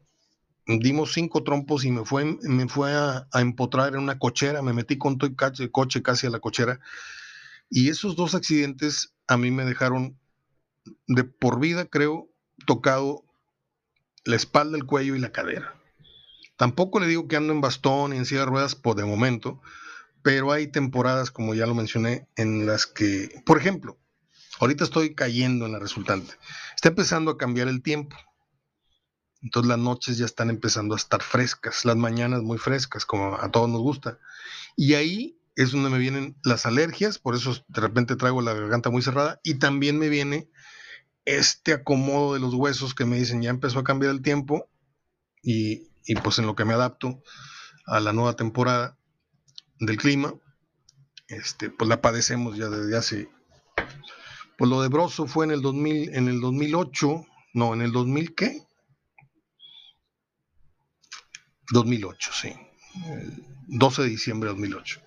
dimos 0.66 1.12
cinco 1.12 1.44
trompos 1.44 1.84
y 1.84 1.92
me 1.92 2.04
fue, 2.04 2.24
me 2.24 2.66
fue 2.66 2.92
a, 2.92 3.28
empotrar 3.34 3.94
en 3.94 4.00
una 4.00 4.18
cochera, 4.18 4.62
me 4.62 4.72
metí 4.72 4.98
con 4.98 5.16
todo 5.16 5.30
el 5.30 5.70
coche 5.70 6.02
casi 6.02 6.26
a 6.26 6.30
la 6.30 6.40
cochera, 6.40 6.80
y 7.74 7.88
esos 7.88 8.16
dos 8.16 8.34
accidentes 8.34 9.11
a 9.26 9.36
mí 9.36 9.50
me 9.50 9.64
dejaron 9.64 10.18
de 11.06 11.24
por 11.24 11.60
vida, 11.60 11.86
creo, 11.86 12.28
tocado 12.66 13.24
la 14.24 14.36
espalda, 14.36 14.76
el 14.76 14.86
cuello 14.86 15.16
y 15.16 15.20
la 15.20 15.32
cadera. 15.32 15.74
Tampoco 16.56 17.00
le 17.00 17.06
digo 17.06 17.28
que 17.28 17.36
ando 17.36 17.52
en 17.52 17.60
bastón 17.60 18.12
y 18.12 18.16
en 18.16 18.26
silla 18.26 18.44
ruedas 18.44 18.74
por 18.74 18.96
de 18.96 19.04
momento, 19.04 19.60
pero 20.22 20.52
hay 20.52 20.68
temporadas, 20.68 21.30
como 21.30 21.54
ya 21.54 21.66
lo 21.66 21.74
mencioné, 21.74 22.28
en 22.36 22.66
las 22.66 22.86
que, 22.86 23.42
por 23.44 23.58
ejemplo, 23.58 23.98
ahorita 24.60 24.84
estoy 24.84 25.14
cayendo 25.14 25.66
en 25.66 25.72
la 25.72 25.78
resultante. 25.78 26.34
Está 26.74 26.90
empezando 26.90 27.32
a 27.32 27.38
cambiar 27.38 27.68
el 27.68 27.82
tiempo. 27.82 28.16
Entonces 29.42 29.68
las 29.68 29.78
noches 29.78 30.18
ya 30.18 30.24
están 30.24 30.50
empezando 30.50 30.94
a 30.94 30.98
estar 30.98 31.20
frescas, 31.20 31.84
las 31.84 31.96
mañanas 31.96 32.42
muy 32.42 32.58
frescas, 32.58 33.04
como 33.04 33.34
a 33.34 33.50
todos 33.50 33.68
nos 33.68 33.80
gusta. 33.80 34.18
Y 34.76 34.94
ahí 34.94 35.36
es 35.56 35.72
donde 35.72 35.90
me 35.90 35.98
vienen 35.98 36.36
las 36.42 36.66
alergias, 36.66 37.18
por 37.18 37.34
eso 37.34 37.54
de 37.68 37.80
repente 37.80 38.16
traigo 38.16 38.40
la 38.40 38.54
garganta 38.54 38.90
muy 38.90 39.02
cerrada 39.02 39.40
y 39.42 39.54
también 39.54 39.98
me 39.98 40.08
viene 40.08 40.48
este 41.24 41.72
acomodo 41.72 42.34
de 42.34 42.40
los 42.40 42.54
huesos 42.54 42.94
que 42.94 43.04
me 43.04 43.16
dicen 43.16 43.42
ya 43.42 43.50
empezó 43.50 43.78
a 43.78 43.84
cambiar 43.84 44.10
el 44.12 44.22
tiempo 44.22 44.68
y, 45.42 45.90
y 46.04 46.14
pues 46.16 46.38
en 46.38 46.46
lo 46.46 46.56
que 46.56 46.64
me 46.64 46.74
adapto 46.74 47.22
a 47.86 48.00
la 48.00 48.12
nueva 48.12 48.34
temporada 48.34 48.96
del 49.78 49.96
clima, 49.96 50.34
este, 51.28 51.70
pues 51.70 51.88
la 51.88 52.00
padecemos 52.00 52.56
ya 52.56 52.68
desde 52.68 52.96
hace, 52.96 53.28
pues 54.56 54.70
lo 54.70 54.82
de 54.82 54.88
Broso 54.88 55.26
fue 55.26 55.44
en 55.44 55.50
el 55.50 55.62
2000, 55.62 56.14
en 56.14 56.28
el 56.28 56.40
2008, 56.40 57.26
no, 57.54 57.74
en 57.74 57.82
el 57.82 57.92
2000 57.92 58.34
qué? 58.34 58.62
2008, 61.72 62.30
sí. 62.32 62.54
12 63.68 64.02
de 64.02 64.08
diciembre 64.08 64.48
de 64.48 64.54
2008. 64.54 65.01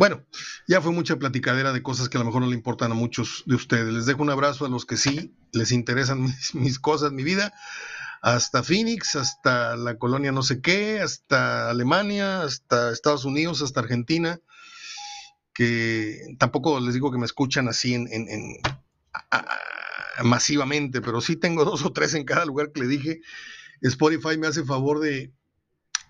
Bueno, 0.00 0.24
ya 0.66 0.80
fue 0.80 0.92
mucha 0.92 1.18
platicadera 1.18 1.74
de 1.74 1.82
cosas 1.82 2.08
que 2.08 2.16
a 2.16 2.20
lo 2.20 2.24
mejor 2.24 2.40
no 2.40 2.48
le 2.48 2.56
importan 2.56 2.90
a 2.90 2.94
muchos 2.94 3.42
de 3.44 3.54
ustedes. 3.54 3.92
Les 3.92 4.06
dejo 4.06 4.22
un 4.22 4.30
abrazo 4.30 4.64
a 4.64 4.70
los 4.70 4.86
que 4.86 4.96
sí 4.96 5.36
les 5.52 5.72
interesan 5.72 6.22
mis, 6.54 6.78
cosas, 6.78 7.12
mi 7.12 7.22
vida. 7.22 7.52
Hasta 8.22 8.62
Phoenix, 8.62 9.14
hasta 9.14 9.76
la 9.76 9.98
colonia 9.98 10.32
no 10.32 10.42
sé 10.42 10.62
qué, 10.62 11.00
hasta 11.00 11.68
Alemania, 11.68 12.40
hasta 12.40 12.92
Estados 12.92 13.26
Unidos, 13.26 13.60
hasta 13.60 13.80
Argentina. 13.80 14.40
Que 15.52 16.34
tampoco 16.38 16.80
les 16.80 16.94
digo 16.94 17.12
que 17.12 17.18
me 17.18 17.26
escuchan 17.26 17.68
así 17.68 17.92
en, 17.92 18.08
masivamente, 20.24 21.02
pero 21.02 21.20
sí 21.20 21.36
tengo 21.36 21.62
dos 21.66 21.84
o 21.84 21.92
tres 21.92 22.14
en 22.14 22.24
cada 22.24 22.46
lugar 22.46 22.72
que 22.72 22.80
le 22.80 22.86
dije. 22.86 23.20
Spotify 23.82 24.38
me 24.38 24.46
hace 24.46 24.64
favor 24.64 24.98
de, 24.98 25.30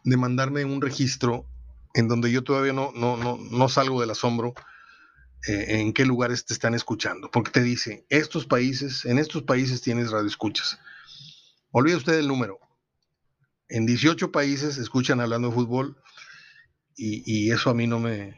de 0.04 0.16
mandarme 0.16 0.64
un 0.64 0.80
registro 0.80 1.48
en 1.94 2.08
donde 2.08 2.30
yo 2.30 2.44
todavía 2.44 2.72
no, 2.72 2.92
no, 2.94 3.16
no, 3.16 3.36
no 3.36 3.68
salgo 3.68 4.00
del 4.00 4.10
asombro 4.10 4.54
eh, 5.46 5.80
en 5.80 5.92
qué 5.92 6.04
lugares 6.04 6.44
te 6.44 6.52
están 6.52 6.74
escuchando, 6.74 7.30
porque 7.30 7.50
te 7.50 7.62
dice, 7.62 8.04
estos 8.10 8.46
países, 8.46 9.04
en 9.06 9.18
estos 9.18 9.42
países 9.42 9.80
tienes 9.80 10.10
radio 10.10 10.26
escuchas. 10.26 10.78
Olvide 11.70 11.96
usted 11.96 12.18
el 12.18 12.28
número. 12.28 12.58
En 13.68 13.86
18 13.86 14.32
países 14.32 14.76
escuchan 14.76 15.20
hablando 15.20 15.48
de 15.48 15.54
fútbol 15.54 15.96
y, 16.96 17.50
eso 17.50 17.70
a 17.70 17.74
mí 17.74 17.86
no 17.86 17.98
me, 17.98 18.36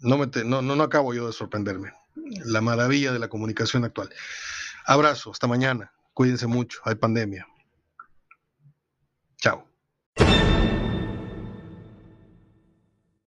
no, 0.00 0.16
me 0.18 0.26
no, 0.44 0.62
no, 0.62 0.76
no 0.76 0.82
acabo 0.84 1.12
yo 1.14 1.26
de 1.26 1.32
sorprenderme. 1.32 1.92
La 2.44 2.60
maravilla 2.60 3.12
de 3.12 3.18
la 3.18 3.28
comunicación 3.28 3.84
actual. 3.84 4.10
Abrazo, 4.86 5.32
hasta 5.32 5.48
mañana. 5.48 5.92
Cuídense 6.12 6.46
mucho, 6.46 6.80
hay 6.84 6.94
pandemia. 6.94 7.48